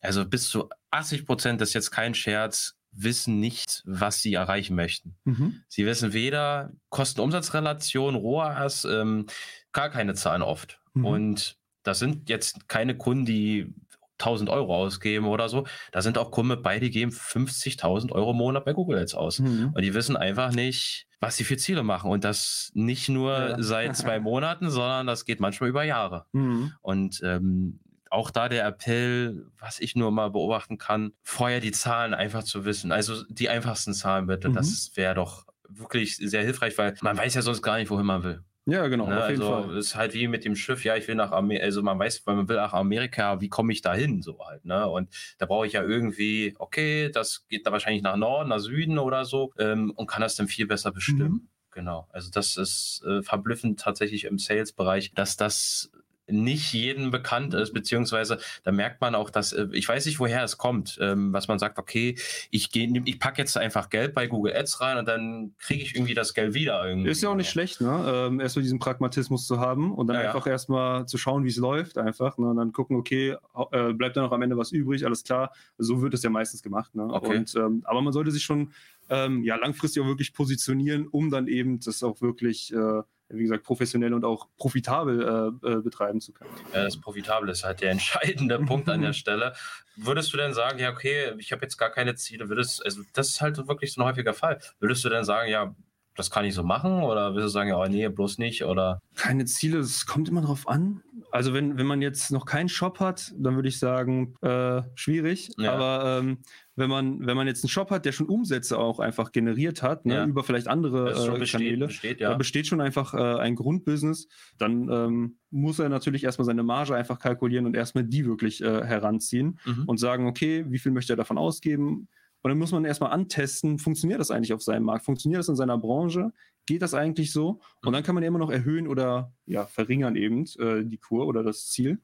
Also 0.00 0.24
bis 0.24 0.48
zu 0.48 0.68
80 0.90 1.26
Prozent, 1.26 1.60
das 1.60 1.70
ist 1.70 1.74
jetzt 1.74 1.90
kein 1.90 2.14
Scherz, 2.14 2.76
wissen 2.92 3.40
nicht, 3.40 3.82
was 3.86 4.22
sie 4.22 4.34
erreichen 4.34 4.76
möchten. 4.76 5.16
Mhm. 5.24 5.62
Sie 5.68 5.84
wissen 5.86 6.12
weder 6.12 6.72
Kosten-Umsatz-Relation, 6.90 8.14
ROAS, 8.14 8.84
ähm, 8.84 9.26
gar 9.72 9.90
keine 9.90 10.14
Zahlen 10.14 10.42
oft. 10.42 10.80
Mhm. 10.94 11.04
Und 11.04 11.56
das 11.82 11.98
sind 11.98 12.28
jetzt 12.28 12.68
keine 12.68 12.96
Kunden, 12.96 13.24
die 13.24 13.74
1000 14.18 14.48
Euro 14.48 14.76
ausgeben 14.76 15.26
oder 15.26 15.48
so. 15.48 15.66
Da 15.92 16.02
sind 16.02 16.18
auch 16.18 16.30
Kunden 16.30 16.62
bei, 16.62 16.78
die 16.78 16.90
geben 16.90 17.10
50.000 17.10 18.12
Euro 18.12 18.30
im 18.30 18.36
Monat 18.36 18.64
bei 18.64 18.72
Google 18.72 18.98
jetzt 18.98 19.14
aus. 19.14 19.40
Mhm. 19.40 19.72
Und 19.74 19.82
die 19.82 19.92
wissen 19.92 20.16
einfach 20.16 20.52
nicht, 20.52 21.06
was 21.20 21.36
sie 21.36 21.44
für 21.44 21.56
Ziele 21.56 21.82
machen. 21.82 22.10
Und 22.10 22.24
das 22.24 22.70
nicht 22.74 23.08
nur 23.08 23.32
ja. 23.32 23.62
seit 23.62 23.96
zwei 23.96 24.20
Monaten, 24.20 24.70
sondern 24.70 25.06
das 25.06 25.24
geht 25.24 25.40
manchmal 25.40 25.68
über 25.68 25.82
Jahre. 25.82 26.26
Mhm. 26.32 26.72
Und 26.80 27.20
ähm, 27.24 27.80
auch 28.14 28.30
da 28.30 28.48
der 28.48 28.66
Appell, 28.66 29.46
was 29.58 29.80
ich 29.80 29.96
nur 29.96 30.10
mal 30.10 30.30
beobachten 30.30 30.78
kann, 30.78 31.12
vorher 31.22 31.60
die 31.60 31.72
Zahlen 31.72 32.14
einfach 32.14 32.44
zu 32.44 32.64
wissen. 32.64 32.92
Also 32.92 33.24
die 33.28 33.48
einfachsten 33.48 33.92
Zahlen 33.92 34.26
bitte. 34.26 34.48
Mhm. 34.48 34.54
Das 34.54 34.92
wäre 34.94 35.14
doch 35.14 35.46
wirklich 35.68 36.16
sehr 36.16 36.42
hilfreich, 36.42 36.78
weil 36.78 36.94
man 37.02 37.16
weiß 37.16 37.34
ja 37.34 37.42
sonst 37.42 37.62
gar 37.62 37.78
nicht, 37.78 37.90
wohin 37.90 38.06
man 38.06 38.22
will. 38.22 38.42
Ja, 38.66 38.86
genau. 38.86 39.06
Ne? 39.06 39.22
also 39.22 39.70
es 39.72 39.88
ist 39.88 39.94
halt 39.94 40.14
wie 40.14 40.26
mit 40.26 40.44
dem 40.44 40.56
Schiff, 40.56 40.84
ja, 40.84 40.96
ich 40.96 41.06
will 41.06 41.16
nach 41.16 41.32
Amerika, 41.32 41.64
also 41.66 41.82
man 41.82 41.98
weiß, 41.98 42.26
weil 42.26 42.36
man 42.36 42.48
will 42.48 42.56
nach 42.56 42.72
Amerika, 42.72 43.40
wie 43.42 43.50
komme 43.50 43.72
ich 43.72 43.82
da 43.82 43.92
hin, 43.92 44.22
so 44.22 44.38
halt, 44.46 44.64
ne? 44.64 44.88
Und 44.88 45.10
da 45.36 45.44
brauche 45.44 45.66
ich 45.66 45.74
ja 45.74 45.82
irgendwie, 45.82 46.54
okay, 46.58 47.10
das 47.10 47.46
geht 47.48 47.66
da 47.66 47.72
wahrscheinlich 47.72 48.02
nach 48.02 48.16
Norden, 48.16 48.48
nach 48.48 48.60
Süden 48.60 48.98
oder 48.98 49.26
so 49.26 49.52
ähm, 49.58 49.92
und 49.94 50.06
kann 50.06 50.22
das 50.22 50.36
dann 50.36 50.48
viel 50.48 50.66
besser 50.66 50.92
bestimmen. 50.92 51.32
Mhm. 51.32 51.48
Genau. 51.72 52.08
Also 52.10 52.30
das 52.30 52.56
ist 52.56 53.02
äh, 53.06 53.22
verblüffend 53.22 53.80
tatsächlich 53.80 54.24
im 54.24 54.38
Sales-Bereich, 54.38 55.12
dass 55.12 55.36
das 55.36 55.90
nicht 56.26 56.72
jedem 56.72 57.10
bekannt 57.10 57.54
ist, 57.54 57.72
beziehungsweise 57.72 58.38
da 58.62 58.72
merkt 58.72 59.00
man 59.00 59.14
auch, 59.14 59.30
dass 59.30 59.52
äh, 59.52 59.68
ich 59.72 59.88
weiß 59.88 60.06
nicht, 60.06 60.20
woher 60.20 60.42
es 60.42 60.56
kommt, 60.58 60.98
ähm, 61.00 61.32
was 61.32 61.48
man 61.48 61.58
sagt, 61.58 61.78
okay, 61.78 62.16
ich 62.50 62.70
gehe, 62.70 62.90
ich 63.04 63.18
packe 63.18 63.42
jetzt 63.42 63.56
einfach 63.56 63.90
Geld 63.90 64.14
bei 64.14 64.26
Google 64.26 64.56
Ads 64.56 64.80
rein 64.80 64.98
und 64.98 65.06
dann 65.06 65.54
kriege 65.58 65.82
ich 65.82 65.94
irgendwie 65.94 66.14
das 66.14 66.34
Geld 66.34 66.54
wieder 66.54 66.86
irgendwie. 66.86 67.10
Ist 67.10 67.22
ja 67.22 67.28
auch 67.28 67.34
nicht 67.34 67.50
schlecht, 67.50 67.80
ne? 67.80 68.04
Ähm, 68.06 68.40
erstmal 68.40 68.62
diesen 68.62 68.78
Pragmatismus 68.78 69.46
zu 69.46 69.60
haben 69.60 69.92
und 69.92 70.06
dann 70.06 70.16
ja, 70.16 70.22
einfach 70.28 70.46
ja. 70.46 70.52
erstmal 70.52 71.06
zu 71.06 71.18
schauen, 71.18 71.44
wie 71.44 71.48
es 71.48 71.56
läuft, 71.56 71.98
einfach, 71.98 72.38
ne? 72.38 72.46
Und 72.46 72.56
dann 72.56 72.72
gucken, 72.72 72.96
okay, 72.96 73.36
äh, 73.72 73.92
bleibt 73.92 74.16
da 74.16 74.22
noch 74.22 74.32
am 74.32 74.42
Ende 74.42 74.56
was 74.56 74.72
übrig, 74.72 75.04
alles 75.04 75.24
klar. 75.24 75.52
So 75.78 76.00
wird 76.02 76.14
es 76.14 76.22
ja 76.22 76.30
meistens 76.30 76.62
gemacht, 76.62 76.94
ne? 76.94 77.04
Okay. 77.04 77.38
Und, 77.38 77.54
ähm, 77.56 77.82
aber 77.84 78.00
man 78.00 78.12
sollte 78.12 78.30
sich 78.30 78.42
schon 78.42 78.72
ähm, 79.10 79.42
ja 79.44 79.56
langfristig 79.56 80.02
auch 80.02 80.06
wirklich 80.06 80.32
positionieren, 80.32 81.06
um 81.06 81.30
dann 81.30 81.48
eben 81.48 81.80
das 81.80 82.02
auch 82.02 82.22
wirklich 82.22 82.72
äh, 82.72 83.02
wie 83.28 83.42
gesagt, 83.42 83.64
professionell 83.64 84.14
und 84.14 84.24
auch 84.24 84.48
profitabel 84.56 85.22
äh, 85.64 85.68
äh, 85.68 85.80
betreiben 85.80 86.20
zu 86.20 86.32
können. 86.32 86.50
Ja, 86.72 86.84
das 86.84 87.00
Profitabel 87.00 87.48
ist 87.48 87.64
halt 87.64 87.80
der 87.80 87.90
entscheidende 87.92 88.58
Punkt 88.60 88.88
an 88.88 89.02
der 89.02 89.12
Stelle. 89.14 89.54
Würdest 89.96 90.32
du 90.32 90.36
denn 90.36 90.52
sagen, 90.52 90.78
ja, 90.78 90.90
okay, 90.90 91.32
ich 91.38 91.52
habe 91.52 91.62
jetzt 91.62 91.76
gar 91.76 91.90
keine 91.90 92.14
Ziele, 92.16 92.48
würdest, 92.48 92.84
also 92.84 93.02
das 93.12 93.30
ist 93.30 93.40
halt 93.40 93.56
wirklich 93.68 93.92
so 93.92 94.02
ein 94.02 94.06
häufiger 94.06 94.34
Fall. 94.34 94.58
Würdest 94.80 95.04
du 95.04 95.08
denn 95.08 95.24
sagen, 95.24 95.50
ja, 95.50 95.74
das 96.16 96.30
kann 96.30 96.44
ich 96.44 96.54
so 96.54 96.62
machen? 96.62 97.02
Oder 97.02 97.34
willst 97.34 97.46
du 97.46 97.48
sagen, 97.48 97.72
oh 97.72 97.84
nee, 97.86 98.08
bloß 98.08 98.38
nicht? 98.38 98.64
Oder? 98.64 99.00
Keine 99.16 99.44
Ziele, 99.44 99.78
es 99.78 100.06
kommt 100.06 100.28
immer 100.28 100.42
drauf 100.42 100.68
an. 100.68 101.02
Also 101.30 101.52
wenn, 101.52 101.76
wenn 101.76 101.86
man 101.86 102.00
jetzt 102.00 102.30
noch 102.30 102.46
keinen 102.46 102.68
Shop 102.68 103.00
hat, 103.00 103.32
dann 103.36 103.56
würde 103.56 103.68
ich 103.68 103.78
sagen, 103.80 104.36
äh, 104.40 104.82
schwierig. 104.94 105.50
Ja. 105.58 105.72
Aber 105.72 106.20
ähm, 106.20 106.38
wenn 106.76 106.88
man, 106.88 107.26
wenn 107.26 107.36
man 107.36 107.48
jetzt 107.48 107.64
einen 107.64 107.70
Shop 107.70 107.90
hat, 107.90 108.04
der 108.04 108.12
schon 108.12 108.28
Umsätze 108.28 108.78
auch 108.78 109.00
einfach 109.00 109.32
generiert 109.32 109.82
hat, 109.82 110.06
ne, 110.06 110.14
ja. 110.14 110.26
über 110.26 110.44
vielleicht 110.44 110.68
andere 110.68 111.10
äh, 111.10 111.38
besteht, 111.38 111.60
Kanäle, 111.60 111.86
besteht, 111.86 112.20
ja. 112.20 112.30
da 112.30 112.36
besteht 112.36 112.68
schon 112.68 112.80
einfach 112.80 113.14
äh, 113.14 113.40
ein 113.40 113.56
Grundbusiness, 113.56 114.28
dann 114.58 114.88
ähm, 114.88 115.38
muss 115.50 115.78
er 115.78 115.88
natürlich 115.88 116.22
erstmal 116.22 116.46
seine 116.46 116.62
Marge 116.62 116.94
einfach 116.94 117.18
kalkulieren 117.18 117.66
und 117.66 117.76
erstmal 117.76 118.04
die 118.04 118.26
wirklich 118.26 118.62
äh, 118.62 118.84
heranziehen 118.84 119.58
mhm. 119.64 119.84
und 119.86 119.98
sagen, 119.98 120.26
okay, 120.26 120.64
wie 120.68 120.78
viel 120.78 120.92
möchte 120.92 121.14
er 121.14 121.16
davon 121.16 121.38
ausgeben? 121.38 122.08
Und 122.44 122.50
dann 122.50 122.58
muss 122.58 122.72
man 122.72 122.84
erstmal 122.84 123.10
antesten, 123.10 123.78
funktioniert 123.78 124.20
das 124.20 124.30
eigentlich 124.30 124.52
auf 124.52 124.62
seinem 124.62 124.84
Markt? 124.84 125.06
Funktioniert 125.06 125.38
das 125.38 125.48
in 125.48 125.56
seiner 125.56 125.78
Branche? 125.78 126.30
Geht 126.66 126.82
das 126.82 126.92
eigentlich 126.92 127.32
so? 127.32 127.60
Und 127.82 127.94
dann 127.94 128.02
kann 128.02 128.14
man 128.14 128.22
ja 128.22 128.28
immer 128.28 128.38
noch 128.38 128.50
erhöhen 128.50 128.86
oder 128.86 129.32
ja, 129.46 129.64
verringern 129.64 130.14
eben 130.14 130.44
äh, 130.58 130.84
die 130.84 130.98
Kur 130.98 131.26
oder 131.26 131.42
das 131.42 131.70
Ziel. 131.70 132.02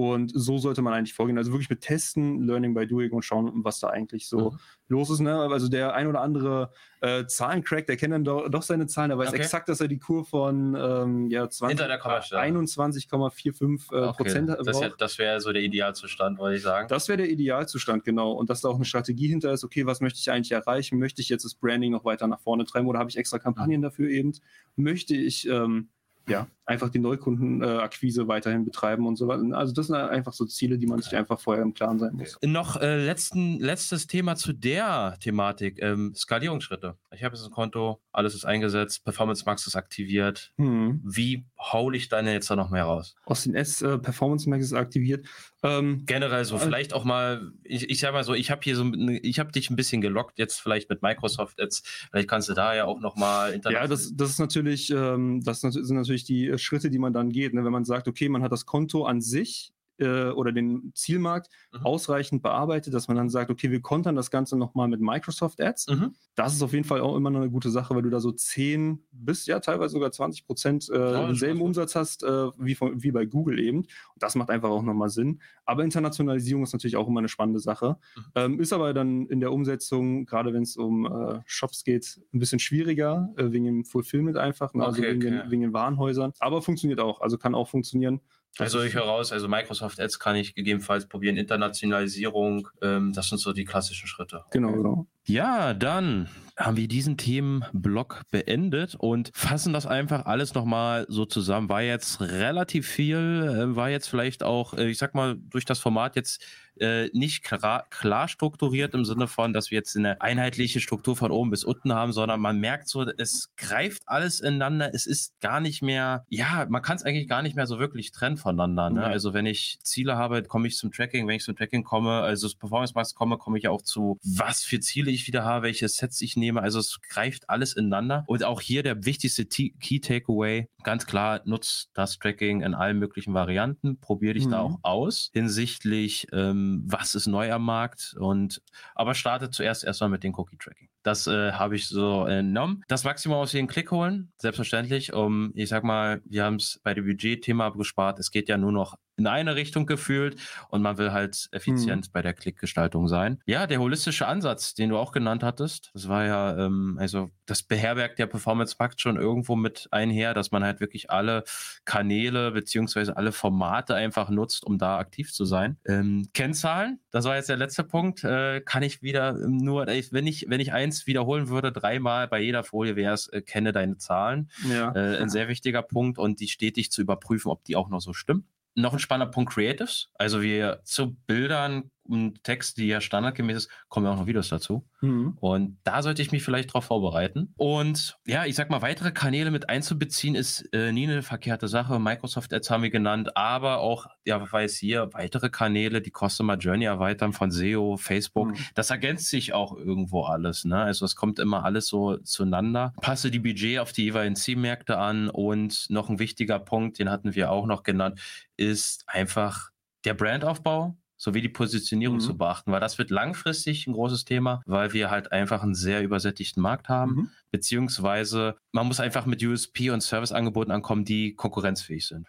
Und 0.00 0.32
so 0.34 0.56
sollte 0.56 0.80
man 0.80 0.94
eigentlich 0.94 1.12
vorgehen. 1.12 1.36
Also 1.36 1.52
wirklich 1.52 1.68
mit 1.68 1.82
Testen, 1.82 2.46
Learning 2.46 2.72
by 2.72 2.86
Doing 2.86 3.12
und 3.12 3.22
schauen, 3.22 3.52
was 3.56 3.80
da 3.80 3.88
eigentlich 3.88 4.28
so 4.28 4.52
mhm. 4.52 4.58
los 4.88 5.10
ist. 5.10 5.20
Ne? 5.20 5.38
Also 5.38 5.68
der 5.68 5.92
ein 5.92 6.06
oder 6.06 6.22
andere 6.22 6.70
äh, 7.02 7.26
Zahlencrack, 7.26 7.86
der 7.86 7.98
kennt 7.98 8.14
dann 8.14 8.24
doch, 8.24 8.48
doch, 8.48 8.62
seine 8.62 8.86
Zahlen, 8.86 9.10
der 9.10 9.18
weiß 9.18 9.28
okay. 9.28 9.36
exakt, 9.36 9.68
dass 9.68 9.82
er 9.82 9.88
die 9.88 9.98
Kur 9.98 10.24
von 10.24 10.74
ähm, 10.74 11.26
ja, 11.26 11.44
21,45 11.44 13.92
äh, 13.92 14.06
okay. 14.06 14.16
Prozent 14.16 14.48
Das, 14.64 14.80
ja, 14.80 14.88
das 14.88 15.18
wäre 15.18 15.38
so 15.38 15.52
der 15.52 15.60
Idealzustand, 15.60 16.38
wollte 16.38 16.56
ich 16.56 16.62
sagen. 16.62 16.88
Das 16.88 17.08
wäre 17.08 17.18
der 17.18 17.28
Idealzustand, 17.28 18.02
genau. 18.02 18.32
Und 18.32 18.48
dass 18.48 18.62
da 18.62 18.70
auch 18.70 18.76
eine 18.76 18.86
Strategie 18.86 19.28
hinter 19.28 19.52
ist, 19.52 19.64
okay, 19.64 19.84
was 19.84 20.00
möchte 20.00 20.18
ich 20.18 20.30
eigentlich 20.30 20.52
erreichen? 20.52 20.98
Möchte 20.98 21.20
ich 21.20 21.28
jetzt 21.28 21.44
das 21.44 21.54
Branding 21.54 21.92
noch 21.92 22.06
weiter 22.06 22.26
nach 22.26 22.40
vorne 22.40 22.64
treiben 22.64 22.86
oder 22.86 23.00
habe 23.00 23.10
ich 23.10 23.18
extra 23.18 23.38
Kampagnen 23.38 23.80
mhm. 23.80 23.82
dafür 23.82 24.08
eben? 24.08 24.32
Möchte 24.76 25.14
ich 25.14 25.46
ähm, 25.46 25.90
ja, 26.30 26.46
einfach 26.70 26.88
die 26.88 27.00
Neukundenakquise 27.00 28.28
weiterhin 28.28 28.64
betreiben 28.64 29.06
und 29.06 29.16
so 29.16 29.26
weiter. 29.26 29.42
Also 29.56 29.72
das 29.72 29.88
sind 29.88 29.96
einfach 29.96 30.32
so 30.32 30.44
Ziele, 30.44 30.78
die 30.78 30.86
man 30.86 31.02
sich 31.02 31.14
einfach 31.16 31.38
vorher 31.40 31.64
im 31.64 31.74
Klaren 31.74 31.98
sein 31.98 32.14
muss. 32.14 32.38
Noch 32.42 32.80
äh, 32.80 33.04
letzten, 33.04 33.58
letztes 33.58 34.06
Thema 34.06 34.36
zu 34.36 34.52
der 34.52 35.16
Thematik, 35.20 35.82
ähm, 35.82 36.14
Skalierungsschritte. 36.14 36.96
Ich 37.12 37.24
habe 37.24 37.34
jetzt 37.34 37.44
ein 37.44 37.50
Konto, 37.50 38.00
alles 38.12 38.34
ist 38.34 38.44
eingesetzt, 38.44 39.04
Performance 39.04 39.44
Max 39.44 39.66
ist 39.66 39.74
aktiviert. 39.74 40.52
Hm. 40.58 41.00
Wie 41.04 41.44
haule 41.58 41.96
ich 41.96 42.08
deine 42.08 42.32
jetzt 42.32 42.48
da 42.50 42.56
noch 42.56 42.70
mehr 42.70 42.84
raus? 42.84 43.16
Aus 43.24 43.42
den 43.42 43.54
S 43.54 43.82
äh, 43.82 43.98
Performance 43.98 44.48
Max 44.48 44.64
ist 44.64 44.74
aktiviert. 44.74 45.26
Ähm, 45.62 46.04
Generell 46.06 46.44
so, 46.44 46.56
äh, 46.56 46.60
vielleicht 46.60 46.94
auch 46.94 47.04
mal, 47.04 47.52
ich, 47.64 47.90
ich 47.90 47.98
sag 47.98 48.12
mal 48.12 48.24
so, 48.24 48.32
ich 48.32 48.50
habe 48.50 48.60
hier 48.62 48.76
so, 48.76 48.90
ich 49.22 49.40
habe 49.40 49.50
dich 49.50 49.70
ein 49.70 49.76
bisschen 49.76 50.00
gelockt 50.00 50.38
jetzt 50.38 50.60
vielleicht 50.60 50.88
mit 50.88 51.02
Microsoft 51.02 51.58
jetzt, 51.58 51.86
vielleicht 52.10 52.28
kannst 52.28 52.48
du 52.48 52.54
da 52.54 52.74
ja 52.74 52.84
auch 52.84 53.00
nochmal 53.00 53.60
Ja, 53.68 53.86
das, 53.86 54.12
das 54.14 54.30
ist 54.30 54.38
natürlich, 54.38 54.90
ähm, 54.90 55.42
das 55.44 55.60
sind 55.60 55.90
natürlich 55.90 56.19
die 56.24 56.48
äh, 56.48 56.58
Schritte, 56.58 56.90
die 56.90 56.98
man 56.98 57.12
dann 57.12 57.30
geht. 57.30 57.54
Ne? 57.54 57.64
Wenn 57.64 57.72
man 57.72 57.84
sagt, 57.84 58.08
okay, 58.08 58.28
man 58.28 58.42
hat 58.42 58.52
das 58.52 58.66
Konto 58.66 59.04
an 59.04 59.20
sich 59.20 59.72
äh, 60.00 60.30
oder 60.30 60.52
den 60.52 60.92
Zielmarkt 60.94 61.48
mhm. 61.72 61.86
ausreichend 61.86 62.42
bearbeitet, 62.42 62.94
dass 62.94 63.08
man 63.08 63.16
dann 63.16 63.28
sagt, 63.28 63.50
okay, 63.50 63.70
wir 63.70 63.80
kontern 63.80 64.16
das 64.16 64.30
Ganze 64.30 64.56
nochmal 64.56 64.88
mit 64.88 65.00
Microsoft 65.00 65.60
Ads. 65.60 65.88
Mhm. 65.88 66.14
Das 66.34 66.54
ist 66.54 66.62
auf 66.62 66.72
jeden 66.72 66.84
Fall 66.84 67.00
auch 67.00 67.16
immer 67.16 67.30
noch 67.30 67.40
eine 67.40 67.50
gute 67.50 67.70
Sache, 67.70 67.94
weil 67.94 68.02
du 68.02 68.10
da 68.10 68.20
so 68.20 68.32
10 68.32 69.00
bis 69.12 69.46
ja 69.46 69.60
teilweise 69.60 69.92
sogar 69.92 70.12
20 70.12 70.46
Prozent 70.46 70.88
äh, 70.88 70.98
ja, 70.98 71.26
denselben 71.26 71.60
Umsatz 71.60 71.94
hast 71.94 72.22
äh, 72.22 72.48
wie, 72.58 72.74
von, 72.74 73.02
wie 73.02 73.10
bei 73.10 73.26
Google 73.26 73.58
eben. 73.58 73.78
Und 73.78 73.88
das 74.18 74.34
macht 74.34 74.50
einfach 74.50 74.70
auch 74.70 74.82
nochmal 74.82 75.10
Sinn. 75.10 75.40
Aber 75.64 75.84
Internationalisierung 75.84 76.62
ist 76.62 76.72
natürlich 76.72 76.96
auch 76.96 77.08
immer 77.08 77.20
eine 77.20 77.28
spannende 77.28 77.60
Sache. 77.60 77.96
Mhm. 78.16 78.22
Ähm, 78.34 78.60
ist 78.60 78.72
aber 78.72 78.94
dann 78.94 79.26
in 79.26 79.40
der 79.40 79.52
Umsetzung, 79.52 80.24
gerade 80.26 80.52
wenn 80.52 80.62
es 80.62 80.76
um 80.76 81.06
äh, 81.06 81.40
Shops 81.46 81.84
geht, 81.84 82.20
ein 82.32 82.38
bisschen 82.38 82.58
schwieriger, 82.58 83.32
äh, 83.36 83.52
wegen 83.52 83.64
dem 83.64 83.84
Fulfillment 83.84 84.36
einfach, 84.36 84.74
ne? 84.74 84.84
also 84.84 85.00
okay, 85.00 85.10
wegen, 85.10 85.22
okay. 85.22 85.42
Den, 85.42 85.50
wegen 85.50 85.62
den 85.62 85.72
Warenhäusern. 85.72 86.32
Aber 86.38 86.62
funktioniert 86.62 87.00
auch, 87.00 87.20
also 87.20 87.38
kann 87.38 87.54
auch 87.54 87.68
funktionieren. 87.68 88.20
Also 88.58 88.82
ich 88.82 88.94
höre 88.94 89.04
raus, 89.04 89.32
also 89.32 89.48
Microsoft 89.48 90.00
Ads 90.00 90.18
kann 90.18 90.36
ich 90.36 90.54
gegebenenfalls 90.54 91.06
probieren, 91.06 91.36
Internationalisierung, 91.36 92.68
ähm, 92.82 93.12
das 93.12 93.28
sind 93.28 93.38
so 93.38 93.52
die 93.52 93.64
klassischen 93.64 94.06
Schritte. 94.06 94.44
Genau, 94.50 94.72
genau. 94.72 95.06
Ja, 95.26 95.72
dann 95.74 96.28
haben 96.60 96.76
wir 96.76 96.88
diesen 96.88 97.16
Themenblock 97.16 98.22
beendet 98.30 98.94
und 98.94 99.30
fassen 99.34 99.72
das 99.72 99.86
einfach 99.86 100.26
alles 100.26 100.54
nochmal 100.54 101.06
so 101.08 101.24
zusammen. 101.24 101.68
War 101.68 101.82
jetzt 101.82 102.20
relativ 102.20 102.86
viel, 102.86 103.16
äh, 103.16 103.76
war 103.76 103.88
jetzt 103.88 104.08
vielleicht 104.08 104.42
auch, 104.42 104.74
äh, 104.74 104.90
ich 104.90 104.98
sag 104.98 105.14
mal, 105.14 105.36
durch 105.36 105.64
das 105.64 105.78
Format 105.78 106.16
jetzt 106.16 106.44
äh, 106.80 107.10
nicht 107.12 107.44
klar, 107.44 107.86
klar 107.90 108.28
strukturiert 108.28 108.94
im 108.94 109.04
Sinne 109.04 109.26
von, 109.28 109.52
dass 109.52 109.70
wir 109.70 109.76
jetzt 109.76 109.96
eine 109.96 110.20
einheitliche 110.20 110.80
Struktur 110.80 111.14
von 111.14 111.30
oben 111.30 111.50
bis 111.50 111.62
unten 111.62 111.92
haben, 111.92 112.12
sondern 112.12 112.40
man 112.40 112.58
merkt 112.58 112.88
so, 112.88 113.02
es 113.02 113.50
greift 113.56 114.02
alles 114.06 114.40
ineinander. 114.40 114.90
Es 114.94 115.06
ist 115.06 115.38
gar 115.40 115.60
nicht 115.60 115.82
mehr, 115.82 116.24
ja, 116.28 116.66
man 116.68 116.80
kann 116.82 116.96
es 116.96 117.02
eigentlich 117.02 117.28
gar 117.28 117.42
nicht 117.42 117.54
mehr 117.54 117.66
so 117.66 117.78
wirklich 117.78 118.12
trennen 118.12 118.38
voneinander. 118.38 118.90
Ne? 118.90 119.04
Also 119.04 119.34
wenn 119.34 119.46
ich 119.46 119.78
Ziele 119.82 120.16
habe, 120.16 120.42
komme 120.42 120.68
ich 120.68 120.76
zum 120.76 120.90
Tracking. 120.90 121.28
Wenn 121.28 121.36
ich 121.36 121.44
zum 121.44 121.54
Tracking 121.56 121.84
komme, 121.84 122.20
also 122.20 122.46
das 122.46 122.54
Performance 122.54 122.94
Max 122.94 123.14
komme, 123.14 123.36
komme 123.36 123.58
ich 123.58 123.68
auch 123.68 123.82
zu, 123.82 124.18
was 124.22 124.62
für 124.62 124.80
Ziele 124.80 125.10
ich 125.10 125.26
wieder 125.26 125.44
habe, 125.44 125.66
welche 125.66 125.88
Sets 125.88 126.20
ich 126.22 126.36
nehme. 126.36 126.49
Also 126.58 126.78
es 126.78 126.98
greift 127.08 127.48
alles 127.48 127.74
ineinander. 127.74 128.24
Und 128.26 128.44
auch 128.44 128.60
hier 128.60 128.82
der 128.82 129.04
wichtigste 129.04 129.44
Key 129.46 130.00
Takeaway, 130.00 130.68
ganz 130.82 131.06
klar, 131.06 131.40
nutzt 131.44 131.90
das 131.94 132.18
Tracking 132.18 132.62
in 132.62 132.74
allen 132.74 132.98
möglichen 132.98 133.34
Varianten, 133.34 133.98
probiere 134.00 134.34
dich 134.34 134.46
mhm. 134.46 134.50
da 134.50 134.60
auch 134.60 134.78
aus 134.82 135.30
hinsichtlich 135.32 136.26
ähm, 136.32 136.82
was 136.86 137.14
ist 137.14 137.26
neu 137.26 137.52
am 137.52 137.64
Markt 137.64 138.14
und 138.18 138.62
aber 138.94 139.14
startet 139.14 139.54
zuerst 139.54 139.84
erstmal 139.84 140.10
mit 140.10 140.24
dem 140.24 140.34
Cookie 140.34 140.56
Tracking. 140.56 140.88
Das 141.02 141.26
äh, 141.26 141.52
habe 141.52 141.76
ich 141.76 141.88
so 141.88 142.26
entnommen. 142.26 142.82
Das 142.88 143.04
Maximum 143.04 143.38
aus 143.38 143.52
jeden 143.52 143.68
Klick 143.68 143.90
holen, 143.90 144.32
selbstverständlich. 144.36 145.14
Um, 145.14 145.50
ich 145.54 145.68
sag 145.70 145.82
mal, 145.82 146.20
wir 146.26 146.44
haben 146.44 146.56
es 146.56 146.80
bei 146.82 146.92
dem 146.92 147.06
Budget-Thema 147.06 147.70
gespart. 147.70 148.18
Es 148.18 148.30
geht 148.30 148.48
ja 148.48 148.58
nur 148.58 148.72
noch 148.72 148.96
in 149.20 149.26
eine 149.26 149.54
Richtung 149.54 149.86
gefühlt 149.86 150.36
und 150.70 150.82
man 150.82 150.98
will 150.98 151.12
halt 151.12 151.48
effizient 151.52 152.06
hm. 152.06 152.12
bei 152.12 152.22
der 152.22 152.32
Klickgestaltung 152.32 153.06
sein. 153.06 153.38
Ja, 153.46 153.66
der 153.66 153.78
holistische 153.78 154.26
Ansatz, 154.26 154.74
den 154.74 154.90
du 154.90 154.96
auch 154.96 155.12
genannt 155.12 155.42
hattest, 155.42 155.90
das 155.92 156.08
war 156.08 156.24
ja, 156.24 156.56
ähm, 156.56 156.96
also 156.98 157.30
das 157.46 157.62
beherbergt 157.62 158.18
der 158.18 158.26
Performance 158.26 158.76
Markt 158.78 159.00
schon 159.00 159.16
irgendwo 159.16 159.56
mit 159.56 159.88
einher, 159.90 160.32
dass 160.32 160.52
man 160.52 160.64
halt 160.64 160.80
wirklich 160.80 161.10
alle 161.10 161.44
Kanäle 161.84 162.50
beziehungsweise 162.52 163.16
alle 163.16 163.32
Formate 163.32 163.94
einfach 163.94 164.30
nutzt, 164.30 164.64
um 164.64 164.78
da 164.78 164.98
aktiv 164.98 165.32
zu 165.32 165.44
sein. 165.44 165.76
Ähm, 165.86 166.28
Kennzahlen, 166.32 167.00
das 167.10 167.26
war 167.26 167.36
jetzt 167.36 167.50
der 167.50 167.58
letzte 167.58 167.84
Punkt, 167.84 168.24
äh, 168.24 168.62
kann 168.62 168.82
ich 168.82 169.02
wieder 169.02 169.34
nur, 169.34 169.86
wenn 169.86 170.26
ich, 170.26 170.46
wenn 170.48 170.60
ich 170.60 170.72
eins 170.72 171.06
wiederholen 171.06 171.48
würde, 171.48 171.72
dreimal 171.72 172.26
bei 172.26 172.40
jeder 172.40 172.64
Folie 172.64 172.96
wäre 172.96 173.12
es, 173.12 173.28
äh, 173.28 173.42
kenne 173.42 173.72
deine 173.72 173.98
Zahlen. 173.98 174.50
Ja. 174.66 174.92
Äh, 174.94 175.18
ein 175.18 175.28
sehr 175.28 175.48
wichtiger 175.48 175.82
Punkt 175.82 176.18
und 176.18 176.40
die 176.40 176.48
stetig 176.48 176.90
zu 176.90 177.02
überprüfen, 177.02 177.50
ob 177.50 177.64
die 177.64 177.76
auch 177.76 177.90
noch 177.90 178.00
so 178.00 178.14
stimmen 178.14 178.46
noch 178.74 178.92
ein 178.92 178.98
spannender 178.98 179.30
Punkt 179.30 179.52
Creatives. 179.52 180.10
Also 180.14 180.42
wir 180.42 180.80
zu 180.84 181.14
Bildern 181.26 181.90
und 182.10 182.42
Text, 182.44 182.78
die 182.78 182.86
ja 182.86 183.00
standardgemäß 183.00 183.56
ist, 183.56 183.70
kommen 183.88 184.06
ja 184.06 184.12
auch 184.12 184.16
noch 184.16 184.26
Videos 184.26 184.48
dazu. 184.48 184.86
Mhm. 185.00 185.36
Und 185.40 185.78
da 185.84 186.02
sollte 186.02 186.22
ich 186.22 186.32
mich 186.32 186.42
vielleicht 186.42 186.70
darauf 186.70 186.84
vorbereiten. 186.84 187.54
Und 187.56 188.18
ja, 188.26 188.44
ich 188.44 188.54
sag 188.54 188.70
mal, 188.70 188.82
weitere 188.82 189.12
Kanäle 189.12 189.50
mit 189.50 189.68
einzubeziehen 189.68 190.34
ist 190.34 190.68
äh, 190.72 190.92
nie 190.92 191.04
eine 191.04 191.22
verkehrte 191.22 191.68
Sache. 191.68 191.98
Microsoft 191.98 192.52
Ads 192.52 192.70
haben 192.70 192.82
wir 192.82 192.90
genannt, 192.90 193.36
aber 193.36 193.78
auch, 193.78 194.06
ja, 194.24 194.40
weiß 194.50 194.76
hier, 194.76 195.10
weitere 195.12 195.50
Kanäle, 195.50 196.00
die 196.02 196.12
Customer 196.12 196.56
Journey 196.56 196.84
erweitern 196.84 197.32
von 197.32 197.50
SEO, 197.50 197.96
Facebook. 197.96 198.48
Mhm. 198.48 198.56
Das 198.74 198.90
ergänzt 198.90 199.28
sich 199.28 199.52
auch 199.52 199.76
irgendwo 199.76 200.24
alles. 200.24 200.64
Ne? 200.64 200.78
Also 200.78 201.04
es 201.04 201.16
kommt 201.16 201.38
immer 201.38 201.64
alles 201.64 201.86
so 201.86 202.16
zueinander. 202.18 202.92
Passe 203.00 203.30
die 203.30 203.38
Budget 203.38 203.78
auf 203.78 203.92
die 203.92 204.04
jeweiligen 204.04 204.36
Zielmärkte 204.36 204.98
an 204.98 205.28
und 205.28 205.86
noch 205.90 206.10
ein 206.10 206.18
wichtiger 206.18 206.58
Punkt, 206.58 206.98
den 206.98 207.10
hatten 207.10 207.34
wir 207.34 207.50
auch 207.50 207.66
noch 207.66 207.82
genannt, 207.82 208.20
ist 208.56 209.04
einfach 209.06 209.70
der 210.04 210.14
Brandaufbau 210.14 210.96
sowie 211.20 211.42
die 211.42 211.50
Positionierung 211.50 212.16
mhm. 212.16 212.20
zu 212.20 212.36
beachten, 212.36 212.72
weil 212.72 212.80
das 212.80 212.96
wird 212.96 213.10
langfristig 213.10 213.86
ein 213.86 213.92
großes 213.92 214.24
Thema, 214.24 214.62
weil 214.64 214.94
wir 214.94 215.10
halt 215.10 215.32
einfach 215.32 215.62
einen 215.62 215.74
sehr 215.74 216.02
übersättigten 216.02 216.62
Markt 216.62 216.88
haben, 216.88 217.14
mhm. 217.14 217.30
beziehungsweise 217.50 218.56
man 218.72 218.86
muss 218.86 219.00
einfach 219.00 219.26
mit 219.26 219.44
USP 219.44 219.90
und 219.90 220.02
Serviceangeboten 220.02 220.72
ankommen, 220.72 221.04
die 221.04 221.34
konkurrenzfähig 221.34 222.06
sind. 222.06 222.26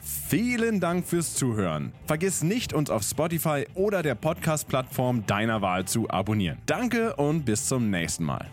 Vielen 0.00 0.80
Dank 0.80 1.04
fürs 1.06 1.34
Zuhören. 1.34 1.92
Vergiss 2.06 2.42
nicht, 2.42 2.72
uns 2.72 2.90
auf 2.90 3.02
Spotify 3.02 3.66
oder 3.74 4.02
der 4.02 4.14
Podcast-Plattform 4.14 5.26
deiner 5.26 5.62
Wahl 5.62 5.84
zu 5.84 6.08
abonnieren. 6.08 6.58
Danke 6.66 7.16
und 7.16 7.44
bis 7.44 7.66
zum 7.68 7.90
nächsten 7.90 8.24
Mal. 8.24 8.50